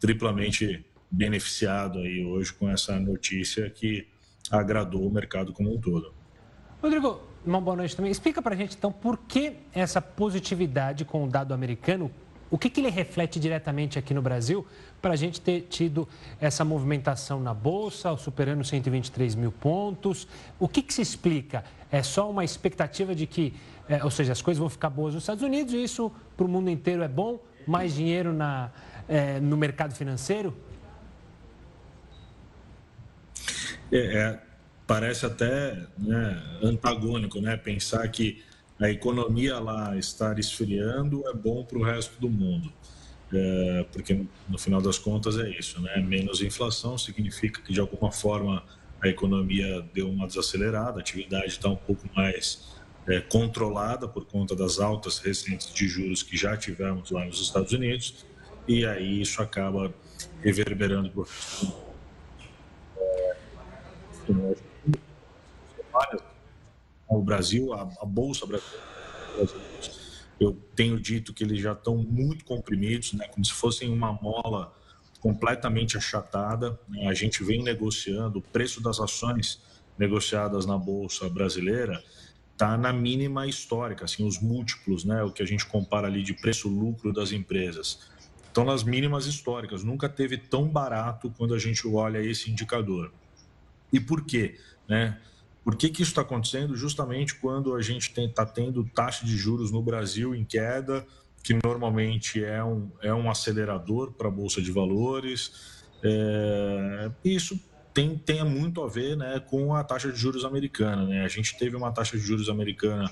triplamente 0.00 0.84
beneficiado 1.10 2.00
aí 2.00 2.24
hoje 2.24 2.52
com 2.52 2.68
essa 2.68 2.98
notícia 2.98 3.70
que 3.70 4.06
agradou 4.50 5.06
o 5.06 5.10
mercado 5.10 5.52
como 5.52 5.72
um 5.72 5.80
todo. 5.80 6.12
Rodrigo, 6.82 7.20
uma 7.46 7.60
boa 7.60 7.76
noite 7.76 7.94
também. 7.94 8.10
Explica 8.10 8.42
para 8.42 8.54
a 8.54 8.56
gente, 8.58 8.76
então, 8.76 8.92
por 8.92 9.16
que 9.18 9.54
essa 9.72 10.02
positividade 10.02 11.04
com 11.04 11.24
o 11.24 11.28
dado 11.28 11.54
americano? 11.54 12.10
O 12.54 12.56
que, 12.56 12.70
que 12.70 12.80
ele 12.80 12.88
reflete 12.88 13.40
diretamente 13.40 13.98
aqui 13.98 14.14
no 14.14 14.22
Brasil 14.22 14.64
para 15.02 15.14
a 15.14 15.16
gente 15.16 15.40
ter 15.40 15.62
tido 15.62 16.08
essa 16.40 16.64
movimentação 16.64 17.40
na 17.40 17.52
Bolsa, 17.52 18.16
superando 18.16 18.62
123 18.62 19.34
mil 19.34 19.50
pontos? 19.50 20.28
O 20.56 20.68
que, 20.68 20.80
que 20.80 20.94
se 20.94 21.02
explica? 21.02 21.64
É 21.90 22.00
só 22.00 22.30
uma 22.30 22.44
expectativa 22.44 23.12
de 23.12 23.26
que, 23.26 23.54
é, 23.88 24.04
ou 24.04 24.10
seja, 24.12 24.30
as 24.30 24.40
coisas 24.40 24.60
vão 24.60 24.70
ficar 24.70 24.88
boas 24.88 25.14
nos 25.14 25.24
Estados 25.24 25.42
Unidos 25.42 25.74
e 25.74 25.82
isso 25.82 26.12
para 26.36 26.46
o 26.46 26.48
mundo 26.48 26.70
inteiro 26.70 27.02
é 27.02 27.08
bom? 27.08 27.40
Mais 27.66 27.92
dinheiro 27.92 28.32
na, 28.32 28.70
é, 29.08 29.40
no 29.40 29.56
mercado 29.56 29.92
financeiro? 29.92 30.56
É, 33.90 33.98
é, 33.98 34.40
parece 34.86 35.26
até 35.26 35.88
né, 35.98 36.40
antagônico, 36.62 37.40
né? 37.40 37.56
Pensar 37.56 38.06
que 38.06 38.44
a 38.80 38.90
economia 38.90 39.58
lá 39.58 39.96
estar 39.96 40.38
esfriando 40.38 41.26
é 41.28 41.32
bom 41.32 41.64
para 41.64 41.78
o 41.78 41.82
resto 41.82 42.20
do 42.20 42.28
mundo. 42.28 42.72
É, 43.32 43.86
porque 43.90 44.26
no 44.48 44.58
final 44.58 44.80
das 44.80 44.98
contas 44.98 45.38
é 45.38 45.48
isso, 45.48 45.80
né? 45.80 45.96
Menos 45.98 46.40
inflação 46.40 46.96
significa 46.98 47.60
que 47.60 47.72
de 47.72 47.80
alguma 47.80 48.12
forma 48.12 48.62
a 49.00 49.08
economia 49.08 49.84
deu 49.92 50.08
uma 50.08 50.26
desacelerada, 50.26 50.98
a 50.98 51.00
atividade 51.00 51.46
está 51.46 51.68
um 51.68 51.76
pouco 51.76 52.08
mais 52.14 52.74
é, 53.06 53.20
controlada 53.20 54.08
por 54.08 54.24
conta 54.24 54.54
das 54.54 54.78
altas 54.78 55.18
recentes 55.18 55.72
de 55.72 55.88
juros 55.88 56.22
que 56.22 56.36
já 56.36 56.56
tivemos 56.56 57.10
lá 57.10 57.24
nos 57.24 57.40
Estados 57.40 57.72
Unidos, 57.72 58.24
e 58.66 58.86
aí 58.86 59.20
isso 59.20 59.42
acaba 59.42 59.92
reverberando 60.42 61.10
para 61.10 61.22
o 61.22 61.26
o 67.08 67.22
Brasil, 67.22 67.72
a, 67.72 67.82
a 68.00 68.04
Bolsa 68.04 68.46
Brasileira. 68.46 68.94
Eu 70.38 70.52
tenho 70.74 70.98
dito 70.98 71.32
que 71.32 71.44
eles 71.44 71.60
já 71.60 71.72
estão 71.72 71.96
muito 71.96 72.44
comprimidos, 72.44 73.12
né, 73.12 73.26
como 73.28 73.44
se 73.44 73.52
fossem 73.52 73.92
uma 73.92 74.12
mola 74.12 74.74
completamente 75.20 75.96
achatada. 75.96 76.78
Né? 76.88 77.06
A 77.06 77.14
gente 77.14 77.42
vem 77.42 77.62
negociando, 77.62 78.38
o 78.38 78.42
preço 78.42 78.82
das 78.82 79.00
ações 79.00 79.60
negociadas 79.98 80.66
na 80.66 80.76
Bolsa 80.76 81.28
Brasileira 81.28 82.02
está 82.52 82.76
na 82.76 82.92
mínima 82.92 83.46
histórica, 83.46 84.04
assim, 84.04 84.26
os 84.26 84.40
múltiplos, 84.40 85.04
né, 85.04 85.22
o 85.22 85.32
que 85.32 85.42
a 85.42 85.46
gente 85.46 85.66
compara 85.66 86.06
ali 86.06 86.22
de 86.22 86.34
preço-lucro 86.34 87.12
das 87.12 87.32
empresas. 87.32 88.00
Estão 88.46 88.64
nas 88.64 88.84
mínimas 88.84 89.26
históricas, 89.26 89.82
nunca 89.82 90.08
teve 90.08 90.38
tão 90.38 90.68
barato 90.68 91.32
quando 91.36 91.54
a 91.54 91.58
gente 91.58 91.86
olha 91.88 92.18
esse 92.18 92.50
indicador. 92.50 93.12
E 93.92 93.98
por 93.98 94.24
quê? 94.24 94.56
Né? 94.88 95.20
Por 95.64 95.76
que, 95.76 95.88
que 95.88 96.02
isso 96.02 96.10
está 96.10 96.20
acontecendo? 96.20 96.76
Justamente 96.76 97.34
quando 97.36 97.74
a 97.74 97.80
gente 97.80 98.12
está 98.20 98.44
tendo 98.44 98.84
taxa 98.84 99.24
de 99.24 99.34
juros 99.34 99.70
no 99.72 99.82
Brasil 99.82 100.34
em 100.34 100.44
queda, 100.44 101.06
que 101.42 101.58
normalmente 101.64 102.44
é 102.44 102.62
um, 102.62 102.90
é 103.00 103.14
um 103.14 103.30
acelerador 103.30 104.12
para 104.12 104.28
a 104.28 104.30
Bolsa 104.30 104.60
de 104.60 104.70
Valores. 104.70 105.82
É, 106.02 107.10
isso 107.24 107.58
tem, 107.94 108.18
tem 108.18 108.44
muito 108.44 108.82
a 108.82 108.88
ver 108.88 109.16
né, 109.16 109.40
com 109.40 109.74
a 109.74 109.82
taxa 109.82 110.12
de 110.12 110.18
juros 110.18 110.44
americana. 110.44 111.06
Né? 111.06 111.24
A 111.24 111.28
gente 111.28 111.56
teve 111.56 111.74
uma 111.74 111.90
taxa 111.92 112.18
de 112.18 112.22
juros 112.22 112.50
americana 112.50 113.10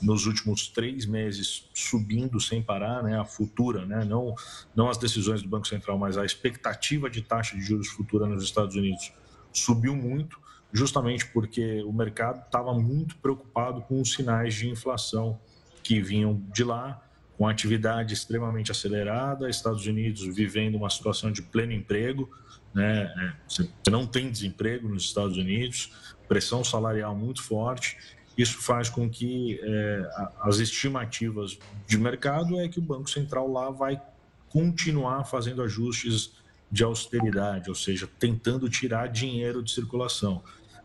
nos 0.00 0.24
últimos 0.24 0.68
três 0.68 1.04
meses 1.04 1.68
subindo 1.74 2.40
sem 2.40 2.62
parar, 2.62 3.02
né, 3.02 3.18
a 3.18 3.24
futura, 3.24 3.84
né, 3.84 4.02
não, 4.02 4.34
não 4.74 4.88
as 4.88 4.96
decisões 4.96 5.42
do 5.42 5.48
Banco 5.48 5.68
Central, 5.68 5.98
mas 5.98 6.16
a 6.16 6.24
expectativa 6.24 7.10
de 7.10 7.20
taxa 7.20 7.54
de 7.54 7.62
juros 7.62 7.88
futura 7.88 8.26
nos 8.26 8.42
Estados 8.42 8.76
Unidos 8.76 9.12
subiu 9.52 9.94
muito 9.94 10.38
justamente 10.72 11.26
porque 11.26 11.82
o 11.82 11.92
mercado 11.92 12.44
estava 12.44 12.72
muito 12.74 13.16
preocupado 13.16 13.82
com 13.82 14.00
os 14.00 14.12
sinais 14.12 14.54
de 14.54 14.68
inflação 14.68 15.38
que 15.82 16.00
vinham 16.00 16.42
de 16.52 16.62
lá, 16.62 17.02
com 17.36 17.48
atividade 17.48 18.12
extremamente 18.12 18.70
acelerada, 18.70 19.48
Estados 19.48 19.86
Unidos 19.86 20.22
vivendo 20.34 20.76
uma 20.76 20.90
situação 20.90 21.32
de 21.32 21.42
pleno 21.42 21.72
emprego, 21.72 22.30
né? 22.74 23.02
É, 23.02 23.32
você 23.48 23.68
não 23.90 24.06
tem 24.06 24.30
desemprego 24.30 24.88
nos 24.88 25.04
Estados 25.04 25.36
Unidos, 25.36 25.92
pressão 26.28 26.62
salarial 26.62 27.16
muito 27.16 27.42
forte. 27.42 27.96
Isso 28.36 28.58
faz 28.58 28.88
com 28.88 29.08
que 29.10 29.58
é, 29.62 30.10
as 30.42 30.58
estimativas 30.58 31.58
de 31.86 31.98
mercado 31.98 32.60
é 32.60 32.68
que 32.68 32.78
o 32.78 32.82
Banco 32.82 33.10
Central 33.10 33.50
lá 33.50 33.70
vai 33.70 34.00
continuar 34.48 35.24
fazendo 35.24 35.62
ajustes 35.62 36.32
de 36.70 36.84
austeridade, 36.84 37.68
ou 37.68 37.74
seja, 37.74 38.08
tentando 38.18 38.68
tirar 38.68 39.08
dinheiro 39.08 39.62
de 39.62 39.72
circulação. 39.72 40.42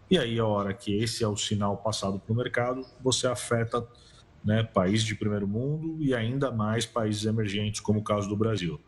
E 0.10 0.18
aí, 0.20 0.38
a 0.38 0.46
hora 0.46 0.74
que 0.74 0.96
esse 0.96 1.24
é 1.24 1.28
o 1.28 1.36
sinal 1.36 1.78
passado 1.78 2.20
para 2.20 2.32
o 2.32 2.36
mercado, 2.36 2.86
você 3.04 3.26
afeta 3.26 3.86
né, 4.44 4.64
países 4.64 5.04
de 5.04 5.16
primeiro 5.16 5.48
mundo 5.48 5.98
e 6.00 6.14
ainda 6.14 6.52
mais 6.52 6.86
países 6.86 7.26
emergentes, 7.26 7.82
como 7.82 8.00
o 8.00 8.04
caso 8.04 8.30
do 8.30 8.36
Brasil. 8.36 8.80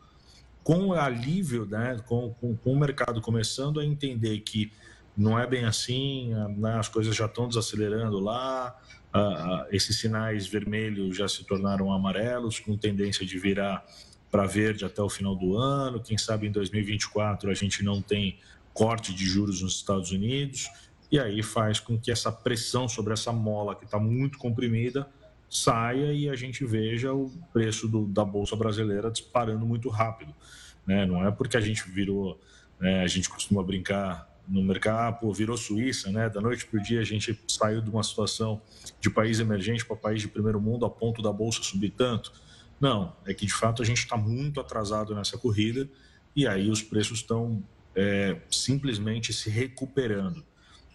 Com 0.62 0.88
o 0.88 0.92
alívio, 0.92 1.66
né, 1.66 1.96
com, 2.06 2.32
com, 2.34 2.56
com 2.56 2.72
o 2.72 2.78
mercado 2.78 3.20
começando 3.20 3.80
a 3.80 3.84
entender 3.84 4.38
que 4.40 4.70
não 5.16 5.36
é 5.36 5.44
bem 5.44 5.64
assim, 5.64 6.32
né, 6.56 6.78
as 6.78 6.88
coisas 6.88 7.16
já 7.16 7.26
estão 7.26 7.48
desacelerando 7.48 8.20
lá, 8.20 8.78
esses 9.70 9.98
sinais 9.98 10.46
vermelhos 10.46 11.16
já 11.16 11.26
se 11.26 11.42
tornaram 11.42 11.92
amarelos, 11.92 12.60
com 12.60 12.76
tendência 12.76 13.26
de 13.26 13.36
virar 13.36 13.84
para 14.30 14.46
verde 14.46 14.84
até 14.84 15.02
o 15.02 15.08
final 15.08 15.34
do 15.34 15.56
ano. 15.56 16.00
Quem 16.00 16.16
sabe 16.16 16.46
em 16.46 16.52
2024 16.52 17.50
a 17.50 17.54
gente 17.54 17.82
não 17.82 18.00
tem 18.00 18.38
corte 18.72 19.12
de 19.12 19.24
juros 19.24 19.62
nos 19.62 19.74
Estados 19.76 20.12
Unidos 20.12 20.68
e 21.10 21.18
aí 21.18 21.42
faz 21.42 21.80
com 21.80 21.98
que 21.98 22.10
essa 22.10 22.30
pressão 22.30 22.88
sobre 22.88 23.12
essa 23.12 23.32
mola 23.32 23.74
que 23.74 23.84
está 23.84 23.98
muito 23.98 24.38
comprimida 24.38 25.08
saia 25.48 26.12
e 26.12 26.28
a 26.28 26.34
gente 26.34 26.64
veja 26.64 27.12
o 27.12 27.30
preço 27.52 27.88
do, 27.88 28.06
da 28.06 28.24
bolsa 28.24 28.54
brasileira 28.54 29.10
disparando 29.10 29.64
muito 29.64 29.88
rápido. 29.88 30.34
Né? 30.86 31.06
Não 31.06 31.26
é 31.26 31.30
porque 31.30 31.56
a 31.56 31.60
gente 31.60 31.88
virou, 31.88 32.38
né, 32.78 33.02
a 33.02 33.06
gente 33.06 33.28
costuma 33.28 33.62
brincar 33.62 34.28
no 34.46 34.62
mercado, 34.62 35.20
pô, 35.20 35.32
virou 35.32 35.58
Suíça, 35.58 36.10
né? 36.10 36.30
Da 36.30 36.40
noite 36.40 36.64
para 36.64 36.80
o 36.80 36.82
dia 36.82 37.00
a 37.00 37.04
gente 37.04 37.38
saiu 37.46 37.82
de 37.82 37.90
uma 37.90 38.02
situação 38.02 38.62
de 38.98 39.10
país 39.10 39.40
emergente 39.40 39.84
para 39.84 39.94
país 39.94 40.22
de 40.22 40.28
primeiro 40.28 40.58
mundo 40.58 40.86
a 40.86 40.90
ponto 40.90 41.20
da 41.20 41.30
bolsa 41.30 41.62
subir 41.62 41.90
tanto. 41.90 42.32
Não, 42.80 43.14
é 43.26 43.34
que 43.34 43.44
de 43.44 43.52
fato 43.52 43.82
a 43.82 43.84
gente 43.84 43.98
está 43.98 44.16
muito 44.16 44.58
atrasado 44.58 45.14
nessa 45.14 45.36
corrida 45.36 45.86
e 46.34 46.46
aí 46.46 46.70
os 46.70 46.82
preços 46.82 47.18
estão 47.18 47.62
é, 47.94 48.40
simplesmente 48.50 49.34
se 49.34 49.50
recuperando. 49.50 50.42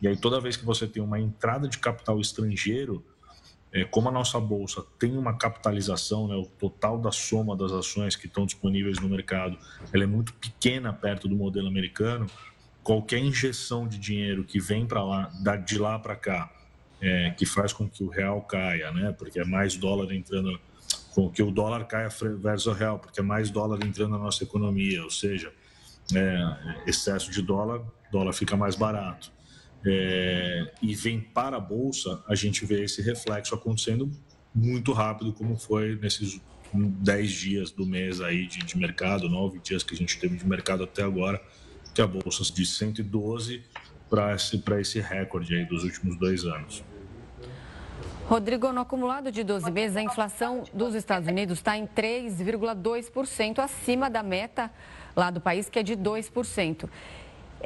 E 0.03 0.07
aí, 0.09 0.17
toda 0.17 0.41
vez 0.41 0.57
que 0.57 0.65
você 0.65 0.85
tem 0.85 1.01
uma 1.01 1.17
entrada 1.17 1.65
de 1.65 1.77
capital 1.77 2.19
estrangeiro, 2.19 3.01
é, 3.71 3.85
como 3.85 4.09
a 4.09 4.11
nossa 4.11 4.37
bolsa 4.37 4.83
tem 4.99 5.17
uma 5.17 5.37
capitalização, 5.37 6.27
né, 6.27 6.35
o 6.35 6.45
total 6.45 6.99
da 6.99 7.09
soma 7.09 7.55
das 7.55 7.71
ações 7.71 8.13
que 8.13 8.27
estão 8.27 8.45
disponíveis 8.45 8.99
no 8.99 9.07
mercado, 9.07 9.57
ela 9.93 10.03
é 10.03 10.05
muito 10.05 10.33
pequena 10.33 10.91
perto 10.91 11.29
do 11.29 11.37
modelo 11.37 11.69
americano. 11.69 12.25
Qualquer 12.83 13.19
injeção 13.19 13.87
de 13.87 13.97
dinheiro 13.97 14.43
que 14.43 14.59
vem 14.59 14.85
para 14.85 15.01
lá, 15.01 15.31
de 15.65 15.77
lá 15.77 15.97
para 15.97 16.17
cá, 16.17 16.51
é, 16.99 17.29
que 17.31 17.45
faz 17.45 17.71
com 17.71 17.87
que 17.87 18.03
o 18.03 18.09
real 18.09 18.41
caia, 18.41 18.91
né, 18.91 19.15
porque 19.17 19.39
é 19.39 19.45
mais 19.45 19.77
dólar 19.77 20.11
entrando, 20.11 20.59
com 21.15 21.29
que 21.29 21.41
o 21.41 21.49
dólar 21.49 21.85
caia 21.85 22.09
versus 22.41 22.67
o 22.67 22.73
real, 22.73 22.99
porque 22.99 23.21
é 23.21 23.23
mais 23.23 23.49
dólar 23.49 23.79
entrando 23.85 24.11
na 24.11 24.17
nossa 24.17 24.43
economia, 24.43 25.01
ou 25.01 25.09
seja, 25.09 25.53
é, 26.13 26.83
excesso 26.85 27.31
de 27.31 27.41
dólar, 27.41 27.81
dólar 28.11 28.33
fica 28.33 28.57
mais 28.57 28.75
barato 28.75 29.31
é, 29.85 30.71
e 30.81 30.95
vem 30.95 31.19
para 31.19 31.57
a 31.57 31.59
bolsa, 31.59 32.23
a 32.27 32.35
gente 32.35 32.65
vê 32.65 32.83
esse 32.83 33.01
reflexo 33.01 33.53
acontecendo 33.53 34.09
muito 34.53 34.91
rápido, 34.93 35.33
como 35.33 35.57
foi 35.57 35.95
nesses 35.95 36.39
10 36.73 37.31
dias 37.31 37.71
do 37.71 37.85
mês 37.85 38.21
aí 38.21 38.47
de, 38.47 38.59
de 38.59 38.77
mercado, 38.77 39.29
9 39.29 39.59
dias 39.59 39.83
que 39.83 39.93
a 39.93 39.97
gente 39.97 40.17
teve 40.19 40.37
de 40.37 40.47
mercado 40.47 40.83
até 40.83 41.03
agora, 41.03 41.41
que 41.93 42.01
a 42.01 42.07
bolsa 42.07 42.43
de 42.51 42.65
112 42.65 43.63
para 44.09 44.35
esse, 44.35 44.61
esse 44.79 44.99
recorde 44.99 45.55
aí 45.55 45.65
dos 45.65 45.83
últimos 45.83 46.17
dois 46.17 46.45
anos. 46.45 46.83
Rodrigo, 48.27 48.71
no 48.71 48.81
acumulado 48.81 49.31
de 49.31 49.43
12 49.43 49.69
meses, 49.69 49.97
a 49.97 50.01
inflação 50.01 50.63
dos 50.73 50.95
Estados 50.95 51.27
Unidos 51.27 51.59
está 51.59 51.77
em 51.77 51.85
3,2%, 51.85 53.59
acima 53.59 54.09
da 54.09 54.23
meta 54.23 54.71
lá 55.15 55.29
do 55.29 55.41
país, 55.41 55.69
que 55.69 55.77
é 55.77 55.83
de 55.83 55.95
2%. 55.95 56.89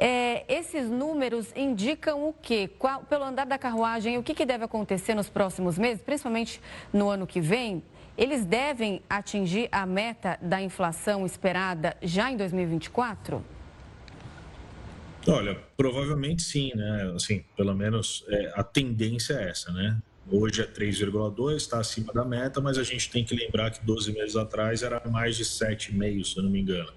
É, 0.00 0.44
esses 0.48 0.88
números 0.88 1.48
indicam 1.56 2.28
o 2.28 2.32
quê? 2.32 2.70
Qual, 2.78 3.02
pelo 3.02 3.24
andar 3.24 3.44
da 3.44 3.58
carruagem, 3.58 4.16
o 4.16 4.22
que, 4.22 4.32
que 4.32 4.46
deve 4.46 4.64
acontecer 4.64 5.12
nos 5.12 5.28
próximos 5.28 5.76
meses, 5.76 6.00
principalmente 6.00 6.60
no 6.92 7.08
ano 7.08 7.26
que 7.26 7.40
vem? 7.40 7.82
Eles 8.16 8.44
devem 8.44 9.02
atingir 9.10 9.68
a 9.72 9.84
meta 9.84 10.38
da 10.40 10.62
inflação 10.62 11.26
esperada 11.26 11.96
já 12.00 12.30
em 12.30 12.36
2024? 12.36 13.44
Olha, 15.26 15.58
provavelmente 15.76 16.42
sim, 16.42 16.70
né? 16.76 17.12
Assim, 17.14 17.44
pelo 17.56 17.74
menos 17.74 18.24
é, 18.28 18.52
a 18.54 18.62
tendência 18.62 19.34
é 19.34 19.50
essa, 19.50 19.72
né? 19.72 20.00
Hoje 20.30 20.62
é 20.62 20.66
3,2, 20.66 21.56
está 21.56 21.80
acima 21.80 22.12
da 22.12 22.24
meta, 22.24 22.60
mas 22.60 22.78
a 22.78 22.84
gente 22.84 23.10
tem 23.10 23.24
que 23.24 23.34
lembrar 23.34 23.70
que 23.72 23.84
12 23.84 24.12
meses 24.12 24.36
atrás 24.36 24.82
era 24.82 25.02
mais 25.08 25.36
de 25.36 25.44
7,5, 25.44 26.24
se 26.24 26.36
eu 26.36 26.44
não 26.44 26.50
me 26.50 26.60
engano. 26.60 26.92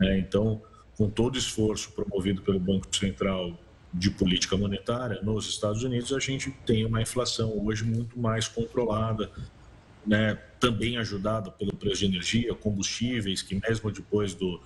É, 0.00 0.18
então, 0.18 0.60
com 0.96 1.08
todo 1.08 1.38
esforço 1.38 1.92
promovido 1.92 2.42
pelo 2.42 2.58
Banco 2.58 2.94
Central 2.94 3.58
de 3.92 4.10
política 4.10 4.56
monetária 4.56 5.20
nos 5.22 5.48
Estados 5.48 5.82
Unidos, 5.82 6.12
a 6.12 6.18
gente 6.18 6.50
tem 6.66 6.84
uma 6.84 7.00
inflação 7.00 7.56
hoje 7.64 7.84
muito 7.84 8.18
mais 8.18 8.48
controlada, 8.48 9.30
né? 10.06 10.34
também 10.58 10.96
ajudada 10.96 11.50
pelo 11.50 11.74
preço 11.76 12.00
de 12.00 12.06
energia, 12.06 12.54
combustíveis, 12.54 13.42
que 13.42 13.54
mesmo 13.54 13.90
depois 13.92 14.34
do, 14.34 14.60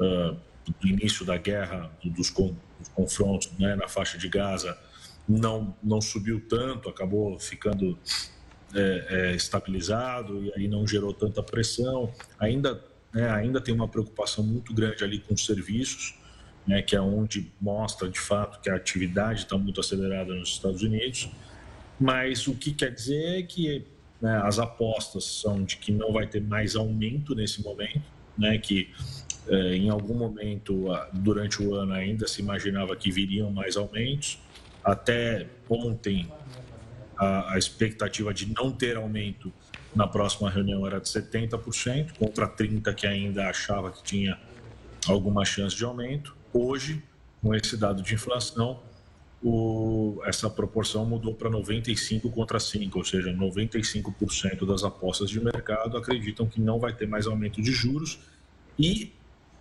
uh, 0.00 0.36
do 0.80 0.88
início 0.88 1.24
da 1.24 1.36
guerra, 1.36 1.90
dos, 2.02 2.30
dos 2.32 2.88
confrontos 2.94 3.50
né, 3.58 3.76
na 3.76 3.86
faixa 3.86 4.18
de 4.18 4.28
Gaza, 4.28 4.76
não, 5.28 5.74
não 5.82 6.00
subiu 6.00 6.40
tanto, 6.48 6.88
acabou 6.88 7.38
ficando 7.38 7.98
é, 8.74 9.06
é, 9.08 9.34
estabilizado 9.34 10.44
e 10.44 10.52
aí 10.54 10.68
não 10.68 10.86
gerou 10.86 11.12
tanta 11.12 11.42
pressão. 11.42 12.12
Ainda, 12.38 12.82
né, 13.14 13.30
ainda 13.30 13.60
tem 13.60 13.72
uma 13.72 13.86
preocupação 13.86 14.42
muito 14.44 14.74
grande 14.74 15.04
ali 15.04 15.20
com 15.20 15.34
os 15.34 15.46
serviços, 15.46 16.14
né, 16.66 16.82
que 16.82 16.96
é 16.96 17.00
onde 17.00 17.52
mostra 17.60 18.08
de 18.08 18.18
fato 18.18 18.60
que 18.60 18.68
a 18.68 18.74
atividade 18.74 19.40
está 19.40 19.56
muito 19.56 19.80
acelerada 19.80 20.34
nos 20.34 20.50
Estados 20.50 20.82
Unidos. 20.82 21.30
Mas 22.00 22.48
o 22.48 22.54
que 22.54 22.72
quer 22.72 22.92
dizer 22.92 23.38
é 23.38 23.42
que 23.42 23.84
né, 24.20 24.40
as 24.42 24.58
apostas 24.58 25.24
são 25.24 25.62
de 25.62 25.76
que 25.76 25.92
não 25.92 26.12
vai 26.12 26.26
ter 26.26 26.42
mais 26.42 26.74
aumento 26.74 27.34
nesse 27.34 27.62
momento, 27.62 28.02
né, 28.36 28.58
que 28.58 28.90
é, 29.46 29.76
em 29.76 29.90
algum 29.90 30.14
momento 30.14 30.86
durante 31.12 31.62
o 31.62 31.74
ano 31.74 31.92
ainda 31.92 32.26
se 32.26 32.40
imaginava 32.40 32.96
que 32.96 33.12
viriam 33.12 33.50
mais 33.50 33.76
aumentos. 33.76 34.40
Até 34.82 35.46
ontem, 35.68 36.30
a, 37.16 37.54
a 37.54 37.58
expectativa 37.58 38.34
de 38.34 38.52
não 38.52 38.72
ter 38.72 38.96
aumento 38.96 39.52
na 39.94 40.06
próxima 40.06 40.50
reunião 40.50 40.86
era 40.86 41.00
de 41.00 41.08
70%, 41.08 42.12
contra 42.18 42.48
30% 42.48 42.94
que 42.94 43.06
ainda 43.06 43.48
achava 43.48 43.90
que 43.90 44.02
tinha 44.02 44.38
alguma 45.06 45.44
chance 45.44 45.76
de 45.76 45.84
aumento. 45.84 46.36
Hoje, 46.52 47.02
com 47.42 47.54
esse 47.54 47.76
dado 47.76 48.02
de 48.02 48.14
inflação, 48.14 48.80
o, 49.42 50.20
essa 50.24 50.48
proporção 50.48 51.04
mudou 51.04 51.34
para 51.34 51.50
95 51.50 52.30
contra 52.30 52.58
5, 52.58 52.98
ou 52.98 53.04
seja, 53.04 53.30
95% 53.30 54.66
das 54.66 54.82
apostas 54.82 55.28
de 55.28 55.38
mercado 55.38 55.96
acreditam 55.98 56.46
que 56.46 56.60
não 56.60 56.78
vai 56.78 56.94
ter 56.94 57.06
mais 57.06 57.26
aumento 57.26 57.60
de 57.60 57.70
juros 57.70 58.18
e 58.78 59.12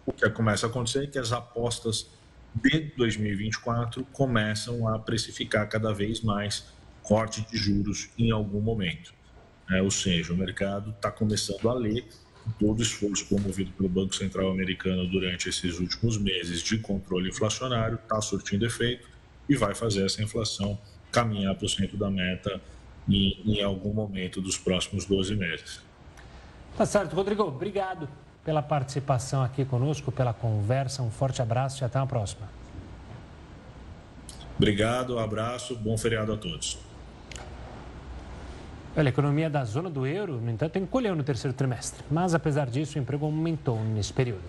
o 0.06 0.14
que 0.14 0.30
começa 0.30 0.66
a 0.66 0.70
acontecer 0.70 1.04
é 1.04 1.08
que 1.08 1.20
as 1.20 1.32
apostas 1.32 2.08
de 2.56 2.92
2024 2.98 4.06
começam 4.12 4.88
a 4.88 5.00
precificar 5.00 5.68
cada 5.68 5.94
vez 5.94 6.22
mais 6.22 6.66
corte 7.02 7.46
de 7.50 7.58
juros 7.58 8.10
em 8.18 8.32
algum 8.32 8.62
momento. 8.62 9.14
É, 9.70 9.82
ou 9.82 9.92
seja, 9.92 10.34
o 10.34 10.38
mercado 10.38 10.92
está 10.92 11.10
começando 11.10 11.70
a 11.70 11.74
ler 11.74 12.06
todo 12.60 12.80
o 12.80 12.82
esforço 12.82 13.26
promovido 13.26 13.72
pelo 13.72 13.88
Banco 13.88 14.16
Central 14.16 14.52
americano 14.52 15.08
durante 15.08 15.50
esses 15.50 15.80
últimos 15.80 16.18
meses 16.18 16.62
de 16.62 16.78
controle 16.78 17.30
inflacionário 17.30 17.96
está 17.96 18.22
surtindo 18.22 18.66
efeito 18.66 19.08
e 19.48 19.56
vai 19.56 19.74
fazer 19.74 20.06
essa 20.06 20.22
inflação 20.22 20.78
caminhar 21.12 21.56
para 21.56 21.66
o 21.66 21.70
centro 21.70 21.98
da 21.98 22.10
meta 22.10 22.60
em, 23.08 23.40
em 23.46 23.64
algum 23.64 23.94
momento 23.94 24.42
dos 24.42 24.58
próximos 24.58 25.06
12 25.06 25.36
meses. 25.36 25.82
Tá 26.78 26.86
certo, 26.86 27.16
Rodrigo. 27.16 27.44
Obrigado 27.44 28.10
pela 28.44 28.62
participação 28.62 29.42
aqui 29.42 29.64
conosco, 29.64 30.12
pela 30.12 30.34
conversa. 30.34 31.02
Um 31.02 31.12
forte 31.12 31.42
abraço 31.42 31.84
e 31.84 31.86
até 31.86 32.00
a 32.00 32.06
próxima. 32.06 32.50
Obrigado, 34.58 35.18
abraço, 35.18 35.76
bom 35.76 35.98
feriado 35.98 36.34
a 36.34 36.38
todos. 36.38 36.78
Olha, 38.96 39.08
a 39.08 39.10
economia 39.10 39.50
da 39.50 39.64
zona 39.66 39.90
do 39.90 40.06
euro, 40.06 40.40
no 40.40 40.52
entanto, 40.52 40.78
encolheu 40.78 41.16
no 41.16 41.24
terceiro 41.24 41.58
trimestre, 41.58 42.04
mas 42.12 42.36
apesar 42.36 42.70
disso, 42.70 43.00
o 43.00 43.02
emprego 43.02 43.26
aumentou 43.26 43.84
nesse 43.84 44.14
período. 44.14 44.44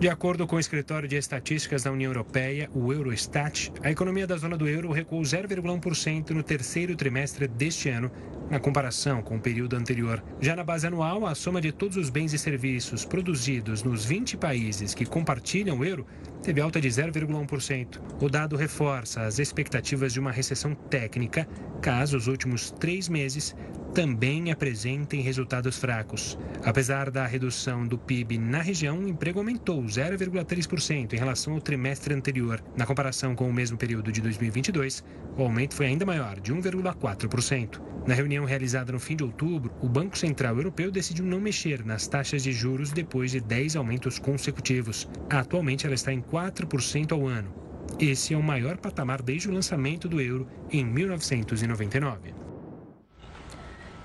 De 0.00 0.08
acordo 0.08 0.44
com 0.44 0.56
o 0.56 0.60
Escritório 0.60 1.08
de 1.08 1.16
Estatísticas 1.16 1.84
da 1.84 1.92
União 1.92 2.10
Europeia, 2.10 2.68
o 2.74 2.92
Eurostat, 2.92 3.72
a 3.82 3.90
economia 3.92 4.26
da 4.26 4.36
zona 4.36 4.56
do 4.56 4.68
euro 4.68 4.90
recuou 4.90 5.22
0,1% 5.22 6.30
no 6.30 6.42
terceiro 6.42 6.96
trimestre 6.96 7.46
deste 7.46 7.88
ano, 7.88 8.10
na 8.50 8.58
comparação 8.58 9.22
com 9.22 9.36
o 9.36 9.40
período 9.40 9.76
anterior. 9.76 10.22
Já 10.40 10.56
na 10.56 10.64
base 10.64 10.86
anual, 10.86 11.26
a 11.26 11.34
soma 11.34 11.60
de 11.60 11.70
todos 11.70 11.96
os 11.96 12.10
bens 12.10 12.32
e 12.32 12.38
serviços 12.38 13.04
produzidos 13.04 13.84
nos 13.84 14.04
20 14.04 14.36
países 14.36 14.94
que 14.94 15.06
compartilham 15.06 15.78
o 15.78 15.84
euro 15.84 16.06
teve 16.46 16.60
alta 16.60 16.80
de 16.80 16.88
0,1%. 16.88 18.00
O 18.20 18.28
dado 18.28 18.54
reforça 18.54 19.22
as 19.22 19.40
expectativas 19.40 20.12
de 20.12 20.20
uma 20.20 20.30
recessão 20.30 20.76
técnica, 20.76 21.44
caso 21.82 22.16
os 22.16 22.28
últimos 22.28 22.70
três 22.70 23.08
meses 23.08 23.52
também 23.92 24.52
apresentem 24.52 25.22
resultados 25.22 25.76
fracos. 25.76 26.38
Apesar 26.62 27.10
da 27.10 27.26
redução 27.26 27.84
do 27.84 27.98
PIB 27.98 28.38
na 28.38 28.60
região, 28.60 28.98
o 28.98 29.08
emprego 29.08 29.40
aumentou 29.40 29.82
0,3% 29.82 31.14
em 31.14 31.16
relação 31.16 31.54
ao 31.54 31.60
trimestre 31.60 32.14
anterior. 32.14 32.62
Na 32.76 32.86
comparação 32.86 33.34
com 33.34 33.48
o 33.48 33.52
mesmo 33.52 33.76
período 33.76 34.12
de 34.12 34.20
2022, 34.20 35.02
o 35.36 35.42
aumento 35.42 35.74
foi 35.74 35.86
ainda 35.86 36.06
maior, 36.06 36.38
de 36.38 36.52
1,4%. 36.52 37.80
Na 38.06 38.14
reunião 38.14 38.44
realizada 38.44 38.92
no 38.92 39.00
fim 39.00 39.16
de 39.16 39.24
outubro, 39.24 39.72
o 39.80 39.88
Banco 39.88 40.16
Central 40.16 40.56
Europeu 40.56 40.92
decidiu 40.92 41.24
não 41.24 41.40
mexer 41.40 41.84
nas 41.84 42.06
taxas 42.06 42.42
de 42.42 42.52
juros 42.52 42.92
depois 42.92 43.32
de 43.32 43.40
10 43.40 43.76
aumentos 43.76 44.18
consecutivos. 44.18 45.08
Atualmente, 45.28 45.86
ela 45.86 45.94
está 45.94 46.12
em 46.12 46.20
4% 46.20 46.35
ao 47.14 47.26
ano. 47.26 47.52
Esse 47.98 48.34
é 48.34 48.36
o 48.36 48.42
maior 48.42 48.76
patamar 48.76 49.22
desde 49.22 49.48
o 49.48 49.52
lançamento 49.52 50.08
do 50.08 50.20
euro 50.20 50.46
em 50.70 50.84
1999. 50.84 52.34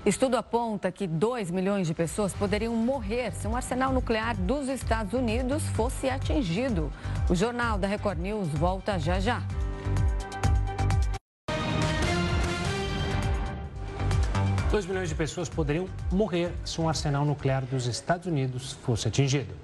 Estudo 0.04 0.36
aponta 0.36 0.90
que 0.90 1.06
2 1.06 1.50
milhões 1.50 1.86
de 1.86 1.94
pessoas 1.94 2.32
poderiam 2.32 2.74
morrer 2.74 3.32
se 3.32 3.46
um 3.46 3.54
arsenal 3.54 3.92
nuclear 3.92 4.36
dos 4.36 4.68
Estados 4.68 5.12
Unidos 5.12 5.62
fosse 5.74 6.08
atingido. 6.08 6.92
O 7.30 7.34
Jornal 7.34 7.78
da 7.78 7.86
Record 7.86 8.18
News 8.18 8.48
volta 8.48 8.98
já 8.98 9.20
já. 9.20 9.42
Dois 14.72 14.86
milhões 14.86 15.10
de 15.10 15.14
pessoas 15.14 15.48
poderiam 15.48 15.86
morrer 16.10 16.50
se 16.64 16.80
um 16.80 16.88
arsenal 16.88 17.26
nuclear 17.26 17.62
dos 17.64 17.86
Estados 17.86 18.26
Unidos 18.26 18.72
fosse 18.72 19.06
atingido. 19.06 19.54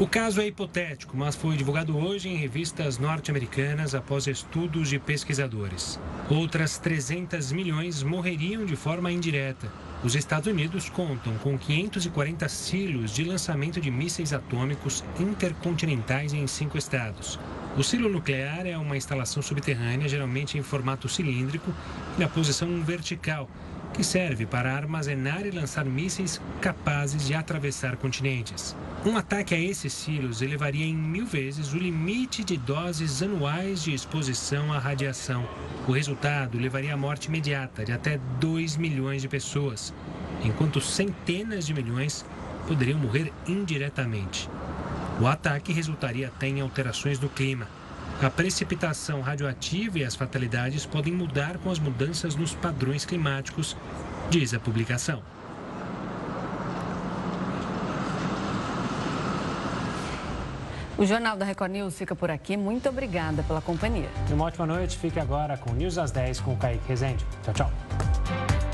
O 0.00 0.06
caso 0.06 0.40
é 0.40 0.46
hipotético, 0.46 1.14
mas 1.14 1.36
foi 1.36 1.58
divulgado 1.58 1.94
hoje 1.94 2.26
em 2.26 2.34
revistas 2.34 2.96
norte-americanas 2.96 3.94
após 3.94 4.26
estudos 4.26 4.88
de 4.88 4.98
pesquisadores. 4.98 6.00
Outras 6.30 6.78
300 6.78 7.52
milhões 7.52 8.02
morreriam 8.02 8.64
de 8.64 8.74
forma 8.76 9.12
indireta. 9.12 9.70
Os 10.02 10.14
Estados 10.14 10.50
Unidos 10.50 10.88
contam 10.88 11.36
com 11.42 11.58
540 11.58 12.48
silos 12.48 13.10
de 13.10 13.24
lançamento 13.24 13.78
de 13.78 13.90
mísseis 13.90 14.32
atômicos 14.32 15.04
intercontinentais 15.18 16.32
em 16.32 16.46
cinco 16.46 16.78
estados. 16.78 17.38
O 17.76 17.82
silo 17.82 18.08
nuclear 18.08 18.66
é 18.66 18.78
uma 18.78 18.96
instalação 18.96 19.42
subterrânea, 19.42 20.08
geralmente 20.08 20.56
em 20.56 20.62
formato 20.62 21.10
cilíndrico, 21.10 21.74
na 22.16 22.26
posição 22.26 22.82
vertical, 22.82 23.50
que 23.92 24.04
serve 24.04 24.46
para 24.46 24.74
armazenar 24.74 25.44
e 25.46 25.50
lançar 25.50 25.84
mísseis 25.84 26.40
capazes 26.60 27.26
de 27.26 27.34
atravessar 27.34 27.96
continentes. 27.96 28.76
Um 29.04 29.16
ataque 29.16 29.54
a 29.54 29.58
esses 29.58 29.92
silos 29.92 30.42
elevaria 30.42 30.84
em 30.84 30.94
mil 30.94 31.26
vezes 31.26 31.72
o 31.72 31.78
limite 31.78 32.44
de 32.44 32.56
doses 32.56 33.22
anuais 33.22 33.82
de 33.82 33.94
exposição 33.94 34.72
à 34.72 34.78
radiação. 34.78 35.48
O 35.88 35.92
resultado 35.92 36.58
levaria 36.58 36.94
à 36.94 36.96
morte 36.96 37.28
imediata 37.28 37.84
de 37.84 37.92
até 37.92 38.18
2 38.38 38.76
milhões 38.76 39.22
de 39.22 39.28
pessoas, 39.28 39.94
enquanto 40.44 40.80
centenas 40.80 41.66
de 41.66 41.74
milhões 41.74 42.24
poderiam 42.68 42.98
morrer 42.98 43.32
indiretamente. 43.46 44.48
O 45.20 45.26
ataque 45.26 45.72
resultaria 45.72 46.28
até 46.28 46.48
em 46.48 46.60
alterações 46.60 47.18
no 47.18 47.28
clima 47.28 47.79
a 48.22 48.30
precipitação 48.30 49.20
radioativa 49.20 49.98
e 49.98 50.04
as 50.04 50.14
fatalidades 50.14 50.84
podem 50.84 51.12
mudar 51.12 51.56
com 51.58 51.70
as 51.70 51.78
mudanças 51.78 52.36
nos 52.36 52.54
padrões 52.54 53.04
climáticos, 53.04 53.76
diz 54.28 54.52
a 54.52 54.60
publicação. 54.60 55.22
O 60.98 61.06
Jornal 61.06 61.34
da 61.34 61.46
Record 61.46 61.72
News 61.72 61.96
fica 61.96 62.14
por 62.14 62.30
aqui. 62.30 62.58
Muito 62.58 62.86
obrigada 62.90 63.42
pela 63.42 63.62
companhia. 63.62 64.10
Uma 64.30 64.44
ótima 64.44 64.66
noite. 64.66 64.98
Fique 64.98 65.18
agora 65.18 65.56
com 65.56 65.72
News 65.72 65.96
às 65.96 66.10
10 66.10 66.40
com 66.40 66.52
o 66.52 66.56
Kaique 66.58 66.86
Rezende. 66.86 67.24
Tchau, 67.42 67.54
tchau. 67.54 68.69